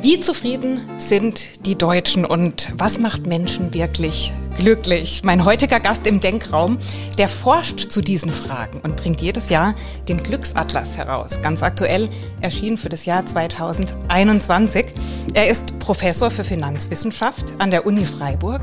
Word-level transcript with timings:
Wie 0.00 0.20
zufrieden 0.20 0.88
sind 0.98 1.66
die 1.66 1.76
Deutschen 1.76 2.24
und 2.24 2.70
was 2.72 3.00
macht 3.00 3.26
Menschen 3.26 3.74
wirklich 3.74 4.32
glücklich? 4.56 5.22
Mein 5.24 5.44
heutiger 5.44 5.80
Gast 5.80 6.06
im 6.06 6.20
Denkraum, 6.20 6.78
der 7.18 7.28
forscht 7.28 7.90
zu 7.90 8.00
diesen 8.00 8.30
Fragen 8.32 8.78
und 8.84 8.94
bringt 8.94 9.20
jedes 9.20 9.48
Jahr 9.48 9.74
den 10.08 10.22
Glücksatlas 10.22 10.96
heraus. 10.96 11.42
Ganz 11.42 11.64
aktuell 11.64 12.08
erschienen 12.40 12.78
für 12.78 12.88
das 12.88 13.06
Jahr 13.06 13.26
2021. 13.26 14.86
Er 15.34 15.48
ist 15.48 15.76
Professor 15.80 16.30
für 16.30 16.44
Finanzwissenschaft 16.44 17.56
an 17.58 17.72
der 17.72 17.84
Uni 17.84 18.04
Freiburg. 18.04 18.62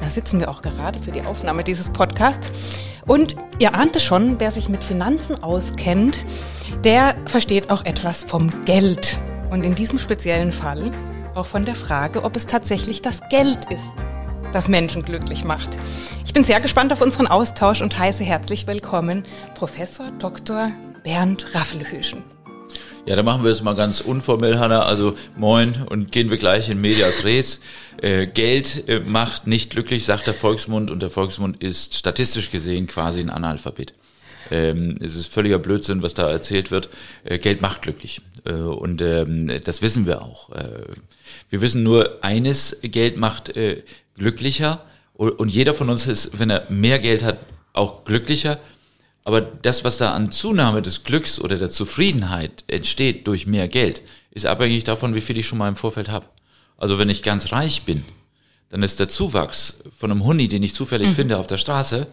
Da 0.00 0.10
sitzen 0.10 0.40
wir 0.40 0.50
auch 0.50 0.62
gerade 0.62 0.98
für 0.98 1.12
die 1.12 1.22
Aufnahme 1.22 1.62
dieses 1.62 1.90
Podcasts. 1.90 2.50
Und 3.06 3.36
ihr 3.60 3.76
ahnt 3.76 3.94
es 3.94 4.02
schon, 4.02 4.40
wer 4.40 4.50
sich 4.50 4.68
mit 4.68 4.82
Finanzen 4.82 5.44
auskennt, 5.44 6.18
der 6.82 7.14
versteht 7.26 7.70
auch 7.70 7.84
etwas 7.84 8.24
vom 8.24 8.50
Geld. 8.64 9.16
Und 9.52 9.64
in 9.64 9.74
diesem 9.74 9.98
speziellen 9.98 10.50
Fall 10.50 10.90
auch 11.34 11.44
von 11.44 11.66
der 11.66 11.74
Frage, 11.74 12.24
ob 12.24 12.36
es 12.36 12.46
tatsächlich 12.46 13.02
das 13.02 13.20
Geld 13.28 13.66
ist, 13.70 13.84
das 14.50 14.66
Menschen 14.66 15.04
glücklich 15.04 15.44
macht. 15.44 15.76
Ich 16.24 16.32
bin 16.32 16.42
sehr 16.42 16.58
gespannt 16.58 16.90
auf 16.90 17.02
unseren 17.02 17.26
Austausch 17.26 17.82
und 17.82 17.98
heiße 17.98 18.24
herzlich 18.24 18.66
willkommen 18.66 19.24
Professor 19.54 20.10
Dr. 20.18 20.72
Bernd 21.04 21.54
Raffelhüschen. 21.54 22.22
Ja, 23.04 23.14
dann 23.14 23.26
machen 23.26 23.44
wir 23.44 23.50
es 23.50 23.62
mal 23.62 23.74
ganz 23.74 24.00
unformell, 24.00 24.58
Hanna. 24.58 24.84
Also 24.84 25.16
moin 25.36 25.74
und 25.86 26.12
gehen 26.12 26.30
wir 26.30 26.38
gleich 26.38 26.70
in 26.70 26.80
Medias 26.80 27.24
Res. 27.24 27.60
Äh, 28.00 28.24
Geld 28.28 28.88
äh, 28.88 29.00
macht 29.00 29.46
nicht 29.46 29.68
glücklich, 29.68 30.06
sagt 30.06 30.26
der 30.26 30.34
Volksmund 30.34 30.90
und 30.90 31.00
der 31.02 31.10
Volksmund 31.10 31.62
ist 31.62 31.94
statistisch 31.94 32.50
gesehen 32.50 32.86
quasi 32.86 33.20
ein 33.20 33.28
Analphabet. 33.28 33.92
Ähm, 34.50 34.96
es 35.00 35.14
ist 35.14 35.26
völliger 35.26 35.58
Blödsinn, 35.58 36.02
was 36.02 36.14
da 36.14 36.30
erzählt 36.30 36.70
wird. 36.70 36.88
Äh, 37.24 37.38
Geld 37.38 37.60
macht 37.60 37.82
glücklich. 37.82 38.22
Äh, 38.44 38.52
und 38.52 39.02
ähm, 39.02 39.50
das 39.64 39.82
wissen 39.82 40.06
wir 40.06 40.22
auch. 40.22 40.50
Äh, 40.50 40.82
wir 41.50 41.60
wissen 41.60 41.82
nur 41.82 42.22
eines, 42.22 42.78
Geld 42.82 43.16
macht 43.16 43.56
äh, 43.56 43.82
glücklicher. 44.16 44.84
Und 45.14 45.50
jeder 45.50 45.74
von 45.74 45.88
uns 45.88 46.06
ist, 46.06 46.38
wenn 46.38 46.50
er 46.50 46.66
mehr 46.68 46.98
Geld 46.98 47.22
hat, 47.22 47.44
auch 47.74 48.04
glücklicher. 48.04 48.58
Aber 49.24 49.40
das, 49.40 49.84
was 49.84 49.98
da 49.98 50.12
an 50.12 50.32
Zunahme 50.32 50.82
des 50.82 51.04
Glücks 51.04 51.38
oder 51.40 51.56
der 51.56 51.70
Zufriedenheit 51.70 52.64
entsteht 52.66 53.26
durch 53.26 53.46
mehr 53.46 53.68
Geld, 53.68 54.02
ist 54.32 54.46
abhängig 54.46 54.84
davon, 54.84 55.14
wie 55.14 55.20
viel 55.20 55.38
ich 55.38 55.46
schon 55.46 55.58
mal 55.58 55.68
im 55.68 55.76
Vorfeld 55.76 56.08
habe. 56.08 56.26
Also 56.76 56.98
wenn 56.98 57.08
ich 57.08 57.22
ganz 57.22 57.52
reich 57.52 57.82
bin, 57.82 58.04
dann 58.70 58.82
ist 58.82 58.98
der 58.98 59.08
Zuwachs 59.08 59.80
von 59.96 60.10
einem 60.10 60.24
Huni, 60.24 60.48
den 60.48 60.62
ich 60.62 60.74
zufällig 60.74 61.08
mhm. 61.08 61.14
finde 61.14 61.36
auf 61.38 61.46
der 61.46 61.58
Straße, 61.58 62.06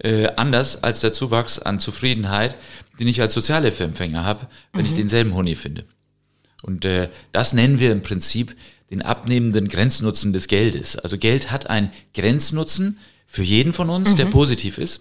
äh, 0.00 0.28
anders 0.36 0.82
als 0.82 1.00
der 1.00 1.12
Zuwachs 1.12 1.58
an 1.58 1.80
Zufriedenheit, 1.80 2.56
den 2.98 3.08
ich 3.08 3.20
als 3.20 3.34
Sozialhilfeempfänger 3.34 4.24
habe, 4.24 4.48
wenn 4.72 4.82
mhm. 4.82 4.86
ich 4.86 4.94
denselben 4.94 5.34
Huni 5.34 5.54
finde. 5.54 5.84
Und 6.62 6.84
äh, 6.84 7.08
das 7.32 7.52
nennen 7.52 7.78
wir 7.78 7.92
im 7.92 8.02
Prinzip 8.02 8.56
den 8.90 9.02
abnehmenden 9.02 9.68
Grenznutzen 9.68 10.32
des 10.32 10.48
Geldes. 10.48 10.96
Also 10.96 11.18
Geld 11.18 11.50
hat 11.50 11.68
einen 11.68 11.90
Grenznutzen 12.14 12.98
für 13.26 13.42
jeden 13.42 13.72
von 13.72 13.90
uns, 13.90 14.12
mhm. 14.12 14.16
der 14.16 14.26
positiv 14.26 14.78
ist. 14.78 15.00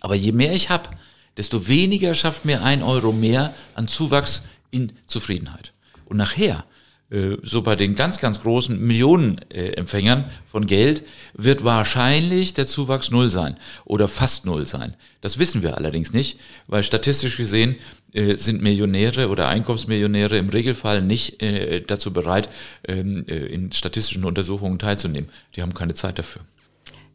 Aber 0.00 0.14
je 0.14 0.32
mehr 0.32 0.52
ich 0.52 0.70
habe, 0.70 0.90
desto 1.36 1.68
weniger 1.68 2.14
schafft 2.14 2.44
mir 2.44 2.62
ein 2.62 2.82
Euro 2.82 3.12
mehr 3.12 3.54
an 3.74 3.88
Zuwachs 3.88 4.42
in 4.70 4.92
Zufriedenheit. 5.06 5.72
Und 6.04 6.16
nachher 6.16 6.64
so 7.42 7.62
bei 7.62 7.76
den 7.76 7.94
ganz, 7.94 8.18
ganz 8.18 8.40
großen 8.42 8.80
Millionenempfängern 8.80 10.24
von 10.50 10.66
Geld 10.66 11.04
wird 11.34 11.62
wahrscheinlich 11.62 12.54
der 12.54 12.66
Zuwachs 12.66 13.10
null 13.10 13.30
sein 13.30 13.56
oder 13.84 14.08
fast 14.08 14.46
null 14.46 14.66
sein. 14.66 14.96
Das 15.20 15.38
wissen 15.38 15.62
wir 15.62 15.76
allerdings 15.76 16.12
nicht, 16.12 16.40
weil 16.66 16.82
statistisch 16.82 17.36
gesehen 17.36 17.76
äh, 18.14 18.36
sind 18.36 18.62
Millionäre 18.62 19.28
oder 19.28 19.48
Einkommensmillionäre 19.48 20.38
im 20.38 20.48
Regelfall 20.48 21.02
nicht 21.02 21.42
äh, 21.42 21.80
dazu 21.80 22.12
bereit, 22.12 22.48
ähm, 22.86 23.24
in 23.26 23.72
statistischen 23.72 24.24
Untersuchungen 24.24 24.78
teilzunehmen. 24.78 25.28
Die 25.56 25.62
haben 25.62 25.74
keine 25.74 25.94
Zeit 25.94 26.20
dafür. 26.20 26.42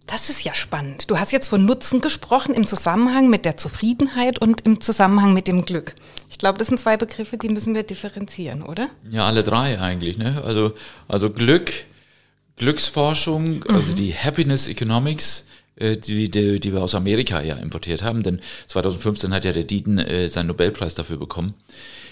Das 0.08 0.30
ist 0.30 0.44
ja 0.44 0.54
spannend. 0.54 1.10
Du 1.10 1.18
hast 1.18 1.32
jetzt 1.32 1.48
von 1.48 1.64
Nutzen 1.66 2.02
gesprochen 2.02 2.54
im 2.54 2.68
Zusammenhang 2.68 3.30
mit 3.30 3.46
der 3.46 3.56
Zufriedenheit 3.56 4.40
und 4.40 4.62
im 4.62 4.82
Zusammenhang 4.82 5.34
mit 5.34 5.48
dem 5.48 5.64
Glück. 5.64 5.96
Ich 6.30 6.38
glaube, 6.38 6.60
das 6.60 6.68
sind 6.68 6.80
zwei 6.80 6.96
Begriffe, 6.96 7.38
die 7.38 7.50
müssen 7.50 7.74
wir 7.74 7.84
differenzieren, 7.84 8.62
oder? 8.62 8.90
Ja, 9.10 9.26
alle 9.28 9.44
drei 9.44 9.80
eigentlich. 9.80 10.18
Ne? 10.18 10.42
Also, 10.46 10.74
also 11.08 11.32
Glück, 11.32 11.72
Glücksforschung, 12.58 13.46
mhm. 13.46 13.64
also 13.68 13.94
die 13.94 14.14
Happiness 14.14 14.68
Economics, 14.68 15.46
äh, 15.76 15.98
die, 15.98 16.30
die, 16.30 16.60
die 16.60 16.74
wir 16.74 16.82
aus 16.82 16.94
Amerika 16.94 17.42
ja 17.42 17.56
importiert 17.56 18.04
haben, 18.04 18.22
denn 18.22 18.42
2015 18.68 19.34
hat 19.34 19.46
ja 19.46 19.54
der 19.54 19.64
Dieden 19.64 19.98
äh, 19.98 20.30
seinen 20.30 20.48
Nobelpreis 20.48 20.94
dafür 20.94 21.18
bekommen. 21.18 21.56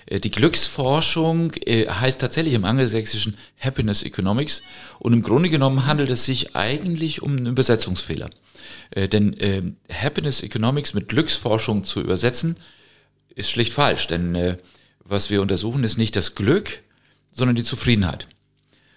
Äh, 0.08 0.20
die 0.20 0.32
Glücksforschung 0.32 1.54
äh, 1.66 1.88
heißt 1.88 2.20
tatsächlich 2.20 2.56
im 2.56 2.66
angelsächsischen 2.66 3.38
Happiness 3.60 4.04
Economics 4.04 4.64
und 5.00 5.14
im 5.14 5.22
Grunde 5.22 5.50
genommen 5.50 5.86
handelt 5.86 6.10
es 6.10 6.26
sich 6.26 6.56
eigentlich 6.56 7.22
um 7.22 7.38
einen 7.38 7.46
Übersetzungsfehler. 7.46 8.30
Äh, 8.92 9.08
denn 9.08 9.76
Happiness 9.92 10.42
Economics 10.42 10.94
mit 10.94 11.10
Glücksforschung 11.10 11.84
zu 11.84 12.02
übersetzen, 12.02 12.58
ist 13.38 13.50
schlicht 13.50 13.74
falsch, 13.74 14.08
denn 14.08 14.58
was 15.04 15.30
wir 15.30 15.42
untersuchen, 15.42 15.84
ist 15.84 15.98
nicht 15.98 16.16
das 16.16 16.36
Glück, 16.36 16.82
sondern 17.32 17.56
die 17.56 17.64
Zufriedenheit. 17.64 18.28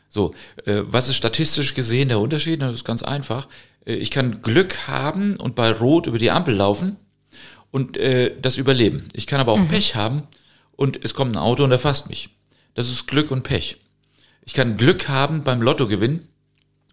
So, 0.08 0.34
was 0.64 1.08
ist 1.08 1.16
statistisch 1.16 1.74
gesehen 1.74 2.08
der 2.08 2.18
Unterschied? 2.18 2.60
Das 2.60 2.74
ist 2.74 2.84
ganz 2.84 3.02
einfach. 3.02 3.46
Ich 3.84 4.10
kann 4.10 4.42
Glück 4.42 4.88
haben 4.88 5.36
und 5.36 5.54
bei 5.54 5.70
Rot 5.70 6.06
über 6.06 6.18
die 6.18 6.30
Ampel 6.30 6.54
laufen 6.54 6.96
und 7.70 7.98
das 8.42 8.56
überleben. 8.56 9.06
Ich 9.12 9.26
kann 9.26 9.40
aber 9.40 9.52
auch 9.52 9.60
mhm. 9.60 9.68
Pech 9.68 9.94
haben 9.94 10.22
und 10.72 10.98
es 11.04 11.14
kommt 11.14 11.36
ein 11.36 11.40
Auto 11.40 11.62
und 11.62 11.70
erfasst 11.70 12.08
mich. 12.08 12.30
Das 12.74 12.90
ist 12.90 13.06
Glück 13.06 13.30
und 13.30 13.42
Pech. 13.42 13.76
Ich 14.46 14.54
kann 14.54 14.76
Glück 14.76 15.08
haben 15.08 15.44
beim 15.44 15.62
Lotto 15.62 15.86
gewinnen 15.86 16.28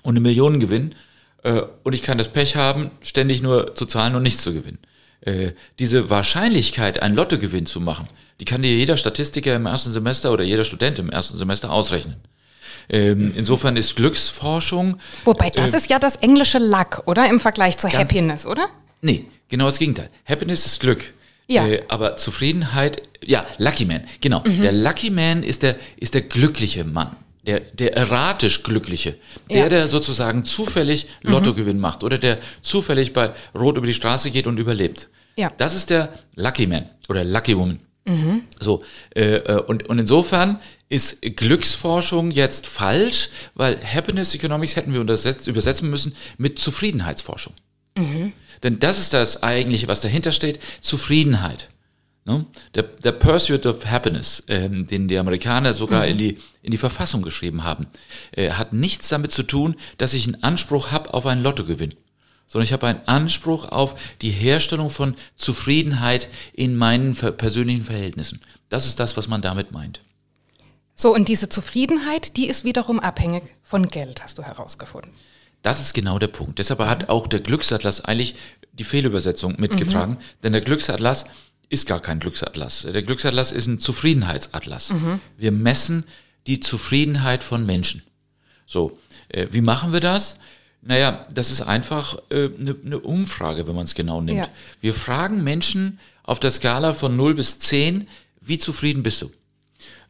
und 0.03 0.13
eine 0.13 0.19
Million 0.19 0.59
gewinnen 0.59 0.95
äh, 1.43 1.63
und 1.83 1.93
ich 1.93 2.01
kann 2.01 2.17
das 2.17 2.31
Pech 2.31 2.55
haben, 2.55 2.91
ständig 3.01 3.41
nur 3.41 3.73
zu 3.73 3.85
zahlen 3.85 4.15
und 4.15 4.23
nichts 4.23 4.43
zu 4.43 4.53
gewinnen. 4.53 4.79
Äh, 5.21 5.51
diese 5.79 6.09
Wahrscheinlichkeit, 6.09 7.01
einen 7.01 7.15
Lottogewinn 7.15 7.65
zu 7.65 7.79
machen, 7.79 8.07
die 8.39 8.45
kann 8.45 8.61
dir 8.61 8.71
jeder 8.71 8.97
Statistiker 8.97 9.55
im 9.55 9.65
ersten 9.65 9.91
Semester 9.91 10.31
oder 10.31 10.43
jeder 10.43 10.63
Student 10.63 10.99
im 10.99 11.09
ersten 11.09 11.37
Semester 11.37 11.71
ausrechnen. 11.71 12.17
Ähm, 12.89 13.33
insofern 13.35 13.75
ist 13.75 13.95
Glücksforschung. 13.95 14.99
Wobei 15.25 15.49
das 15.49 15.73
äh, 15.73 15.77
ist 15.77 15.89
ja 15.89 15.99
das 15.99 16.17
englische 16.17 16.59
Luck, 16.59 17.03
oder? 17.05 17.29
Im 17.29 17.39
Vergleich 17.39 17.77
zu 17.77 17.89
Happiness, 17.89 18.45
oder? 18.45 18.69
Nee, 19.01 19.25
genau 19.49 19.65
das 19.65 19.79
Gegenteil. 19.79 20.09
Happiness 20.25 20.65
ist 20.65 20.79
Glück. 20.79 21.13
Ja. 21.47 21.67
Äh, 21.67 21.83
aber 21.89 22.17
Zufriedenheit, 22.17 23.01
ja, 23.23 23.45
Lucky 23.57 23.85
Man, 23.85 24.03
genau. 24.21 24.43
Mhm. 24.45 24.61
Der 24.61 24.71
Lucky 24.71 25.09
Man 25.09 25.43
ist 25.43 25.63
der, 25.63 25.75
ist 25.97 26.13
der 26.13 26.21
glückliche 26.21 26.83
Mann. 26.83 27.15
Der, 27.47 27.61
der 27.61 27.95
erratisch 27.95 28.61
Glückliche. 28.63 29.15
Der, 29.49 29.57
ja. 29.57 29.69
der 29.69 29.87
sozusagen 29.87 30.45
zufällig 30.45 31.07
mhm. 31.23 31.31
Lottogewinn 31.31 31.77
mhm. 31.77 31.81
macht 31.81 32.03
oder 32.03 32.17
der 32.17 32.39
zufällig 32.61 33.13
bei 33.13 33.31
Rot 33.55 33.77
über 33.77 33.87
die 33.87 33.93
Straße 33.93 34.31
geht 34.31 34.47
und 34.47 34.59
überlebt. 34.59 35.09
Ja. 35.37 35.51
Das 35.57 35.73
ist 35.73 35.89
der 35.89 36.13
Lucky 36.35 36.67
Man 36.67 36.89
oder 37.07 37.23
Lucky 37.23 37.57
Woman. 37.57 37.79
Mhm. 38.05 38.43
So, 38.59 38.83
äh, 39.15 39.37
äh 39.37 39.61
und, 39.61 39.87
und 39.89 39.99
insofern 39.99 40.59
ist 40.89 41.21
Glücksforschung 41.21 42.31
jetzt 42.31 42.67
falsch, 42.67 43.29
weil 43.53 43.79
Happiness 43.83 44.33
Economics 44.33 44.75
hätten 44.75 44.93
wir 44.93 45.01
übersetzen 45.01 45.89
müssen 45.89 46.15
mit 46.37 46.59
Zufriedenheitsforschung. 46.59 47.53
Mhm. 47.97 48.33
Denn 48.63 48.79
das 48.79 48.99
ist 48.99 49.13
das 49.13 49.43
eigentliche, 49.43 49.87
was 49.87 50.01
dahinter 50.01 50.31
steht, 50.31 50.59
Zufriedenheit. 50.81 51.69
Ne? 52.27 52.45
Der, 52.75 52.83
der 52.83 53.13
Pursuit 53.13 53.65
of 53.65 53.85
Happiness, 53.85 54.43
ähm, 54.49 54.85
den 54.85 55.07
die 55.07 55.17
Amerikaner 55.17 55.73
sogar 55.73 56.03
mhm. 56.03 56.11
in, 56.11 56.17
die, 56.17 56.37
in 56.61 56.71
die 56.71 56.77
Verfassung 56.77 57.21
geschrieben 57.21 57.63
haben, 57.63 57.87
äh, 58.31 58.51
hat 58.51 58.73
nichts 58.73 59.07
damit 59.07 59.31
zu 59.31 59.43
tun, 59.43 59.75
dass 59.97 60.13
ich 60.13 60.27
einen 60.27 60.43
Anspruch 60.43 60.91
habe 60.91 61.13
auf 61.13 61.25
einen 61.25 61.41
Lottogewinn 61.41 61.95
sondern 62.49 62.63
ich 62.63 62.71
habe 62.71 62.87
einen 62.87 63.05
Anspruch 63.07 63.65
auf 63.65 63.95
die 64.21 64.29
Herstellung 64.29 64.89
von 64.89 65.15
Zufriedenheit 65.35 66.29
in 66.53 66.77
meinen 66.77 67.13
persönlichen 67.13 67.83
Verhältnissen. 67.83 68.39
Das 68.69 68.85
ist 68.85 69.01
das, 69.01 69.17
was 69.17 69.27
man 69.27 69.41
damit 69.41 69.73
meint. 69.73 70.01
So, 70.95 71.13
und 71.13 71.27
diese 71.27 71.49
Zufriedenheit, 71.49 72.37
die 72.37 72.47
ist 72.47 72.63
wiederum 72.63 73.01
abhängig 73.01 73.43
von 73.63 73.89
Geld, 73.89 74.23
hast 74.23 74.37
du 74.37 74.43
herausgefunden. 74.43 75.11
Das 75.61 75.81
ist 75.81 75.93
genau 75.93 76.19
der 76.19 76.27
Punkt. 76.27 76.59
Deshalb 76.59 76.79
hat 76.79 77.09
auch 77.09 77.27
der 77.27 77.41
Glücksatlas 77.41 78.05
eigentlich 78.05 78.35
die 78.71 78.85
Fehlübersetzung 78.85 79.59
mitgetragen, 79.59 80.13
mhm. 80.13 80.41
denn 80.43 80.53
der 80.53 80.61
Glücksatlas 80.61 81.25
ist 81.69 81.87
gar 81.87 81.99
kein 81.99 82.19
Glücksatlas. 82.19 82.87
Der 82.91 83.03
Glücksatlas 83.03 83.51
ist 83.51 83.67
ein 83.67 83.79
Zufriedenheitsatlas. 83.79 84.91
Mhm. 84.91 85.19
Wir 85.37 85.51
messen 85.51 86.05
die 86.47 86.59
Zufriedenheit 86.59 87.43
von 87.43 87.65
Menschen. 87.65 88.03
So, 88.65 88.97
äh, 89.29 89.47
wie 89.51 89.61
machen 89.61 89.93
wir 89.93 89.99
das? 89.99 90.37
Naja, 90.81 91.25
das 91.33 91.51
ist 91.51 91.61
einfach 91.61 92.17
eine 92.29 92.39
äh, 92.39 92.49
ne, 92.57 92.75
ne 92.83 92.99
Umfrage, 92.99 93.67
wenn 93.67 93.75
man 93.75 93.85
es 93.85 93.95
genau 93.95 94.21
nimmt. 94.21 94.39
Ja. 94.39 94.49
Wir 94.79 94.93
fragen 94.93 95.43
Menschen 95.43 95.99
auf 96.23 96.39
der 96.39 96.51
Skala 96.51 96.93
von 96.93 97.15
0 97.15 97.35
bis 97.35 97.59
10, 97.59 98.07
wie 98.41 98.59
zufrieden 98.59 99.03
bist 99.03 99.21
du? 99.21 99.31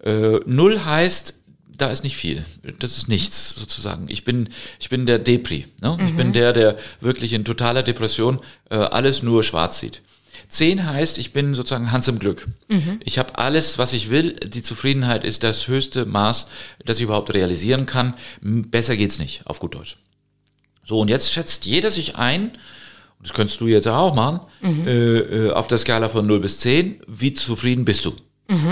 Äh, 0.03 0.39
0 0.45 0.85
heißt, 0.85 1.35
da 1.77 1.89
ist 1.89 2.03
nicht 2.03 2.17
viel. 2.17 2.43
Das 2.79 2.97
ist 2.97 3.07
nichts 3.07 3.55
sozusagen. 3.55 4.07
Ich 4.09 4.23
bin, 4.23 4.49
ich 4.79 4.89
bin 4.89 5.05
der 5.05 5.19
Depri. 5.19 5.67
Ne? 5.79 5.97
Mhm. 5.97 6.05
Ich 6.05 6.15
bin 6.15 6.27
mhm. 6.27 6.33
der, 6.33 6.53
der 6.53 6.77
wirklich 7.01 7.33
in 7.33 7.45
totaler 7.45 7.83
Depression 7.83 8.39
äh, 8.69 8.75
alles 8.75 9.23
nur 9.23 9.43
schwarz 9.43 9.79
sieht. 9.79 10.01
10 10.49 10.85
heißt, 10.85 11.17
ich 11.17 11.33
bin 11.33 11.53
sozusagen 11.55 11.91
Hans 11.91 12.07
im 12.07 12.19
Glück. 12.19 12.47
Ich 13.03 13.19
habe 13.19 13.37
alles, 13.37 13.77
was 13.77 13.93
ich 13.93 14.09
will. 14.09 14.33
Die 14.33 14.61
Zufriedenheit 14.63 15.23
ist 15.23 15.43
das 15.43 15.67
höchste 15.67 16.05
Maß, 16.05 16.47
das 16.85 16.97
ich 16.97 17.03
überhaupt 17.03 17.33
realisieren 17.33 17.85
kann. 17.85 18.13
Besser 18.41 18.95
geht's 18.95 19.19
nicht, 19.19 19.41
auf 19.45 19.59
gut 19.59 19.75
Deutsch. 19.75 19.97
So, 20.85 20.99
und 21.01 21.09
jetzt 21.09 21.33
schätzt 21.33 21.65
jeder 21.65 21.91
sich 21.91 22.15
ein, 22.15 22.51
das 23.21 23.33
könntest 23.33 23.59
du 23.59 23.67
jetzt 23.67 23.87
auch 23.87 24.13
machen, 24.15 24.39
äh, 24.87 25.17
äh, 25.17 25.51
auf 25.51 25.67
der 25.67 25.79
Skala 25.79 26.07
von 26.07 26.25
0 26.25 26.39
bis 26.39 26.59
10, 26.59 27.01
wie 27.07 27.33
zufrieden 27.33 27.83
bist 27.83 28.05
du? 28.05 28.15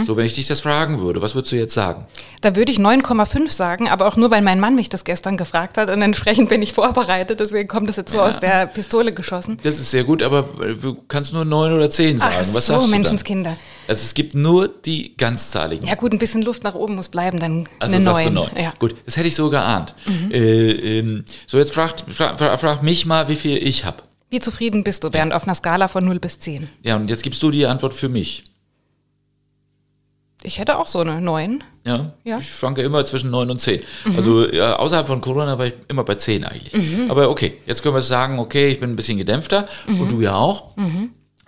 So, 0.03 0.15
wenn 0.15 0.25
ich 0.25 0.33
dich 0.33 0.47
das 0.47 0.61
fragen 0.61 1.01
würde, 1.01 1.21
was 1.21 1.35
würdest 1.35 1.51
du 1.51 1.57
jetzt 1.57 1.73
sagen? 1.73 2.05
Da 2.39 2.55
würde 2.55 2.71
ich 2.71 2.77
9,5 2.79 3.51
sagen, 3.51 3.89
aber 3.89 4.07
auch 4.07 4.15
nur, 4.15 4.31
weil 4.31 4.41
mein 4.41 4.59
Mann 4.59 4.75
mich 4.75 4.87
das 4.87 5.03
gestern 5.03 5.35
gefragt 5.35 5.77
hat 5.77 5.89
und 5.89 6.01
entsprechend 6.01 6.47
bin 6.47 6.61
ich 6.61 6.71
vorbereitet, 6.71 7.41
deswegen 7.41 7.67
kommt 7.67 7.89
das 7.89 7.97
jetzt 7.97 8.11
so 8.11 8.21
aus 8.21 8.39
der 8.39 8.67
Pistole 8.67 9.11
geschossen. 9.11 9.57
Das 9.63 9.77
ist 9.77 9.91
sehr 9.91 10.05
gut, 10.05 10.23
aber 10.23 10.47
äh, 10.61 10.75
du 10.75 10.95
kannst 11.09 11.33
nur 11.33 11.43
9 11.43 11.73
oder 11.73 11.89
10 11.89 12.19
sagen. 12.19 12.31
Ach 12.33 12.39
was 12.53 12.67
so, 12.67 12.73
sagst 12.73 12.87
du 12.87 12.91
Menschenskinder. 12.91 13.49
dann? 13.51 13.59
Also 13.89 14.01
es 14.01 14.13
gibt 14.13 14.33
nur 14.33 14.69
die 14.69 15.15
ganzzahligen. 15.17 15.85
Ja 15.87 15.95
gut, 15.95 16.13
ein 16.13 16.19
bisschen 16.19 16.41
Luft 16.41 16.63
nach 16.63 16.75
oben 16.75 16.95
muss 16.95 17.09
bleiben, 17.09 17.39
dann 17.39 17.67
Also 17.79 17.95
eine 17.95 18.03
sagst 18.03 18.25
9. 18.25 18.33
du 18.33 18.41
9. 18.55 18.63
Ja. 18.63 18.73
Gut, 18.79 18.95
das 19.05 19.17
hätte 19.17 19.27
ich 19.27 19.35
so 19.35 19.49
geahnt. 19.49 19.93
Äh, 20.31 20.99
ähm, 20.99 21.25
so, 21.47 21.57
jetzt 21.57 21.73
frag, 21.73 21.95
frag, 22.09 22.39
frag, 22.39 22.59
frag 22.61 22.81
mich 22.83 23.05
mal, 23.05 23.27
wie 23.27 23.35
viel 23.35 23.57
ich 23.57 23.83
habe. 23.83 23.97
Wie 24.29 24.39
zufrieden 24.39 24.83
bist 24.85 25.03
du, 25.03 25.09
Bernd, 25.11 25.33
auf 25.33 25.43
einer 25.43 25.53
Skala 25.53 25.87
von 25.89 26.05
0 26.05 26.19
bis 26.19 26.39
10? 26.39 26.69
Ja, 26.81 26.95
und 26.95 27.09
jetzt 27.09 27.23
gibst 27.23 27.43
du 27.43 27.51
die 27.51 27.65
Antwort 27.65 27.93
für 27.93 28.09
mich. 28.09 28.45
Ich 30.45 30.59
hätte 30.59 30.77
auch 30.77 30.87
so 30.87 30.99
eine 30.99 31.19
9. 31.21 31.63
Ja, 31.85 32.13
Ja. 32.23 32.37
ich 32.37 32.49
schwanke 32.49 32.81
immer 32.81 33.03
zwischen 33.05 33.31
9 33.31 33.49
und 33.49 33.59
10. 33.59 33.81
Also 34.15 34.47
ja, 34.51 34.75
außerhalb 34.77 35.07
von 35.07 35.21
Corona 35.21 35.57
war 35.57 35.65
ich 35.67 35.73
immer 35.87 36.03
bei 36.03 36.15
10 36.15 36.43
eigentlich. 36.43 36.73
Aber 37.09 37.29
okay, 37.29 37.57
jetzt 37.65 37.83
können 37.83 37.95
wir 37.95 38.01
sagen, 38.01 38.39
okay, 38.39 38.67
ich 38.69 38.79
bin 38.79 38.91
ein 38.91 38.95
bisschen 38.95 39.17
gedämpfter 39.17 39.67
und 39.87 40.11
du 40.11 40.21
ja 40.21 40.35
auch. 40.35 40.73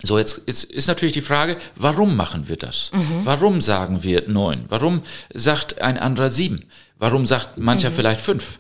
So, 0.04 0.20
jetzt 0.20 0.38
ist, 0.40 0.64
ist 0.66 0.88
natürlich 0.88 1.14
die 1.14 1.22
Frage, 1.22 1.58
warum 1.76 2.16
machen 2.16 2.48
wir 2.50 2.56
das? 2.58 2.92
Warum 3.24 3.62
sagen 3.62 4.04
wir 4.04 4.24
9? 4.28 4.66
Warum 4.70 5.02
sagt 5.34 5.82
ein 5.82 5.98
anderer 5.98 6.30
7? 6.30 6.64
Warum 7.00 7.26
sagt 7.26 7.58
mancher 7.60 7.92
vielleicht 7.92 8.22
5? 8.22 8.60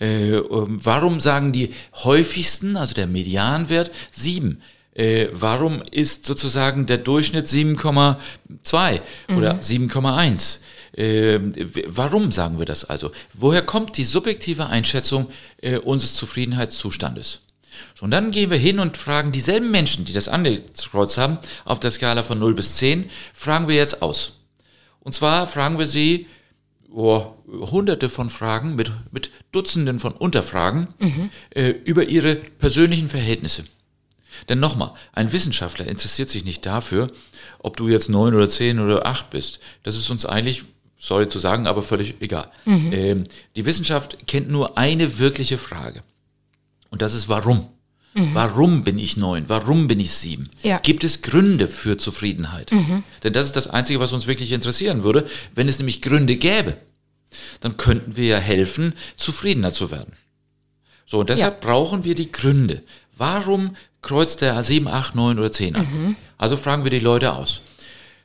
Äh, 0.00 0.36
ähm, 0.36 0.78
warum 0.82 1.20
sagen 1.20 1.52
die 1.52 1.74
häufigsten, 2.04 2.76
also 2.76 2.94
der 2.94 3.06
Medianwert, 3.06 3.90
7? 4.12 4.62
Äh, 4.98 5.28
warum 5.32 5.80
ist 5.92 6.26
sozusagen 6.26 6.86
der 6.86 6.98
Durchschnitt 6.98 7.46
7,2 7.46 9.00
oder 9.36 9.54
7,1? 9.60 10.58
Äh, 10.96 11.38
warum 11.86 12.32
sagen 12.32 12.58
wir 12.58 12.66
das 12.66 12.84
also? 12.84 13.12
Woher 13.32 13.62
kommt 13.62 13.96
die 13.96 14.02
subjektive 14.02 14.66
Einschätzung 14.66 15.28
äh, 15.62 15.78
unseres 15.78 16.14
Zufriedenheitszustandes? 16.16 17.42
So, 17.94 18.06
und 18.06 18.10
dann 18.10 18.32
gehen 18.32 18.50
wir 18.50 18.58
hin 18.58 18.80
und 18.80 18.96
fragen 18.96 19.30
dieselben 19.30 19.70
Menschen, 19.70 20.04
die 20.04 20.12
das 20.12 20.26
angekreuzt 20.26 21.16
haben, 21.16 21.38
auf 21.64 21.78
der 21.78 21.92
Skala 21.92 22.24
von 22.24 22.40
0 22.40 22.54
bis 22.54 22.74
10, 22.76 23.08
fragen 23.32 23.68
wir 23.68 23.76
jetzt 23.76 24.02
aus. 24.02 24.32
Und 24.98 25.12
zwar 25.12 25.46
fragen 25.46 25.78
wir 25.78 25.86
sie 25.86 26.26
oh, 26.90 27.34
hunderte 27.46 28.08
von 28.10 28.30
Fragen 28.30 28.74
mit, 28.74 28.90
mit 29.12 29.30
Dutzenden 29.52 30.00
von 30.00 30.12
Unterfragen 30.12 30.88
äh, 31.50 31.70
über 31.84 32.02
ihre 32.02 32.34
persönlichen 32.34 33.08
Verhältnisse. 33.08 33.62
Denn 34.48 34.60
nochmal, 34.60 34.92
ein 35.12 35.32
Wissenschaftler 35.32 35.86
interessiert 35.86 36.28
sich 36.28 36.44
nicht 36.44 36.64
dafür, 36.66 37.10
ob 37.58 37.76
du 37.76 37.88
jetzt 37.88 38.08
neun 38.08 38.34
oder 38.34 38.48
zehn 38.48 38.78
oder 38.80 39.06
acht 39.06 39.30
bist. 39.30 39.60
Das 39.82 39.96
ist 39.96 40.10
uns 40.10 40.26
eigentlich, 40.26 40.64
sorry 40.96 41.28
zu 41.28 41.38
sagen, 41.38 41.66
aber 41.66 41.82
völlig 41.82 42.16
egal. 42.20 42.50
Ähm, 42.92 43.24
die 43.56 43.66
Wissenschaft 43.66 44.26
kennt 44.26 44.50
nur 44.50 44.78
eine 44.78 45.18
wirkliche 45.18 45.58
Frage. 45.58 46.02
Und 46.90 47.02
das 47.02 47.14
ist 47.14 47.28
warum. 47.28 47.68
Warum 48.34 48.82
bin 48.82 48.98
ich 48.98 49.16
neun? 49.16 49.44
Warum 49.48 49.86
bin 49.86 50.00
ich 50.00 50.12
sieben? 50.12 50.50
Ja. 50.62 50.78
Gibt 50.78 51.04
es 51.04 51.22
Gründe 51.22 51.68
für 51.68 51.98
Zufriedenheit? 51.98 52.72
Denn 53.22 53.32
das 53.32 53.46
ist 53.46 53.54
das 53.54 53.68
Einzige, 53.68 54.00
was 54.00 54.12
uns 54.12 54.26
wirklich 54.26 54.50
interessieren 54.50 55.04
würde. 55.04 55.26
Wenn 55.54 55.68
es 55.68 55.78
nämlich 55.78 56.02
Gründe 56.02 56.36
gäbe, 56.36 56.78
dann 57.60 57.76
könnten 57.76 58.16
wir 58.16 58.26
ja 58.26 58.38
helfen, 58.38 58.94
zufriedener 59.16 59.72
zu 59.72 59.90
werden. 59.90 60.14
So, 61.06 61.20
und 61.20 61.28
deshalb 61.28 61.60
brauchen 61.60 62.04
wir 62.04 62.14
die 62.14 62.32
Gründe. 62.32 62.82
Warum 63.16 63.76
kreuzt 64.02 64.40
der 64.42 64.62
7, 64.62 64.88
8, 64.88 65.14
9 65.14 65.38
oder 65.38 65.52
10 65.52 65.76
an? 65.76 66.16
Also 66.36 66.56
fragen 66.56 66.84
wir 66.84 66.90
die 66.90 66.98
Leute 66.98 67.32
aus. 67.32 67.60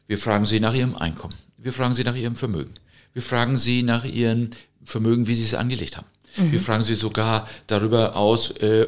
Wir 0.07 0.17
fragen 0.17 0.45
sie 0.45 0.59
nach 0.59 0.73
ihrem 0.73 0.95
Einkommen. 0.95 1.35
Wir 1.57 1.73
fragen 1.73 1.93
sie 1.93 2.03
nach 2.03 2.15
ihrem 2.15 2.35
Vermögen. 2.35 2.73
Wir 3.13 3.21
fragen 3.21 3.57
sie 3.57 3.83
nach 3.83 4.03
ihrem 4.05 4.49
Vermögen, 4.83 5.27
wie 5.27 5.33
sie 5.35 5.43
es 5.43 5.53
angelegt 5.53 5.97
haben. 5.97 6.07
Wir 6.35 6.59
fragen 6.59 6.81
sie 6.81 6.95
sogar 6.95 7.47
darüber 7.67 8.15
aus, 8.15 8.49
äh, 8.51 8.87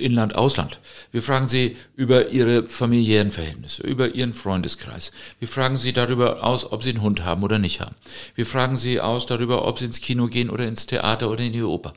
Inland, 0.00 0.34
Ausland. 0.34 0.80
Wir 1.12 1.20
fragen 1.20 1.46
sie 1.46 1.76
über 1.94 2.30
ihre 2.30 2.66
familiären 2.66 3.30
Verhältnisse, 3.30 3.82
über 3.82 4.14
ihren 4.14 4.32
Freundeskreis. 4.32 5.12
Wir 5.38 5.46
fragen 5.46 5.76
sie 5.76 5.92
darüber 5.92 6.42
aus, 6.42 6.72
ob 6.72 6.82
sie 6.82 6.90
einen 6.90 7.02
Hund 7.02 7.22
haben 7.22 7.42
oder 7.42 7.58
nicht 7.58 7.82
haben. 7.82 7.94
Wir 8.34 8.46
fragen 8.46 8.76
sie 8.76 8.98
aus 8.98 9.26
darüber, 9.26 9.66
ob 9.68 9.78
sie 9.78 9.84
ins 9.84 10.00
Kino 10.00 10.26
gehen 10.28 10.48
oder 10.48 10.66
ins 10.66 10.86
Theater 10.86 11.30
oder 11.30 11.44
in 11.44 11.52
die 11.52 11.62
Oper. 11.62 11.92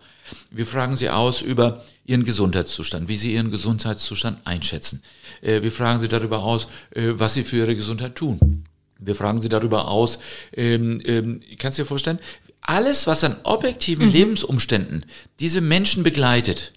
Wir 0.52 0.66
fragen 0.66 0.98
sie 0.98 1.10
aus 1.10 1.42
über 1.42 1.82
ihren 2.10 2.24
Gesundheitszustand, 2.24 3.08
wie 3.08 3.18
sie 3.18 3.34
ihren 3.34 3.52
Gesundheitszustand 3.52 4.40
einschätzen. 4.46 5.04
Äh, 5.42 5.62
wir 5.62 5.72
fragen 5.72 6.00
sie 6.00 6.08
darüber 6.08 6.40
aus, 6.44 6.68
äh, 6.92 7.12
was 7.14 7.36
sie 7.36 7.44
für 7.44 7.58
ihre 7.58 7.76
Gesundheit 7.76 8.16
tun. 8.16 8.66
Wir 9.00 9.16
fragen 9.16 9.40
sie 9.40 9.48
darüber 9.48 9.88
aus, 9.88 10.20
ähm, 10.52 11.00
ähm, 11.06 11.42
kannst 11.58 11.78
du 11.78 11.84
dir 11.84 11.88
vorstellen, 11.88 12.20
alles, 12.62 13.08
was 13.08 13.24
an 13.24 13.38
objektiven 13.44 14.12
Lebensumständen 14.12 15.06
diese 15.40 15.62
Menschen 15.62 16.04
begleitet, 16.04 16.74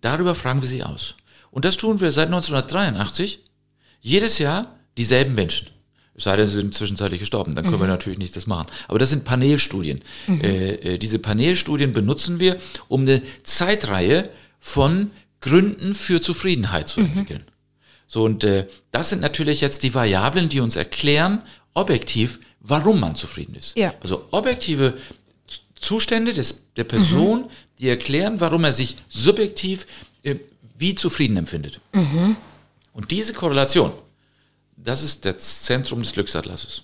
darüber 0.00 0.34
fragen 0.34 0.62
wir 0.62 0.68
sie 0.68 0.84
aus. 0.84 1.16
Und 1.50 1.64
das 1.64 1.76
tun 1.76 2.00
wir 2.00 2.12
seit 2.12 2.26
1983, 2.26 3.40
jedes 4.00 4.38
Jahr 4.38 4.78
dieselben 4.96 5.34
Menschen. 5.34 5.68
Es 6.14 6.24
sei 6.24 6.36
denn, 6.36 6.46
sie 6.46 6.54
sind 6.54 6.74
zwischenzeitlich 6.74 7.20
gestorben, 7.20 7.54
dann 7.54 7.64
können 7.64 7.80
wir 7.80 7.86
natürlich 7.86 8.18
nicht 8.18 8.36
das 8.36 8.46
machen. 8.46 8.66
Aber 8.88 8.98
das 8.98 9.08
sind 9.08 9.24
Panelstudien. 9.24 10.02
Äh, 10.28 10.94
äh, 10.94 10.98
diese 10.98 11.18
Panelstudien 11.18 11.92
benutzen 11.92 12.40
wir, 12.40 12.58
um 12.88 13.02
eine 13.02 13.22
Zeitreihe 13.42 14.28
von 14.60 15.10
Gründen 15.40 15.94
für 15.94 16.20
Zufriedenheit 16.20 16.88
zu 16.88 17.00
entwickeln. 17.00 17.44
So, 18.06 18.24
und 18.24 18.44
äh, 18.44 18.66
das 18.90 19.10
sind 19.10 19.20
natürlich 19.20 19.60
jetzt 19.60 19.82
die 19.82 19.94
Variablen, 19.94 20.48
die 20.48 20.60
uns 20.60 20.76
erklären, 20.76 21.42
objektiv, 21.74 22.40
warum 22.60 23.00
man 23.00 23.14
zufrieden 23.14 23.54
ist. 23.54 23.76
Ja. 23.76 23.94
Also 24.00 24.26
objektive 24.32 24.98
Zustände 25.80 26.34
des, 26.34 26.62
der 26.76 26.84
Person, 26.84 27.48
die 27.78 27.88
erklären, 27.88 28.40
warum 28.40 28.64
er 28.64 28.72
sich 28.72 28.96
subjektiv 29.08 29.86
äh, 30.22 30.36
wie 30.76 30.94
zufrieden 30.94 31.36
empfindet. 31.36 31.80
Und 32.92 33.10
diese 33.10 33.32
Korrelation, 33.32 33.92
das 34.76 35.02
ist 35.02 35.24
das 35.24 35.62
Zentrum 35.62 36.02
des 36.02 36.12
Glücksatlases. 36.12 36.82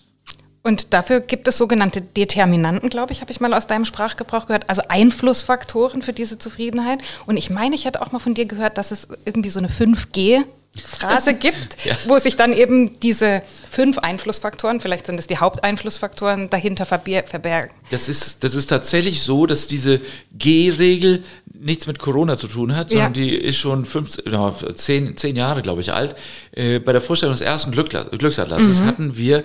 Und 0.66 0.92
dafür 0.92 1.20
gibt 1.20 1.46
es 1.48 1.56
sogenannte 1.58 2.00
Determinanten, 2.00 2.90
glaube 2.90 3.12
ich, 3.12 3.20
habe 3.20 3.30
ich 3.30 3.40
mal 3.40 3.54
aus 3.54 3.66
deinem 3.68 3.84
Sprachgebrauch 3.84 4.46
gehört, 4.46 4.68
also 4.68 4.82
Einflussfaktoren 4.88 6.02
für 6.02 6.12
diese 6.12 6.38
Zufriedenheit. 6.38 6.98
Und 7.26 7.36
ich 7.36 7.50
meine, 7.50 7.74
ich 7.76 7.84
hätte 7.84 8.02
auch 8.02 8.10
mal 8.12 8.18
von 8.18 8.34
dir 8.34 8.46
gehört, 8.46 8.76
dass 8.76 8.90
es 8.90 9.06
irgendwie 9.24 9.48
so 9.50 9.60
eine 9.60 9.68
5G 9.68 10.42
Phrase 10.76 11.32
gibt, 11.46 11.84
Ja. 11.84 11.96
wo 12.06 12.18
sich 12.18 12.36
dann 12.36 12.52
eben 12.52 12.98
diese 13.00 13.42
fünf 13.70 13.96
Einflussfaktoren, 13.98 14.80
vielleicht 14.80 15.06
sind 15.06 15.18
es 15.18 15.26
die 15.26 15.38
Haupteinflussfaktoren, 15.38 16.50
dahinter 16.50 16.84
verbergen. 16.84 17.70
Das 17.90 18.08
ist, 18.10 18.44
das 18.44 18.54
ist 18.54 18.66
tatsächlich 18.66 19.22
so, 19.22 19.46
dass 19.46 19.68
diese 19.68 20.00
G-Regel 20.32 21.22
nichts 21.58 21.86
mit 21.86 21.98
Corona 21.98 22.36
zu 22.36 22.46
tun 22.48 22.76
hat, 22.76 22.90
sondern 22.90 23.14
Ja. 23.14 23.20
die 23.20 23.34
ist 23.36 23.56
schon 23.56 23.86
15, 23.86 24.30
ja, 24.30 24.52
zehn, 24.74 25.16
zehn 25.16 25.36
Jahre, 25.36 25.62
glaube 25.62 25.80
ich, 25.80 25.92
alt. 25.94 26.14
Äh, 26.52 26.78
bei 26.80 26.92
der 26.92 27.00
Vorstellung 27.00 27.32
des 27.34 27.40
ersten 27.40 27.70
Glückla 27.70 28.02
Glücksatlases 28.04 28.82
hatten 28.82 29.16
wir 29.16 29.44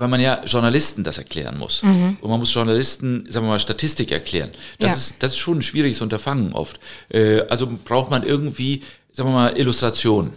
weil 0.00 0.08
man 0.08 0.20
ja 0.20 0.42
Journalisten 0.44 1.04
das 1.04 1.18
erklären 1.18 1.58
muss. 1.58 1.82
Und 1.84 2.18
man 2.24 2.40
muss 2.40 2.52
Journalisten, 2.52 3.26
sagen 3.28 3.46
wir 3.46 3.50
mal, 3.50 3.58
Statistik 3.60 4.10
erklären. 4.10 4.50
Das, 4.78 4.88
Ja. 4.90 4.96
ist, 4.96 5.22
das 5.22 5.32
ist 5.32 5.38
schon 5.38 5.58
ein 5.58 5.62
schwieriges 5.62 6.00
Unterfangen 6.00 6.52
oft. 6.54 6.80
Äh, 7.10 7.42
also 7.42 7.68
braucht 7.84 8.10
man 8.10 8.22
irgendwie, 8.22 8.82
sagen 9.12 9.28
wir 9.28 9.34
mal, 9.34 9.58
Illustration. 9.58 10.32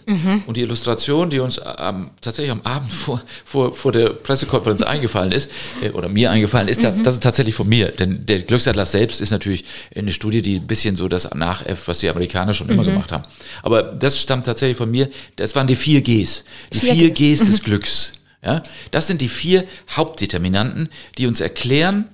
Und 0.46 0.58
die 0.58 0.62
Illustration, 0.62 1.30
die 1.30 1.40
uns 1.40 1.60
am, 1.60 2.12
tatsächlich 2.20 2.52
am 2.52 2.62
Abend 2.64 2.92
vor, 2.92 3.22
vor, 3.46 3.74
vor 3.74 3.92
der 3.94 4.10
Pressekonferenz 4.10 4.82
eingefallen 4.82 5.32
ist, 5.32 5.50
äh, 5.82 5.92
oder 5.92 6.10
mir 6.10 6.30
eingefallen 6.30 6.68
ist, 6.68 6.84
das, 6.84 7.02
das 7.02 7.14
ist 7.16 7.24
tatsächlich 7.24 7.56
von 7.56 7.70
mir. 7.70 7.88
Denn 7.92 8.26
der 8.26 8.40
Glücksatlas 8.42 8.92
selbst 8.92 9.22
ist 9.22 9.32
natürlich 9.32 9.64
eine 9.96 10.12
Studie, 10.12 10.42
die 10.42 10.58
ein 10.58 10.68
bisschen 10.68 10.96
so 10.98 11.08
das 11.08 11.34
nachäfft, 11.34 11.88
was 11.88 12.00
die 12.00 12.10
Amerikaner 12.10 12.54
schon 12.54 12.68
immer 12.70 12.84
gemacht 12.84 13.12
haben. 13.14 13.24
Aber 13.62 13.82
das 13.82 14.20
stammt 14.20 14.46
tatsächlich 14.46 14.76
von 14.76 14.92
mir. 14.92 15.10
Das 15.38 15.56
waren 15.56 15.68
die 15.68 15.78
vier 15.78 16.02
Gs. 16.02 16.44
Die 16.74 16.80
Vier 16.80 16.94
vier 16.96 17.10
Gs. 17.12 17.40
Gs 17.42 17.46
des 17.46 17.64
Glücks. 17.64 18.14
Ja, 18.44 18.62
das 18.92 19.08
sind 19.08 19.22
die 19.22 19.30
vier 19.30 19.66
Hauptdeterminanten, 19.90 20.90
die 21.18 21.28
uns 21.28 21.40
erklären, 21.40 22.10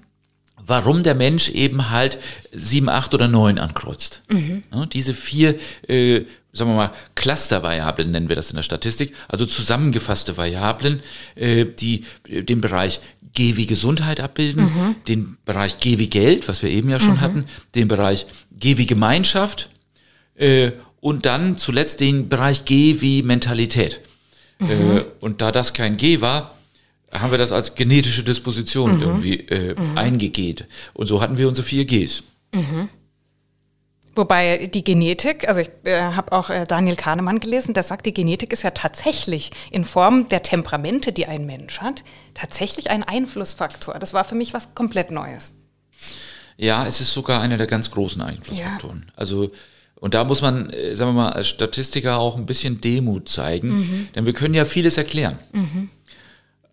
warum 0.57 1.03
der 1.03 1.15
Mensch 1.15 1.49
eben 1.49 1.89
halt 1.89 2.19
sieben, 2.53 2.89
acht 2.89 3.13
oder 3.13 3.27
neun 3.27 3.57
ankreuzt. 3.57 4.21
Ja, 4.71 4.85
diese 4.85 5.13
vier, 5.13 5.55
äh, 5.87 6.21
sagen 6.53 6.71
wir 6.71 6.75
mal, 6.75 6.93
Clustervariablen 7.15 8.11
nennen 8.11 8.29
wir 8.29 8.35
das 8.35 8.51
in 8.51 8.55
der 8.57 8.63
Statistik, 8.63 9.13
also 9.27 9.45
zusammengefasste 9.45 10.37
Variablen, 10.37 11.01
äh, 11.35 11.65
die 11.65 12.05
äh, 12.27 12.43
den 12.43 12.61
Bereich 12.61 13.01
G 13.33 13.57
wie 13.57 13.67
Gesundheit 13.67 14.19
abbilden, 14.19 14.95
den 15.07 15.37
Bereich 15.45 15.79
G 15.79 15.97
wie 15.97 16.09
Geld, 16.09 16.47
was 16.47 16.61
wir 16.63 16.69
eben 16.69 16.89
ja 16.89 16.99
schon 16.99 17.21
hatten, 17.21 17.45
den 17.75 17.87
Bereich 17.87 18.25
G 18.51 18.77
wie 18.77 18.87
Gemeinschaft 18.87 19.69
äh, 20.35 20.71
und 20.99 21.25
dann 21.25 21.57
zuletzt 21.57 22.01
den 22.01 22.27
Bereich 22.27 22.65
G 22.65 23.01
wie 23.01 23.21
Mentalität. 23.21 24.01
Äh, 24.59 25.03
und 25.19 25.41
da 25.41 25.51
das 25.51 25.73
kein 25.73 25.97
G 25.97 26.21
war, 26.21 26.55
haben 27.11 27.31
wir 27.31 27.37
das 27.37 27.51
als 27.51 27.75
genetische 27.75 28.23
Disposition 28.23 28.97
Mhm. 28.97 29.01
irgendwie 29.01 29.39
äh, 29.47 29.75
eingegeht. 29.95 30.65
Und 30.93 31.07
so 31.07 31.21
hatten 31.21 31.37
wir 31.37 31.47
unsere 31.47 31.65
vier 31.65 31.85
Gs. 31.85 32.23
Wobei 34.15 34.67
die 34.67 34.83
Genetik, 34.83 35.47
also 35.47 35.61
ich 35.61 35.69
äh, 35.85 36.01
habe 36.01 36.31
auch 36.33 36.49
äh, 36.49 36.65
Daniel 36.67 36.95
Kahnemann 36.95 37.39
gelesen, 37.39 37.73
der 37.73 37.83
sagt, 37.83 38.05
die 38.05 38.13
Genetik 38.13 38.51
ist 38.51 38.63
ja 38.63 38.71
tatsächlich 38.71 39.51
in 39.71 39.85
Form 39.85 40.27
der 40.29 40.43
Temperamente, 40.43 41.13
die 41.13 41.25
ein 41.25 41.45
Mensch 41.45 41.79
hat, 41.79 42.03
tatsächlich 42.33 42.89
ein 42.89 43.03
Einflussfaktor. 43.03 43.97
Das 43.99 44.13
war 44.13 44.25
für 44.25 44.35
mich 44.35 44.53
was 44.53 44.73
komplett 44.75 45.11
Neues. 45.11 45.53
Ja, 46.57 46.85
es 46.85 46.99
ist 46.99 47.13
sogar 47.13 47.39
einer 47.41 47.57
der 47.57 47.67
ganz 47.67 47.91
großen 47.91 48.21
Einflussfaktoren. 48.21 49.11
Also, 49.15 49.51
und 49.99 50.13
da 50.13 50.23
muss 50.23 50.41
man, 50.41 50.69
äh, 50.69 50.95
sagen 50.95 51.09
wir 51.11 51.21
mal, 51.23 51.29
als 51.33 51.47
Statistiker 51.49 52.17
auch 52.17 52.37
ein 52.37 52.45
bisschen 52.45 52.79
Demut 52.81 53.29
zeigen, 53.29 54.07
denn 54.15 54.25
wir 54.25 54.33
können 54.33 54.53
ja 54.53 54.65
vieles 54.65 54.97
erklären. 54.97 55.37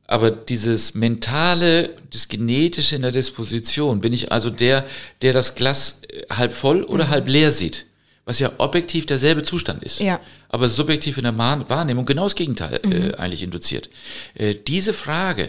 Aber 0.09 0.31
dieses 0.31 0.95
mentale, 0.95 1.91
das 2.13 2.29
genetische 2.29 2.95
in 2.95 3.03
der 3.03 3.11
Disposition, 3.11 4.01
bin 4.01 4.13
ich 4.13 4.31
also 4.31 4.51
der, 4.51 4.85
der 5.23 5.33
das 5.33 5.57
Glas 5.57 6.01
äh, 6.09 6.23
halb 6.33 6.53
voll 6.53 6.85
oder 6.85 7.09
halb 7.09 7.27
leer 7.27 7.51
sieht, 7.51 7.87
was 8.25 8.39
ja 8.39 8.53
objektiv 8.59 9.07
derselbe 9.07 9.43
Zustand 9.43 9.83
ist, 9.83 9.99
Ja. 10.01 10.21
aber 10.49 10.69
subjektiv 10.69 11.19
in 11.19 11.25
der 11.25 11.37
Wahrnehmung 11.37 12.05
genau 12.07 12.23
das 12.25 12.37
Gegenteil 12.37 12.81
äh, 12.85 13.15
eigentlich 13.17 13.43
induziert. 13.43 13.91
Äh, 14.35 14.55
diese 14.55 14.93
Frage 14.93 15.49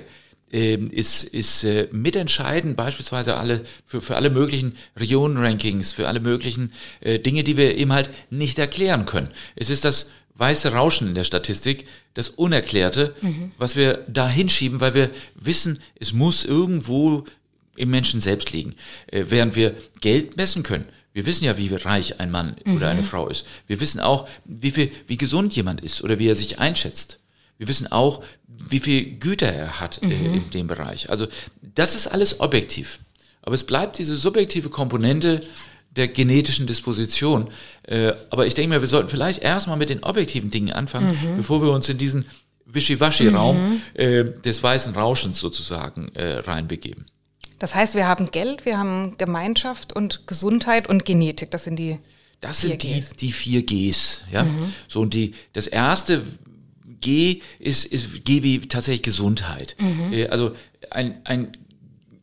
ist, 0.77 1.23
ist 1.23 1.63
äh, 1.63 1.89
mitentscheidend 1.91 2.77
beispielsweise 2.77 3.35
alle 3.35 3.63
für, 3.85 4.01
für 4.01 4.15
alle 4.15 4.29
möglichen 4.29 4.77
Region-Rankings, 4.97 5.91
für 5.93 6.07
alle 6.07 6.19
möglichen 6.19 6.71
äh, 7.01 7.19
Dinge, 7.19 7.43
die 7.43 7.57
wir 7.57 7.77
eben 7.77 7.91
halt 7.91 8.09
nicht 8.29 8.57
erklären 8.57 9.05
können. 9.05 9.29
Es 9.55 9.69
ist 9.69 9.83
das 9.83 10.09
weiße 10.35 10.71
Rauschen 10.71 11.09
in 11.09 11.15
der 11.15 11.23
Statistik, 11.23 11.85
das 12.13 12.29
Unerklärte, 12.29 13.15
was 13.57 13.75
wir 13.75 14.05
da 14.07 14.29
hinschieben, 14.29 14.79
weil 14.79 14.93
wir 14.93 15.09
wissen, 15.35 15.81
es 15.99 16.13
muss 16.13 16.45
irgendwo 16.45 17.25
im 17.75 17.89
Menschen 17.89 18.19
selbst 18.19 18.51
liegen. 18.51 18.75
Äh, 19.07 19.25
während 19.27 19.55
wir 19.55 19.75
Geld 20.01 20.37
messen 20.37 20.63
können. 20.63 20.85
Wir 21.13 21.25
wissen 21.25 21.45
ja, 21.45 21.57
wie 21.57 21.73
reich 21.73 22.19
ein 22.19 22.29
Mann 22.29 22.57
oder 22.75 22.89
eine 22.89 23.01
Frau 23.01 23.27
ist. 23.27 23.45
Wir 23.65 23.79
wissen 23.79 23.99
auch, 23.99 24.27
wie 24.45 24.69
viel, 24.69 24.91
wie 25.07 25.17
gesund 25.17 25.55
jemand 25.55 25.81
ist 25.81 26.03
oder 26.03 26.19
wie 26.19 26.27
er 26.27 26.35
sich 26.35 26.59
einschätzt. 26.59 27.19
Wir 27.57 27.67
wissen 27.67 27.91
auch, 27.91 28.23
wie 28.47 28.79
viel 28.79 29.17
Güter 29.17 29.51
er 29.51 29.79
hat 29.79 30.01
äh, 30.03 30.07
in 30.07 30.49
dem 30.51 30.67
Bereich. 30.67 31.09
Also 31.09 31.27
das 31.61 31.95
ist 31.95 32.07
alles 32.07 32.39
objektiv. 32.39 32.99
Aber 33.41 33.55
es 33.55 33.63
bleibt 33.63 33.97
diese 33.97 34.15
subjektive 34.15 34.69
Komponente 34.69 35.43
der 35.95 36.07
genetischen 36.07 36.67
Disposition. 36.67 37.49
Äh, 37.83 38.13
aber 38.29 38.45
ich 38.45 38.53
denke 38.53 38.75
mir, 38.75 38.81
wir 38.81 38.87
sollten 38.87 39.09
vielleicht 39.09 39.41
erstmal 39.41 39.77
mit 39.77 39.89
den 39.89 40.03
objektiven 40.03 40.51
Dingen 40.51 40.73
anfangen, 40.73 41.35
bevor 41.35 41.61
wir 41.61 41.71
uns 41.71 41.89
in 41.89 41.97
diesen 41.97 42.25
Wischiwaschi-Raum 42.65 43.81
äh, 43.93 44.25
des 44.25 44.61
weißen 44.61 44.93
Rauschens 44.93 45.39
sozusagen 45.39 46.09
äh, 46.13 46.39
reinbegeben. 46.39 47.05
Das 47.59 47.73
heißt, 47.73 47.95
wir 47.95 48.07
haben 48.07 48.29
Geld, 48.31 48.65
wir 48.65 48.77
haben 48.77 49.15
Gemeinschaft 49.17 49.93
und 49.93 50.27
Gesundheit 50.27 50.87
und 50.87 51.05
Genetik. 51.05 51.49
Das 51.51 51.63
sind 51.63 51.77
die. 51.77 51.97
Das 52.39 52.59
Vier 52.59 52.69
sind 52.69 52.83
die, 52.83 53.01
Gs. 53.01 53.09
die 53.15 53.31
vier 53.31 53.65
Gs. 53.65 54.25
Ja? 54.31 54.45
So, 54.87 55.01
und 55.01 55.15
die, 55.15 55.33
das 55.53 55.65
erste 55.65 56.21
G 57.01 57.41
ist, 57.59 57.85
ist 57.85 58.25
G 58.25 58.43
wie 58.43 58.59
tatsächlich 58.67 59.03
Gesundheit. 59.03 59.75
Äh, 60.11 60.27
Also 60.27 60.55
ein, 60.91 61.21
ein, 61.25 61.51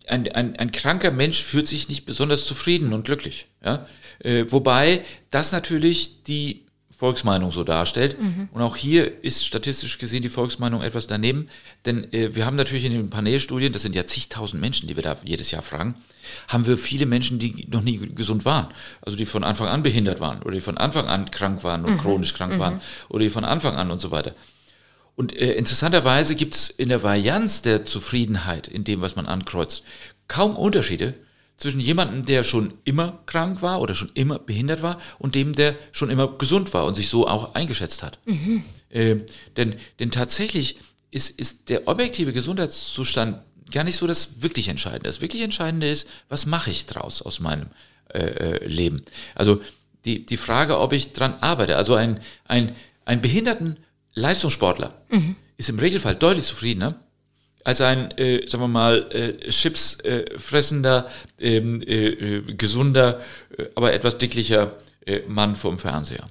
ein, 0.09 0.29
ein, 0.33 0.57
ein 0.57 0.73
kranker 0.73 1.11
Mensch 1.11 1.43
fühlt 1.43 1.67
sich 1.67 1.89
nicht 1.89 2.05
besonders 2.07 2.45
zufrieden 2.47 2.93
und 2.93 3.05
glücklich. 3.05 3.47
Ja? 3.65 3.87
Äh, 4.21 4.45
Wobei 4.49 5.05
das 5.31 5.53
natürlich 5.53 6.23
die 6.25 6.65
Volksmeinung 6.97 7.51
so 7.51 7.65
darstellt. 7.65 8.17
Und 8.53 8.63
auch 8.63 8.77
hier 8.77 9.25
ist 9.25 9.45
statistisch 9.45 9.99
gesehen 9.99 10.23
die 10.23 10.29
Volksmeinung 10.29 10.81
etwas 10.81 11.07
daneben. 11.09 11.49
Denn 11.85 12.11
äh, 12.13 12.35
wir 12.37 12.47
haben 12.47 12.57
natürlich 12.57 12.85
in 12.85 12.93
den 12.93 13.11
Panelstudien, 13.11 13.73
das 13.73 13.83
sind 13.83 13.97
ja 13.97 14.07
zigtausend 14.07 14.61
Menschen, 14.63 14.87
die 14.87 14.95
wir 14.97 15.03
da 15.03 15.17
jedes 15.25 15.51
Jahr 15.51 15.63
fragen, 15.63 15.97
haben 16.49 16.67
wir 16.67 16.79
viele 16.79 17.05
Menschen, 17.07 17.39
die 17.39 17.67
noch 17.71 17.83
nie 17.83 17.99
gesund 17.99 18.45
waren. 18.45 18.69
Also 19.03 19.17
die 19.17 19.27
von 19.27 19.43
Anfang 19.45 19.69
an 19.69 19.83
behindert 19.83 20.21
waren 20.21 20.41
oder 20.43 20.53
die 20.53 20.61
von 20.61 20.79
Anfang 20.79 21.07
an 21.09 21.31
krank 21.31 21.65
waren 21.65 21.85
und 21.85 21.99
chronisch 21.99 22.33
krank 22.33 22.59
waren 22.59 22.81
oder 23.09 23.25
die 23.25 23.29
von 23.31 23.45
Anfang 23.45 23.77
an 23.77 23.91
und 23.91 24.01
so 24.01 24.11
weiter. 24.11 24.35
Und 25.17 25.37
äh, 25.37 25.53
interessanterweise 25.55 26.35
gibt 26.35 26.55
es 26.55 26.71
in 26.71 26.89
der 26.89 27.03
Varianz 27.03 27.63
der 27.63 27.85
Zufriedenheit 27.85 28.69
in 28.69 28.85
dem, 28.85 29.01
was 29.01 29.17
man 29.17 29.27
ankreuzt, 29.27 29.85
kaum 30.29 30.57
Unterschiede 30.57 31.15
zwischen 31.57 31.81
jemandem, 31.81 32.25
der 32.25 32.43
schon 32.43 32.75
immer 32.85 33.21
krank 33.27 33.63
war 33.63 33.81
oder 33.81 33.95
schon 33.95 34.11
immer 34.15 34.39
behindert 34.39 34.83
war 34.83 35.01
und 35.19 35.35
dem, 35.35 35.55
der 35.55 35.77
schon 35.93 36.11
immer 36.11 36.37
gesund 36.37 36.75
war 36.75 36.85
und 36.85 36.97
sich 36.97 37.09
so 37.09 37.29
auch 37.29 37.55
eingeschätzt 37.55 38.03
hat. 38.03 38.19
Äh, 38.91 39.17
denn, 39.57 39.77
denn 40.01 40.11
tatsächlich 40.11 40.79
ist, 41.11 41.39
ist 41.39 41.69
der 41.69 41.87
objektive 41.87 42.33
Gesundheitszustand 42.33 43.41
gar 43.71 43.85
nicht 43.85 43.97
so 43.97 44.07
das 44.07 44.43
wirklich 44.43 44.69
Entscheidende. 44.69 45.09
Das 45.09 45.21
wirklich 45.21 45.43
Entscheidende 45.43 45.89
ist, 45.89 46.09
was 46.29 46.47
mache 46.47 46.71
ich 46.71 46.87
draus 46.87 47.23
aus 47.23 47.39
meinem 47.39 47.69
äh, 48.13 48.19
äh, 48.19 48.67
Leben? 48.67 49.05
Also 49.35 49.61
die, 50.05 50.27
die 50.27 50.37
Frage, 50.37 50.79
ob 50.79 50.93
ich 50.93 51.13
dran 51.13 51.35
arbeite. 51.41 51.77
Also 51.77 51.95
ein, 51.95 52.21
ein, 52.47 52.75
ein 53.05 53.21
behinderten 53.21 53.79
Leistungssportler 54.15 55.03
ist 55.57 55.69
im 55.69 55.79
Regelfall 55.79 56.15
deutlich 56.15 56.47
zufriedener 56.47 57.01
als 57.65 57.81
ein, 57.81 58.11
äh, 58.19 58.47
sagen 58.49 58.63
wir 58.63 58.69
mal, 58.69 59.11
äh, 59.11 59.49
Chips 59.49 59.99
äh, 60.01 60.39
fressender, 60.39 61.09
ähm, 61.39 61.83
äh, 61.87 62.43
gesunder, 62.55 63.21
äh, 63.57 63.65
aber 63.75 63.95
etwas 63.95 64.19
dicklicher 64.19 64.77
äh, 65.07 65.21
Mann 65.27 65.57
vorm 65.57 65.79
Fernseher. 65.79 66.29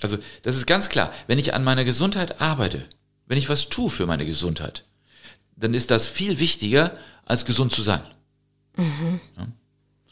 Also 0.00 0.18
das 0.42 0.56
ist 0.56 0.66
ganz 0.66 0.88
klar. 0.88 1.12
Wenn 1.26 1.38
ich 1.38 1.52
an 1.54 1.64
meiner 1.64 1.84
Gesundheit 1.84 2.40
arbeite, 2.40 2.84
wenn 3.26 3.38
ich 3.38 3.48
was 3.48 3.68
tue 3.68 3.90
für 3.90 4.06
meine 4.06 4.24
Gesundheit, 4.24 4.84
dann 5.56 5.74
ist 5.74 5.90
das 5.90 6.06
viel 6.06 6.38
wichtiger, 6.38 6.96
als 7.24 7.44
gesund 7.44 7.72
zu 7.72 7.82
sein. 7.82 8.02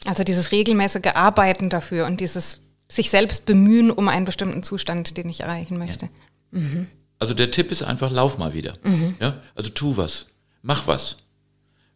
Also 0.05 0.23
dieses 0.23 0.51
regelmäßige 0.51 1.13
Arbeiten 1.13 1.69
dafür 1.69 2.05
und 2.05 2.19
dieses 2.19 2.61
sich 2.87 3.09
selbst 3.09 3.45
bemühen 3.45 3.89
um 3.91 4.09
einen 4.09 4.25
bestimmten 4.25 4.63
Zustand, 4.63 5.15
den 5.17 5.29
ich 5.29 5.41
erreichen 5.41 5.77
möchte. 5.77 6.09
Also 7.19 7.33
der 7.33 7.51
Tipp 7.51 7.71
ist 7.71 7.83
einfach, 7.83 8.11
lauf 8.11 8.37
mal 8.37 8.53
wieder. 8.53 8.77
Ja? 9.19 9.41
Also 9.55 9.69
tu 9.69 9.97
was, 9.97 10.27
mach 10.61 10.87
was. 10.87 11.17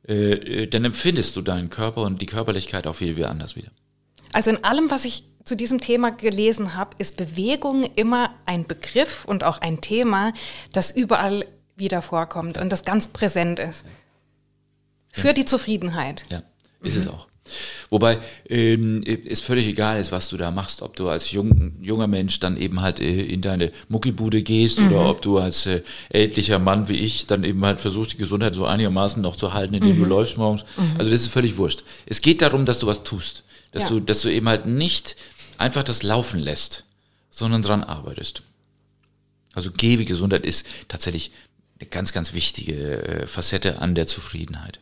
Äh, 0.07 0.33
äh, 0.33 0.67
dann 0.67 0.85
empfindest 0.85 1.35
du 1.35 1.41
deinen 1.41 1.69
Körper 1.69 2.01
und 2.01 2.21
die 2.21 2.27
Körperlichkeit 2.27 2.85
auch 2.85 2.93
viel 2.93 3.17
wie 3.17 3.25
anders 3.25 3.55
wieder. 3.55 3.69
Also 4.33 4.51
in 4.51 4.63
allem, 4.63 4.91
was 4.91 5.05
ich 5.05 5.23
zu 5.45 5.55
diesem 5.55 5.79
Thema 5.79 6.11
gelesen 6.11 6.75
habe, 6.75 6.91
ist 6.97 7.17
Bewegung 7.17 7.83
immer 7.95 8.33
ein 8.45 8.65
Begriff 8.67 9.25
und 9.25 9.43
auch 9.43 9.59
ein 9.59 9.81
Thema, 9.81 10.33
das 10.73 10.91
überall 10.91 11.45
wieder 11.75 12.01
vorkommt 12.01 12.57
und 12.57 12.71
das 12.71 12.83
ganz 12.83 13.07
präsent 13.07 13.59
ist. 13.59 13.85
Für 15.11 15.33
die 15.33 15.45
Zufriedenheit. 15.45 16.25
Ja, 16.29 16.43
ist 16.81 16.97
es 16.97 17.07
auch. 17.07 17.27
Wobei 17.89 18.19
ähm, 18.49 19.03
es 19.05 19.39
völlig 19.41 19.67
egal 19.67 19.99
ist, 19.99 20.11
was 20.11 20.29
du 20.29 20.37
da 20.37 20.51
machst, 20.51 20.81
ob 20.81 20.95
du 20.95 21.07
als 21.09 21.31
jung, 21.31 21.73
junger 21.81 22.07
Mensch 22.07 22.39
dann 22.39 22.57
eben 22.57 22.81
halt 22.81 22.99
äh, 22.99 23.21
in 23.21 23.41
deine 23.41 23.71
Muckibude 23.87 24.41
gehst 24.41 24.79
oder 24.79 25.07
ob 25.09 25.21
du 25.21 25.37
als 25.37 25.65
äh, 25.67 25.83
ältlicher 26.09 26.59
Mann 26.59 26.89
wie 26.89 26.97
ich 26.97 27.27
dann 27.27 27.43
eben 27.43 27.63
halt 27.63 27.79
versuchst, 27.79 28.13
die 28.13 28.17
Gesundheit 28.17 28.55
so 28.55 28.65
einigermaßen 28.65 29.21
noch 29.21 29.35
zu 29.35 29.53
halten, 29.53 29.75
indem 29.75 29.97
du 29.99 30.05
läufst 30.05 30.37
morgens. 30.37 30.65
Also 30.97 31.11
das 31.11 31.21
ist 31.21 31.27
völlig 31.27 31.57
wurscht. 31.57 31.83
Es 32.05 32.21
geht 32.21 32.41
darum, 32.41 32.65
dass 32.65 32.79
du 32.79 32.87
was 32.87 33.03
tust. 33.03 33.43
Dass, 33.71 33.83
Ja. 33.83 33.89
du, 33.89 33.99
dass 33.99 34.21
du 34.21 34.29
eben 34.29 34.47
halt 34.49 34.65
nicht 34.65 35.15
einfach 35.57 35.83
das 35.83 36.01
laufen 36.01 36.39
lässt, 36.39 36.85
sondern 37.29 37.61
dran 37.61 37.83
arbeitest. 37.83 38.43
Also 39.53 39.71
G 39.71 39.99
wie 39.99 40.05
Gesundheit 40.05 40.43
ist 40.45 40.65
tatsächlich 40.87 41.31
eine 41.79 41.89
ganz, 41.89 42.11
ganz 42.13 42.33
wichtige 42.33 43.03
äh, 43.03 43.27
Facette 43.27 43.79
an 43.79 43.95
der 43.95 44.07
Zufriedenheit. 44.07 44.79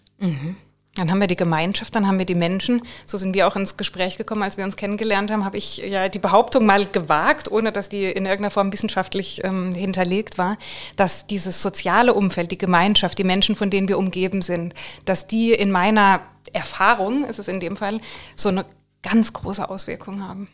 Dann 0.95 1.09
haben 1.09 1.19
wir 1.19 1.27
die 1.27 1.35
Gemeinschaft, 1.35 1.95
dann 1.95 2.07
haben 2.07 2.19
wir 2.19 2.25
die 2.25 2.35
Menschen. 2.35 2.83
So 3.07 3.17
sind 3.17 3.33
wir 3.33 3.47
auch 3.47 3.55
ins 3.55 3.77
Gespräch 3.77 4.17
gekommen, 4.17 4.43
als 4.43 4.57
wir 4.57 4.63
uns 4.63 4.75
kennengelernt 4.75 5.31
haben, 5.31 5.43
habe 5.43 5.57
ich 5.57 5.77
ja 5.77 6.07
die 6.07 6.19
Behauptung 6.19 6.67
mal 6.67 6.85
gewagt, 6.85 7.51
ohne 7.51 7.71
dass 7.71 7.89
die 7.89 8.03
in 8.03 8.25
irgendeiner 8.25 8.51
Form 8.51 8.71
wissenschaftlich 8.71 9.43
ähm, 9.43 9.71
hinterlegt 9.71 10.37
war, 10.37 10.57
dass 10.95 11.25
dieses 11.25 11.63
soziale 11.63 12.13
Umfeld, 12.13 12.51
die 12.51 12.59
Gemeinschaft, 12.59 13.17
die 13.17 13.23
Menschen, 13.23 13.55
von 13.55 13.71
denen 13.71 13.87
wir 13.87 13.97
umgeben 13.97 14.43
sind, 14.43 14.75
dass 15.05 15.25
die 15.25 15.51
in 15.51 15.71
meiner 15.71 16.21
Erfahrung, 16.51 17.25
ist 17.25 17.39
es 17.39 17.47
in 17.47 17.59
dem 17.59 17.75
Fall, 17.75 17.99
so 18.35 18.49
eine 18.49 18.65
ganz 19.01 19.33
große 19.33 19.67
Auswirkung 19.67 20.21
haben. 20.21 20.47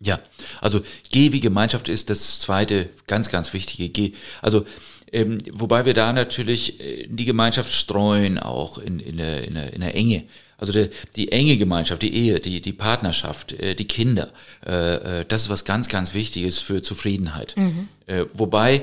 Ja, 0.00 0.18
also 0.60 0.80
G 1.12 1.32
wie 1.32 1.40
Gemeinschaft 1.40 1.88
ist 1.88 2.10
das 2.10 2.40
zweite 2.40 2.90
ganz, 3.06 3.28
ganz 3.30 3.52
wichtige 3.52 3.88
G. 3.90 4.12
Also 4.42 4.64
ähm, 5.14 5.38
wobei 5.52 5.84
wir 5.86 5.94
da 5.94 6.12
natürlich 6.12 6.80
äh, 6.80 7.06
die 7.08 7.24
Gemeinschaft 7.24 7.72
streuen 7.72 8.38
auch 8.38 8.78
in, 8.78 8.98
in, 8.98 9.16
der, 9.16 9.46
in, 9.46 9.54
der, 9.54 9.72
in 9.72 9.80
der 9.80 9.94
Enge. 9.94 10.24
Also 10.58 10.72
der, 10.72 10.88
die 11.16 11.30
enge 11.30 11.56
Gemeinschaft, 11.56 12.02
die 12.02 12.14
Ehe, 12.14 12.40
die, 12.40 12.60
die 12.60 12.72
Partnerschaft, 12.72 13.52
äh, 13.52 13.74
die 13.74 13.86
Kinder, 13.86 14.32
äh, 14.66 15.20
äh, 15.20 15.24
das 15.26 15.42
ist 15.42 15.50
was 15.50 15.64
ganz, 15.64 15.88
ganz 15.88 16.14
Wichtiges 16.14 16.58
für 16.58 16.82
Zufriedenheit. 16.82 17.54
Äh, 18.06 18.24
wobei, 18.34 18.82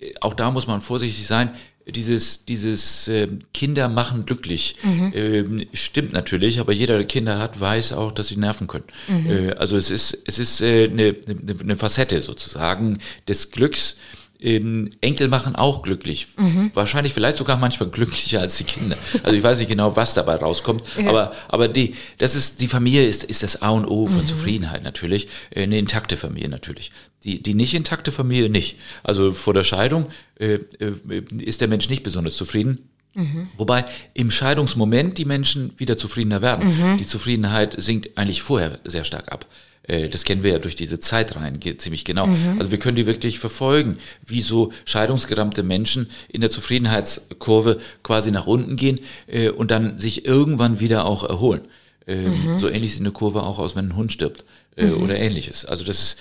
äh, 0.00 0.12
auch 0.20 0.34
da 0.34 0.50
muss 0.50 0.66
man 0.66 0.80
vorsichtig 0.80 1.26
sein, 1.26 1.50
dieses, 1.86 2.44
dieses 2.44 3.08
äh, 3.08 3.28
Kinder 3.54 3.88
machen 3.88 4.26
glücklich 4.26 4.76
ähm, 5.14 5.66
stimmt 5.72 6.12
natürlich, 6.12 6.60
aber 6.60 6.72
jeder, 6.72 6.98
der 6.98 7.06
Kinder 7.06 7.38
hat, 7.38 7.58
weiß 7.58 7.94
auch, 7.94 8.12
dass 8.12 8.28
sie 8.28 8.36
nerven 8.36 8.66
können. 8.66 8.84
Äh, 9.08 9.52
also 9.52 9.76
es 9.76 9.90
ist, 9.90 10.16
es 10.26 10.38
ist 10.38 10.60
äh, 10.60 10.84
eine, 10.84 11.16
eine, 11.26 11.60
eine 11.60 11.76
Facette 11.76 12.20
sozusagen 12.22 12.98
des 13.26 13.50
Glücks, 13.50 13.96
ähm, 14.42 14.90
Enkel 15.00 15.28
machen 15.28 15.54
auch 15.54 15.82
glücklich. 15.82 16.28
Mhm. 16.36 16.70
Wahrscheinlich 16.74 17.12
vielleicht 17.12 17.36
sogar 17.36 17.56
manchmal 17.56 17.88
glücklicher 17.88 18.40
als 18.40 18.56
die 18.56 18.64
Kinder. 18.64 18.96
Also 19.22 19.36
ich 19.36 19.42
weiß 19.42 19.58
nicht 19.58 19.68
genau, 19.68 19.96
was 19.96 20.14
dabei 20.14 20.36
rauskommt. 20.36 20.82
Ja. 20.98 21.08
Aber, 21.08 21.32
aber 21.48 21.68
die, 21.68 21.94
das 22.18 22.34
ist, 22.34 22.60
die 22.60 22.68
Familie 22.68 23.06
ist, 23.06 23.24
ist 23.24 23.42
das 23.42 23.62
A 23.62 23.70
und 23.70 23.86
O 23.86 24.06
von 24.06 24.22
mhm. 24.22 24.26
Zufriedenheit 24.26 24.82
natürlich. 24.82 25.28
Äh, 25.50 25.64
eine 25.64 25.78
intakte 25.78 26.16
Familie 26.16 26.48
natürlich. 26.48 26.92
Die, 27.24 27.42
die 27.42 27.54
nicht 27.54 27.74
intakte 27.74 28.12
Familie 28.12 28.48
nicht. 28.48 28.76
Also 29.02 29.32
vor 29.32 29.54
der 29.54 29.64
Scheidung 29.64 30.06
äh, 30.38 30.54
äh, 30.54 31.22
ist 31.38 31.60
der 31.60 31.68
Mensch 31.68 31.88
nicht 31.88 32.02
besonders 32.02 32.36
zufrieden. 32.36 32.90
Mhm. 33.14 33.48
Wobei 33.56 33.84
im 34.14 34.30
Scheidungsmoment 34.30 35.18
die 35.18 35.24
Menschen 35.24 35.72
wieder 35.76 35.96
zufriedener 35.96 36.42
werden. 36.42 36.92
Mhm. 36.92 36.98
Die 36.98 37.06
Zufriedenheit 37.06 37.74
sinkt 37.80 38.16
eigentlich 38.16 38.42
vorher 38.42 38.78
sehr 38.84 39.04
stark 39.04 39.32
ab. 39.32 39.46
Äh, 39.84 40.08
das 40.08 40.24
kennen 40.24 40.42
wir 40.42 40.52
ja 40.52 40.58
durch 40.58 40.76
diese 40.76 41.00
Zeitreihen 41.00 41.60
ziemlich 41.78 42.04
genau. 42.04 42.26
Mhm. 42.26 42.56
Also 42.58 42.70
wir 42.70 42.78
können 42.78 42.96
die 42.96 43.06
wirklich 43.06 43.38
verfolgen, 43.38 43.98
wie 44.26 44.40
so 44.40 44.72
scheidungsgerammte 44.84 45.62
Menschen 45.62 46.10
in 46.28 46.40
der 46.40 46.50
Zufriedenheitskurve 46.50 47.80
quasi 48.02 48.30
nach 48.30 48.46
unten 48.46 48.76
gehen 48.76 49.00
äh, 49.26 49.50
und 49.50 49.70
dann 49.70 49.98
sich 49.98 50.24
irgendwann 50.24 50.80
wieder 50.80 51.06
auch 51.06 51.24
erholen. 51.24 51.62
Ähm, 52.06 52.52
mhm. 52.52 52.58
So 52.58 52.68
ähnlich 52.68 52.92
sieht 52.92 53.00
eine 53.00 53.12
Kurve 53.12 53.42
auch 53.42 53.58
aus, 53.58 53.76
wenn 53.76 53.88
ein 53.88 53.96
Hund 53.96 54.12
stirbt 54.12 54.44
äh, 54.76 54.86
mhm. 54.86 55.02
oder 55.02 55.16
ähnliches. 55.16 55.64
Also 55.64 55.84
das 55.84 56.00
ist, 56.00 56.18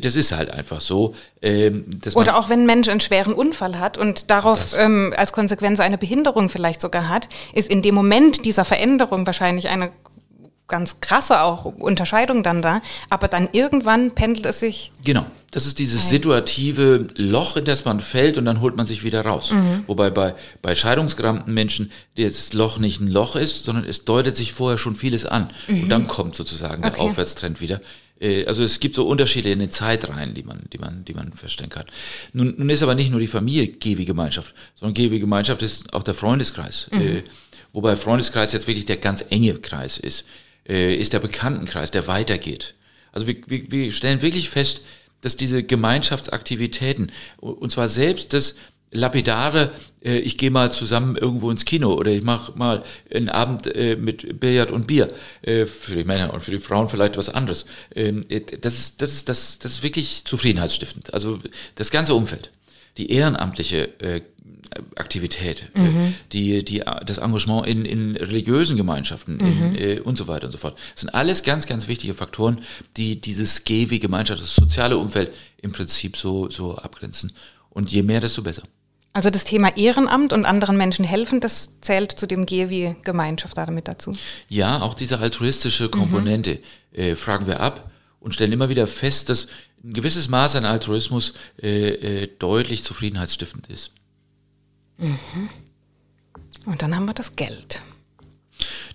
das 0.00 0.16
ist 0.16 0.32
halt 0.32 0.50
einfach 0.50 0.80
so. 0.80 1.14
Ähm, 1.40 1.86
oder 2.14 2.38
auch 2.38 2.48
wenn 2.48 2.60
ein 2.60 2.66
Mensch 2.66 2.88
einen 2.88 3.00
schweren 3.00 3.34
Unfall 3.34 3.78
hat 3.78 3.98
und 3.98 4.30
darauf 4.30 4.76
ähm, 4.78 5.12
als 5.16 5.32
Konsequenz 5.32 5.80
eine 5.80 5.98
Behinderung 5.98 6.48
vielleicht 6.48 6.80
sogar 6.80 7.08
hat, 7.08 7.28
ist 7.52 7.70
in 7.70 7.82
dem 7.82 7.94
Moment 7.94 8.44
dieser 8.44 8.64
Veränderung 8.64 9.26
wahrscheinlich 9.26 9.68
eine 9.68 9.90
ganz 10.72 11.00
krasse 11.00 11.42
auch 11.42 11.66
Unterscheidung 11.66 12.42
dann 12.42 12.62
da, 12.62 12.80
aber 13.10 13.28
dann 13.28 13.48
irgendwann 13.52 14.12
pendelt 14.12 14.46
es 14.46 14.58
sich. 14.58 14.90
Genau, 15.04 15.26
das 15.52 15.66
ist 15.66 15.78
dieses 15.78 16.08
situative 16.08 17.08
Loch, 17.14 17.58
in 17.58 17.66
das 17.66 17.84
man 17.84 18.00
fällt 18.00 18.38
und 18.38 18.46
dann 18.46 18.62
holt 18.62 18.74
man 18.74 18.86
sich 18.86 19.04
wieder 19.04 19.20
raus. 19.20 19.52
Mhm. 19.52 19.84
Wobei 19.86 20.08
bei, 20.08 20.34
bei 20.62 20.74
scheidungsgerammten 20.74 21.52
Menschen 21.52 21.92
das 22.16 22.54
Loch 22.54 22.78
nicht 22.78 23.00
ein 23.00 23.08
Loch 23.08 23.36
ist, 23.36 23.64
sondern 23.64 23.84
es 23.84 24.06
deutet 24.06 24.34
sich 24.34 24.54
vorher 24.54 24.78
schon 24.78 24.96
vieles 24.96 25.26
an. 25.26 25.50
Mhm. 25.68 25.82
Und 25.82 25.88
dann 25.90 26.06
kommt 26.08 26.34
sozusagen 26.34 26.82
okay. 26.82 26.94
der 26.94 27.02
Aufwärtstrend 27.02 27.60
wieder. 27.60 27.82
Äh, 28.18 28.46
also 28.46 28.64
es 28.64 28.80
gibt 28.80 28.94
so 28.94 29.06
Unterschiede 29.06 29.50
in 29.50 29.58
den 29.58 29.70
Zeitreihen, 29.70 30.32
die 30.32 30.42
man, 30.42 30.62
die 30.72 30.78
man, 30.78 31.04
die 31.04 31.12
man 31.12 31.34
feststellen 31.34 31.70
kann. 31.70 31.84
Nun, 32.32 32.54
nun 32.56 32.70
ist 32.70 32.82
aber 32.82 32.94
nicht 32.94 33.10
nur 33.10 33.20
die 33.20 33.26
Familie 33.26 33.68
Gewi-Gemeinschaft, 33.68 34.54
sondern 34.74 34.94
Gewi-Gemeinschaft 34.94 35.60
ist 35.60 35.92
auch 35.92 36.02
der 36.02 36.14
Freundeskreis. 36.14 36.88
Mhm. 36.92 37.00
Äh, 37.02 37.22
wobei 37.74 37.94
Freundeskreis 37.94 38.54
jetzt 38.54 38.68
wirklich 38.68 38.86
der 38.86 38.96
ganz 38.96 39.22
enge 39.28 39.52
Kreis 39.56 39.98
ist 39.98 40.24
äh, 40.68 40.94
ist 40.94 41.12
der 41.12 41.20
Bekanntenkreis, 41.20 41.90
der 41.90 42.06
weitergeht. 42.06 42.74
Also 43.12 43.26
wir, 43.26 43.36
wir, 43.46 43.70
wir 43.70 43.92
stellen 43.92 44.22
wirklich 44.22 44.48
fest, 44.48 44.82
dass 45.20 45.36
diese 45.36 45.62
Gemeinschaftsaktivitäten, 45.62 47.12
und 47.38 47.70
zwar 47.70 47.88
selbst 47.88 48.32
das 48.32 48.56
lapidare, 48.92 49.70
äh, 50.04 50.18
ich 50.18 50.36
gehe 50.36 50.50
mal 50.50 50.70
zusammen 50.70 51.16
irgendwo 51.16 51.50
ins 51.50 51.64
Kino 51.64 51.94
oder 51.94 52.10
ich 52.10 52.22
mache 52.22 52.52
mal 52.56 52.84
einen 53.12 53.28
Abend 53.28 53.66
äh, 53.74 53.96
mit 53.96 54.38
Billard 54.38 54.70
und 54.70 54.86
Bier, 54.86 55.08
äh, 55.42 55.64
für 55.64 55.96
die 55.96 56.04
Männer 56.04 56.32
und 56.32 56.42
für 56.42 56.50
die 56.50 56.58
Frauen 56.58 56.88
vielleicht 56.88 57.16
was 57.16 57.28
anderes. 57.28 57.66
Ähm, 57.94 58.24
äh, 58.28 58.40
das, 58.40 58.74
ist, 58.74 59.02
das, 59.02 59.12
ist, 59.12 59.28
das, 59.28 59.58
das 59.58 59.72
ist 59.72 59.82
wirklich 59.82 60.24
zufriedenheitsstiftend. 60.24 61.14
Also 61.14 61.40
das 61.74 61.90
ganze 61.90 62.14
Umfeld. 62.14 62.50
Die 62.98 63.10
ehrenamtliche 63.10 63.98
äh, 64.00 64.20
Aktivität, 64.96 65.68
äh, 65.74 65.80
mhm. 65.80 66.14
die, 66.32 66.64
die, 66.64 66.82
das 67.04 67.18
Engagement 67.18 67.66
in, 67.66 67.84
in 67.84 68.16
religiösen 68.16 68.76
Gemeinschaften 68.76 69.36
mhm. 69.36 69.74
in, 69.74 69.76
äh, 69.76 70.00
und 70.00 70.16
so 70.16 70.28
weiter 70.28 70.46
und 70.46 70.52
so 70.52 70.58
fort. 70.58 70.76
Das 70.92 71.02
sind 71.02 71.10
alles 71.10 71.42
ganz, 71.42 71.66
ganz 71.66 71.88
wichtige 71.88 72.14
Faktoren, 72.14 72.62
die 72.96 73.20
dieses 73.20 73.64
GW-Gemeinschaft, 73.64 74.42
das 74.42 74.54
soziale 74.54 74.96
Umfeld 74.96 75.32
im 75.60 75.72
Prinzip 75.72 76.16
so, 76.16 76.50
so 76.50 76.76
abgrenzen. 76.76 77.32
Und 77.70 77.90
je 77.90 78.02
mehr, 78.02 78.20
desto 78.20 78.42
besser. 78.42 78.62
Also 79.14 79.28
das 79.28 79.44
Thema 79.44 79.76
Ehrenamt 79.76 80.32
und 80.32 80.46
anderen 80.46 80.76
Menschen 80.76 81.04
helfen, 81.04 81.40
das 81.40 81.78
zählt 81.80 82.12
zu 82.12 82.26
dem 82.26 82.46
GW-Gemeinschaft 82.46 83.56
damit 83.58 83.88
dazu? 83.88 84.12
Ja, 84.48 84.80
auch 84.80 84.94
diese 84.94 85.18
altruistische 85.18 85.90
Komponente 85.90 86.60
mhm. 86.92 86.98
äh, 86.98 87.14
fragen 87.14 87.46
wir 87.46 87.60
ab 87.60 87.90
und 88.20 88.34
stellen 88.34 88.52
immer 88.52 88.70
wieder 88.70 88.86
fest, 88.86 89.28
dass 89.28 89.48
ein 89.84 89.92
gewisses 89.92 90.28
Maß 90.28 90.56
an 90.56 90.64
Altruismus 90.64 91.34
äh, 91.60 92.22
äh, 92.22 92.28
deutlich 92.38 92.84
zufriedenheitsstiftend 92.84 93.68
ist. 93.68 93.92
Mhm. 95.02 95.48
Und 96.66 96.82
dann 96.82 96.94
haben 96.94 97.06
wir 97.06 97.14
das 97.14 97.36
Geld. 97.36 97.82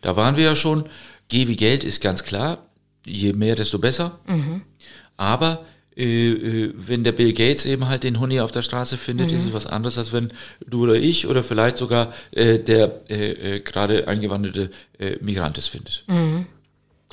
Da 0.01 0.15
waren 0.15 0.37
wir 0.37 0.45
ja 0.45 0.55
schon, 0.55 0.85
Geh 1.29 1.47
wie 1.47 1.57
Geld 1.57 1.83
ist 1.83 2.01
ganz 2.01 2.23
klar, 2.23 2.59
je 3.05 3.33
mehr, 3.33 3.55
desto 3.55 3.79
besser. 3.79 4.19
Mhm. 4.27 4.61
Aber 5.17 5.65
äh, 5.95 6.29
äh, 6.31 6.73
wenn 6.75 7.03
der 7.03 7.11
Bill 7.11 7.33
Gates 7.33 7.65
eben 7.65 7.87
halt 7.87 8.03
den 8.03 8.19
Huni 8.19 8.39
auf 8.39 8.51
der 8.51 8.61
Straße 8.61 8.97
findet, 8.97 9.31
mhm. 9.31 9.37
ist 9.37 9.45
es 9.45 9.53
was 9.53 9.67
anderes, 9.67 9.97
als 9.97 10.13
wenn 10.13 10.31
du 10.65 10.83
oder 10.83 10.95
ich 10.95 11.27
oder 11.27 11.43
vielleicht 11.43 11.77
sogar 11.77 12.13
äh, 12.31 12.59
der 12.59 13.09
äh, 13.09 13.55
äh 13.55 13.59
gerade 13.59 14.07
eingewanderte 14.07 14.69
äh, 14.99 15.17
Migrant 15.21 15.57
es 15.57 15.67
findet. 15.67 16.03
Mhm. 16.07 16.45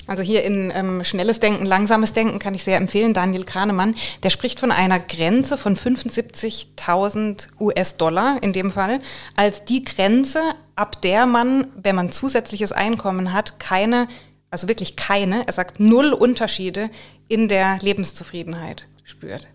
Also 0.06 0.22
hier 0.22 0.44
in 0.44 0.70
ähm, 0.74 1.02
schnelles 1.02 1.40
Denken, 1.40 1.64
langsames 1.64 2.12
Denken 2.12 2.38
kann 2.38 2.54
ich 2.54 2.64
sehr 2.64 2.76
empfehlen. 2.76 3.14
Daniel 3.14 3.44
Kahnemann, 3.44 3.94
der 4.22 4.30
spricht 4.30 4.60
von 4.60 4.70
einer 4.70 5.00
Grenze 5.00 5.56
von 5.56 5.76
75.000 5.76 7.48
US-Dollar 7.58 8.38
in 8.42 8.52
dem 8.52 8.70
Fall 8.70 9.00
als 9.36 9.64
die 9.64 9.82
Grenze, 9.82 10.40
ab 10.76 11.00
der 11.02 11.26
man, 11.26 11.68
wenn 11.76 11.96
man 11.96 12.12
zusätzliches 12.12 12.72
Einkommen 12.72 13.32
hat, 13.32 13.58
keine, 13.58 14.08
also 14.50 14.68
wirklich 14.68 14.96
keine, 14.96 15.46
er 15.46 15.52
sagt 15.52 15.80
null 15.80 16.12
Unterschiede 16.12 16.90
in 17.28 17.48
der 17.48 17.78
Lebenszufriedenheit 17.80 18.86
spürt. 19.04 19.48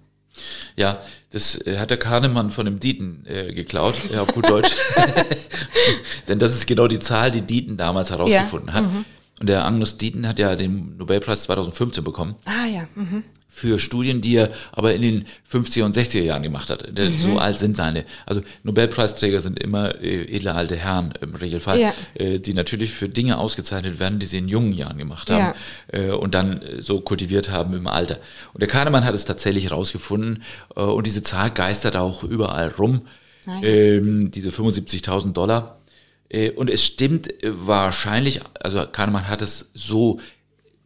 Ja, 0.76 1.00
das 1.32 1.60
äh, 1.68 1.78
hat 1.78 1.90
der 1.92 1.98
Kahnemann 1.98 2.50
von 2.50 2.66
dem 2.66 2.80
Dieten 2.80 3.26
äh, 3.28 3.54
geklaut, 3.54 3.96
ja, 4.12 4.22
auf 4.22 4.34
gut 4.34 4.50
Deutsch. 4.50 4.76
Denn 6.28 6.40
das 6.40 6.54
ist 6.54 6.66
genau 6.66 6.88
die 6.88 7.00
Zahl, 7.00 7.30
die 7.30 7.42
Dieten 7.42 7.78
damals 7.78 8.10
herausgefunden 8.10 8.70
ja. 8.70 8.74
hat. 8.76 8.84
Mhm. 8.86 9.06
Und 9.40 9.48
der 9.48 9.66
Agnus 9.66 9.98
Dieten 9.98 10.28
hat 10.28 10.38
ja 10.38 10.56
den 10.56 10.98
Nobelpreis 10.98 11.44
2015 11.44 12.04
bekommen. 12.04 12.36
Ah 12.46 12.66
ja. 12.66 12.88
Mhm. 12.96 13.24
Für 13.52 13.80
Studien, 13.80 14.22
die 14.22 14.36
er 14.36 14.52
aber 14.72 14.94
in 14.94 15.02
den 15.02 15.26
50er 15.52 15.84
und 15.84 15.96
60er 15.96 16.22
Jahren 16.22 16.44
gemacht 16.44 16.70
hat. 16.70 16.88
Mhm. 16.98 17.18
So 17.20 17.40
alt 17.40 17.58
sind 17.58 17.76
seine. 17.76 18.06
Also 18.26 18.42
Nobelpreisträger 18.64 19.42
sind 19.42 19.62
immer 19.62 19.96
äh, 20.02 20.36
edle 20.36 20.54
alte 20.54 20.76
Herren 20.76 21.14
im 21.22 21.34
Regelfall, 21.34 21.80
ja. 21.80 21.94
äh, 22.14 22.40
die 22.40 22.54
natürlich 22.54 22.92
für 22.92 23.10
Dinge 23.10 23.38
ausgezeichnet 23.38 24.00
werden, 24.00 24.20
die 24.20 24.28
sie 24.28 24.38
in 24.38 24.48
jungen 24.48 24.74
Jahren 24.74 24.98
gemacht 24.98 25.32
haben 25.32 25.56
ja. 25.92 26.00
äh, 26.00 26.12
und 26.12 26.36
dann 26.36 26.62
so 26.80 27.02
kultiviert 27.02 27.50
haben 27.50 27.74
im 27.74 27.88
Alter. 27.88 28.20
Und 28.54 28.62
der 28.62 28.70
Kahnemann 28.70 29.04
hat 29.04 29.16
es 29.16 29.26
tatsächlich 29.26 29.72
rausgefunden 29.72 30.44
äh, 30.76 30.82
und 30.82 31.08
diese 31.08 31.24
Zahl 31.24 31.50
geistert 31.50 31.96
auch 31.96 32.24
überall 32.24 32.68
rum. 32.78 33.02
Ah, 33.48 33.62
ähm, 33.64 34.32
diese 34.32 34.50
75.000 34.50 35.32
Dollar 35.34 35.79
und 36.56 36.70
es 36.70 36.84
stimmt 36.84 37.44
äh, 37.44 37.52
wahrscheinlich, 37.52 38.42
also 38.60 38.86
Kahnemann 38.86 39.28
hat 39.28 39.42
es 39.42 39.72
so, 39.74 40.20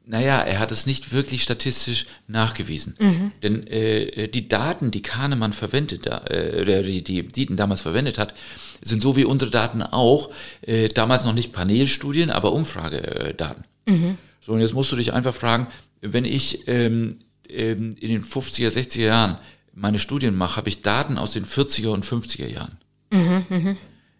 naja, 0.05 0.41
er 0.41 0.59
hat 0.59 0.71
es 0.71 0.85
nicht 0.85 1.13
wirklich 1.13 1.43
statistisch 1.43 2.05
nachgewiesen. 2.27 2.95
Mhm. 2.99 3.31
Denn 3.41 3.67
äh, 3.67 4.27
die 4.27 4.47
Daten, 4.47 4.91
die 4.91 5.01
Kahnemann 5.01 5.53
verwendet, 5.53 6.07
äh, 6.07 6.61
oder 6.61 6.83
die, 6.83 7.03
die 7.03 7.27
Dieten 7.27 7.55
damals 7.55 7.81
verwendet 7.81 8.17
hat, 8.17 8.33
sind 8.81 9.01
so 9.01 9.15
wie 9.15 9.25
unsere 9.25 9.51
Daten 9.51 9.81
auch, 9.81 10.29
äh, 10.61 10.89
damals 10.89 11.23
noch 11.23 11.33
nicht 11.33 11.53
Panelstudien, 11.53 12.31
aber 12.31 12.51
Umfragedaten. 12.51 13.63
Mhm. 13.85 14.17
So, 14.41 14.53
und 14.53 14.59
jetzt 14.59 14.73
musst 14.73 14.91
du 14.91 14.97
dich 14.97 15.13
einfach 15.13 15.33
fragen, 15.33 15.67
wenn 16.01 16.25
ich 16.25 16.67
ähm, 16.67 17.19
ähm, 17.47 17.95
in 17.99 18.09
den 18.09 18.23
50er, 18.23 18.69
60er 18.69 19.01
Jahren 19.01 19.37
meine 19.73 19.99
Studien 19.99 20.35
mache, 20.35 20.57
habe 20.57 20.69
ich 20.69 20.81
Daten 20.81 21.17
aus 21.17 21.31
den 21.31 21.45
40er 21.45 21.89
und 21.89 22.05
50er 22.05 22.47
Jahren. 22.47 22.77
Mhm, 23.11 23.45
mh. 23.49 23.75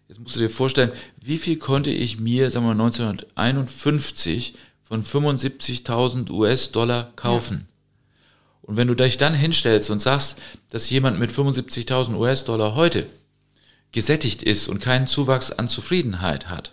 Jetzt 0.08 0.20
musst 0.20 0.36
du 0.36 0.40
dir 0.40 0.50
vorstellen, 0.50 0.92
wie 1.20 1.38
viel 1.38 1.58
konnte 1.58 1.90
ich 1.90 2.20
mir, 2.20 2.50
sagen 2.50 2.66
wir 2.66 2.72
1951 2.72 4.54
von 4.82 5.02
75.000 5.02 6.30
US-Dollar 6.30 7.12
kaufen? 7.16 7.66
Ja. 7.66 7.74
Und 8.62 8.76
wenn 8.76 8.88
du 8.88 8.94
dich 8.94 9.18
dann 9.18 9.34
hinstellst 9.34 9.90
und 9.90 10.00
sagst, 10.00 10.38
dass 10.70 10.88
jemand 10.90 11.18
mit 11.18 11.30
75.000 11.30 12.16
US-Dollar 12.16 12.74
heute 12.74 13.06
gesättigt 13.92 14.42
ist 14.42 14.68
und 14.68 14.80
keinen 14.80 15.06
Zuwachs 15.06 15.52
an 15.52 15.68
Zufriedenheit 15.68 16.48
hat, 16.48 16.72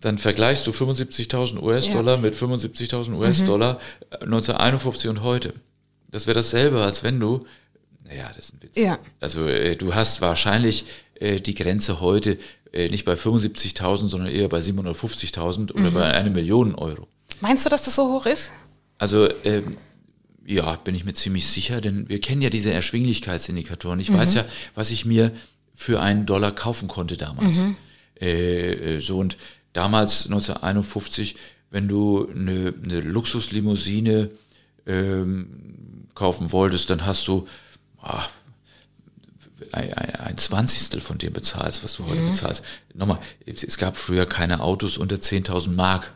dann 0.00 0.18
vergleichst 0.18 0.66
du 0.66 0.70
75.000 0.70 1.60
US-Dollar 1.60 2.14
ja. 2.14 2.20
mit 2.20 2.34
75.000 2.34 3.16
US-Dollar 3.16 3.74
mhm. 3.74 4.34
1951 4.34 5.10
und 5.10 5.22
heute. 5.22 5.54
Das 6.08 6.26
wäre 6.26 6.36
dasselbe, 6.36 6.82
als 6.82 7.02
wenn 7.02 7.18
du 7.18 7.46
naja, 8.08 8.30
das 8.34 8.48
ist 8.48 8.54
ein 8.54 8.62
Witz. 8.62 8.76
Ja. 8.76 8.98
Also 9.20 9.46
äh, 9.46 9.76
du 9.76 9.94
hast 9.94 10.20
wahrscheinlich 10.20 10.86
äh, 11.14 11.40
die 11.40 11.54
Grenze 11.54 12.00
heute 12.00 12.38
äh, 12.72 12.88
nicht 12.88 13.04
bei 13.04 13.14
75.000, 13.14 14.08
sondern 14.08 14.30
eher 14.30 14.48
bei 14.48 14.58
750.000 14.58 15.72
oder 15.72 15.90
mhm. 15.90 15.94
bei 15.94 16.12
einer 16.12 16.30
Million 16.30 16.74
Euro. 16.74 17.08
Meinst 17.40 17.64
du, 17.66 17.70
dass 17.70 17.82
das 17.82 17.96
so 17.96 18.12
hoch 18.12 18.26
ist? 18.26 18.50
Also 18.98 19.28
ähm, 19.44 19.76
ja, 20.44 20.76
bin 20.76 20.94
ich 20.94 21.04
mir 21.04 21.14
ziemlich 21.14 21.46
sicher, 21.46 21.80
denn 21.80 22.08
wir 22.08 22.20
kennen 22.20 22.42
ja 22.42 22.50
diese 22.50 22.72
Erschwinglichkeitsindikatoren. 22.72 24.00
Ich 24.00 24.10
mhm. 24.10 24.18
weiß 24.18 24.34
ja, 24.34 24.44
was 24.74 24.90
ich 24.90 25.04
mir 25.04 25.32
für 25.74 26.00
einen 26.00 26.26
Dollar 26.26 26.52
kaufen 26.52 26.88
konnte 26.88 27.16
damals. 27.16 27.58
Mhm. 27.58 27.76
Äh, 28.20 28.96
äh 28.96 29.00
so 29.00 29.18
und 29.18 29.36
damals 29.72 30.26
1951, 30.26 31.36
wenn 31.70 31.88
du 31.88 32.28
eine, 32.28 32.72
eine 32.82 33.00
Luxuslimousine 33.00 34.30
ähm, 34.86 36.06
kaufen 36.14 36.52
wolltest, 36.52 36.90
dann 36.90 37.04
hast 37.04 37.28
du 37.28 37.46
ach, 38.06 38.30
ein, 39.72 39.92
ein, 39.92 40.38
Zwanzigstel 40.38 41.00
von 41.00 41.18
dem 41.18 41.32
bezahlst, 41.32 41.82
was 41.82 41.96
du 41.96 42.06
heute 42.06 42.20
mhm. 42.20 42.30
bezahlst. 42.30 42.64
Nochmal, 42.94 43.18
es 43.44 43.78
gab 43.78 43.96
früher 43.96 44.26
keine 44.26 44.60
Autos 44.60 44.98
unter 44.98 45.16
10.000 45.16 45.70
Mark. 45.70 46.12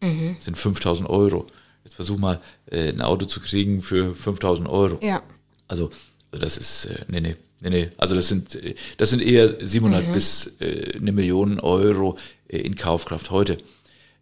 Mhm. 0.00 0.36
Das 0.36 0.44
sind 0.44 0.56
5.000 0.56 1.06
Euro. 1.06 1.46
Jetzt 1.84 1.94
versuch 1.94 2.18
mal, 2.18 2.40
äh, 2.70 2.88
ein 2.88 3.00
Auto 3.00 3.26
zu 3.26 3.40
kriegen 3.40 3.82
für 3.82 4.12
5.000 4.12 4.68
Euro. 4.68 4.98
Ja. 5.02 5.22
Also, 5.68 5.90
das 6.30 6.56
ist, 6.56 6.86
äh, 6.86 7.04
nee, 7.08 7.20
nee, 7.20 7.36
nee, 7.60 7.70
nee. 7.70 7.90
Also, 7.98 8.14
das 8.14 8.28
sind, 8.28 8.54
äh, 8.54 8.74
das 8.96 9.10
sind 9.10 9.20
eher 9.20 9.64
700 9.64 10.06
mhm. 10.06 10.12
bis 10.12 10.56
äh, 10.60 10.96
eine 10.96 11.12
Million 11.12 11.60
Euro 11.60 12.16
in 12.48 12.76
Kaufkraft 12.76 13.30
heute. 13.30 13.58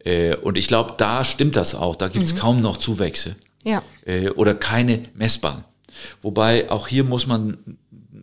Äh, 0.05 0.37
und 0.37 0.59
ich 0.59 0.67
glaube, 0.67 0.95
da 0.97 1.25
stimmt 1.25 1.57
das 1.57 1.75
auch. 1.75 1.97
Da 1.97 2.09
gibt 2.09 2.25
es 2.25 2.35
mhm. 2.35 2.39
kaum 2.39 2.61
noch 2.61 2.79
Zuwächse. 2.79 3.37
Ja. 3.65 3.83
Äh, 4.05 4.31
oder 4.31 4.55
keine 4.55 5.05
messbaren. 5.15 5.65
Wobei 6.21 6.71
auch 6.71 6.89
hier 6.89 7.05
muss 7.05 7.27
man 7.27 7.59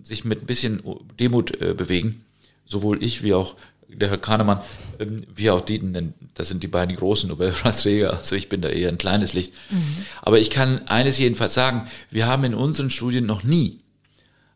sich 0.04 0.26
mit 0.26 0.42
ein 0.42 0.46
bisschen 0.46 0.82
Demut 1.20 1.62
äh, 1.62 1.74
bewegen. 1.74 2.24
Sowohl 2.66 3.04
ich 3.04 3.24
wie 3.24 3.34
auch 3.34 3.56
der 3.88 4.10
Herr 4.10 4.18
Kahnemann, 4.18 4.62
ähm, 5.00 5.26
wie 5.34 5.50
auch 5.50 5.62
Dieten, 5.62 5.94
denn 5.94 6.14
das 6.36 6.48
sind 6.48 6.64
die 6.64 6.68
beiden 6.68 6.96
großen 6.96 7.30
Nobelpreisträger, 7.30 8.18
also 8.18 8.36
ich 8.36 8.50
bin 8.50 8.62
da 8.62 8.70
eher 8.70 8.90
ein 8.90 8.98
kleines 8.98 9.34
Licht. 9.34 9.54
Mhm. 9.70 10.06
Aber 10.22 10.40
ich 10.40 10.50
kann 10.50 10.88
eines 10.88 11.18
jedenfalls 11.18 11.54
sagen, 11.54 11.90
wir 12.12 12.28
haben 12.28 12.44
in 12.44 12.54
unseren 12.54 12.90
Studien 12.90 13.26
noch 13.26 13.44
nie 13.44 13.80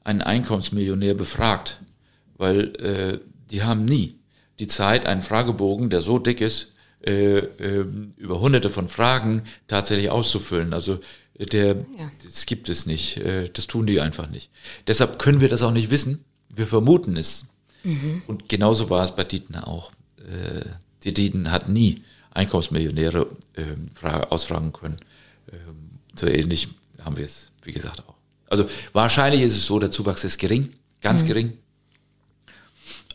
einen 0.03 0.21
Einkommensmillionär 0.21 1.15
befragt, 1.15 1.79
weil 2.37 2.75
äh, 2.75 3.19
die 3.49 3.63
haben 3.63 3.85
nie 3.85 4.19
die 4.59 4.67
Zeit, 4.67 5.05
einen 5.05 5.21
Fragebogen, 5.21 5.89
der 5.89 6.01
so 6.01 6.19
dick 6.19 6.41
ist, 6.41 6.73
äh, 7.05 7.39
äh, 7.39 7.85
über 8.17 8.39
hunderte 8.39 8.69
von 8.69 8.87
Fragen 8.87 9.43
tatsächlich 9.67 10.09
auszufüllen. 10.09 10.73
Also 10.73 10.99
der, 11.37 11.75
ja. 11.97 12.11
das 12.23 12.45
gibt 12.45 12.69
es 12.69 12.85
nicht. 12.85 13.17
Äh, 13.17 13.49
das 13.49 13.67
tun 13.67 13.85
die 13.85 14.01
einfach 14.01 14.29
nicht. 14.29 14.49
Deshalb 14.87 15.19
können 15.19 15.41
wir 15.41 15.49
das 15.49 15.61
auch 15.61 15.71
nicht 15.71 15.91
wissen. 15.91 16.23
Wir 16.49 16.67
vermuten 16.67 17.17
es. 17.17 17.47
Mhm. 17.83 18.21
Und 18.27 18.49
genauso 18.49 18.89
war 18.89 19.03
es 19.03 19.15
bei 19.15 19.23
Dietner 19.23 19.67
auch. 19.67 19.91
Äh, 20.19 20.65
die 21.03 21.13
Dieten 21.13 21.51
hat 21.51 21.69
nie 21.69 22.03
Einkommensmillionäre 22.31 23.27
äh, 23.55 24.25
ausfragen 24.29 24.73
können. 24.73 24.99
Ähm, 25.51 25.99
so 26.15 26.27
ähnlich 26.27 26.69
haben 27.03 27.17
wir 27.17 27.25
es, 27.25 27.51
wie 27.63 27.71
gesagt, 27.71 28.01
auch. 28.07 28.15
Also 28.49 28.65
wahrscheinlich 28.93 29.41
ist 29.41 29.55
es 29.55 29.65
so, 29.65 29.79
der 29.79 29.91
Zuwachs 29.91 30.23
ist 30.23 30.37
gering, 30.37 30.73
ganz 31.01 31.23
mhm. 31.23 31.27
gering. 31.27 31.53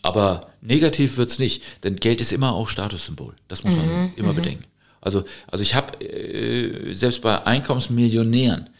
Aber 0.02 0.50
negativ 0.60 1.16
wird's 1.16 1.38
nicht, 1.38 1.62
denn 1.84 1.96
Geld 1.96 2.20
ist 2.20 2.32
immer 2.32 2.52
auch 2.52 2.68
Statussymbol. 2.68 3.34
Das 3.46 3.64
muss 3.64 3.74
man 3.74 3.86
mhm. 3.86 4.12
immer 4.16 4.32
mhm. 4.32 4.36
bedenken. 4.36 4.64
Also, 5.00 5.24
also 5.46 5.62
ich 5.62 5.74
habe 5.74 6.04
äh, 6.04 6.94
selbst 6.94 7.22
bei 7.22 7.44
Einkommensmillionären, 7.44 8.70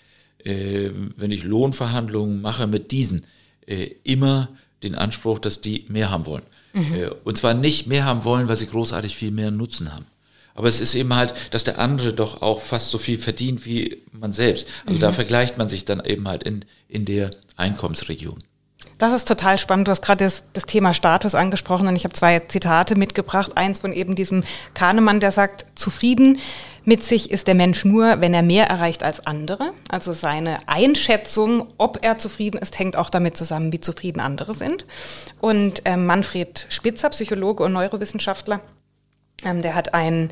äh, 0.44 0.90
wenn 1.16 1.30
ich 1.30 1.44
Lohnverhandlungen 1.44 2.40
mache 2.40 2.66
mit 2.66 2.90
diesen, 2.90 3.24
äh, 3.66 3.90
immer 4.04 4.48
den 4.82 4.94
Anspruch, 4.94 5.38
dass 5.38 5.60
die 5.60 5.84
mehr 5.88 6.10
haben 6.10 6.26
wollen. 6.26 6.44
Mhm. 6.72 6.94
Äh, 6.94 7.10
und 7.24 7.38
zwar 7.38 7.54
nicht 7.54 7.86
mehr 7.86 8.04
haben 8.04 8.24
wollen, 8.24 8.48
weil 8.48 8.56
sie 8.56 8.66
großartig 8.66 9.16
viel 9.16 9.30
mehr 9.30 9.50
Nutzen 9.50 9.92
haben. 9.92 10.06
Aber 10.54 10.66
es 10.66 10.80
ist 10.80 10.96
eben 10.96 11.14
halt, 11.14 11.34
dass 11.52 11.62
der 11.62 11.78
andere 11.78 12.12
doch 12.12 12.42
auch 12.42 12.60
fast 12.60 12.90
so 12.90 12.98
viel 12.98 13.16
verdient 13.16 13.64
wie 13.64 14.02
man 14.10 14.32
selbst. 14.32 14.66
Also 14.86 14.96
mhm. 14.96 15.02
da 15.02 15.12
vergleicht 15.12 15.56
man 15.56 15.68
sich 15.68 15.84
dann 15.84 16.04
eben 16.04 16.26
halt 16.26 16.42
in, 16.42 16.64
in 16.88 17.04
der 17.04 17.30
Einkommensregion. 17.56 18.42
Das 18.98 19.12
ist 19.12 19.28
total 19.28 19.58
spannend. 19.58 19.86
Du 19.86 19.92
hast 19.92 20.02
gerade 20.02 20.24
das, 20.24 20.42
das, 20.52 20.66
Thema 20.66 20.92
Status 20.92 21.36
angesprochen 21.36 21.86
und 21.86 21.94
ich 21.94 22.04
habe 22.04 22.14
zwei 22.14 22.40
Zitate 22.40 22.96
mitgebracht. 22.96 23.52
Eins 23.56 23.78
von 23.78 23.92
eben 23.92 24.16
diesem 24.16 24.42
Kahnemann, 24.74 25.20
der 25.20 25.30
sagt, 25.30 25.66
zufrieden 25.76 26.40
mit 26.84 27.04
sich 27.04 27.30
ist 27.30 27.46
der 27.46 27.54
Mensch 27.54 27.84
nur, 27.84 28.22
wenn 28.22 28.32
er 28.32 28.42
mehr 28.42 28.66
erreicht 28.66 29.02
als 29.02 29.24
andere. 29.26 29.72
Also 29.90 30.14
seine 30.14 30.58
Einschätzung, 30.66 31.68
ob 31.76 31.98
er 32.02 32.16
zufrieden 32.16 32.56
ist, 32.56 32.78
hängt 32.78 32.96
auch 32.96 33.10
damit 33.10 33.36
zusammen, 33.36 33.72
wie 33.72 33.80
zufrieden 33.80 34.20
andere 34.20 34.54
sind. 34.54 34.86
Und 35.38 35.84
äh, 35.84 35.96
Manfred 35.96 36.66
Spitzer, 36.70 37.10
Psychologe 37.10 37.62
und 37.62 37.74
Neurowissenschaftler, 37.74 38.60
ähm, 39.44 39.60
der 39.60 39.74
hat 39.74 39.92
ein, 39.92 40.30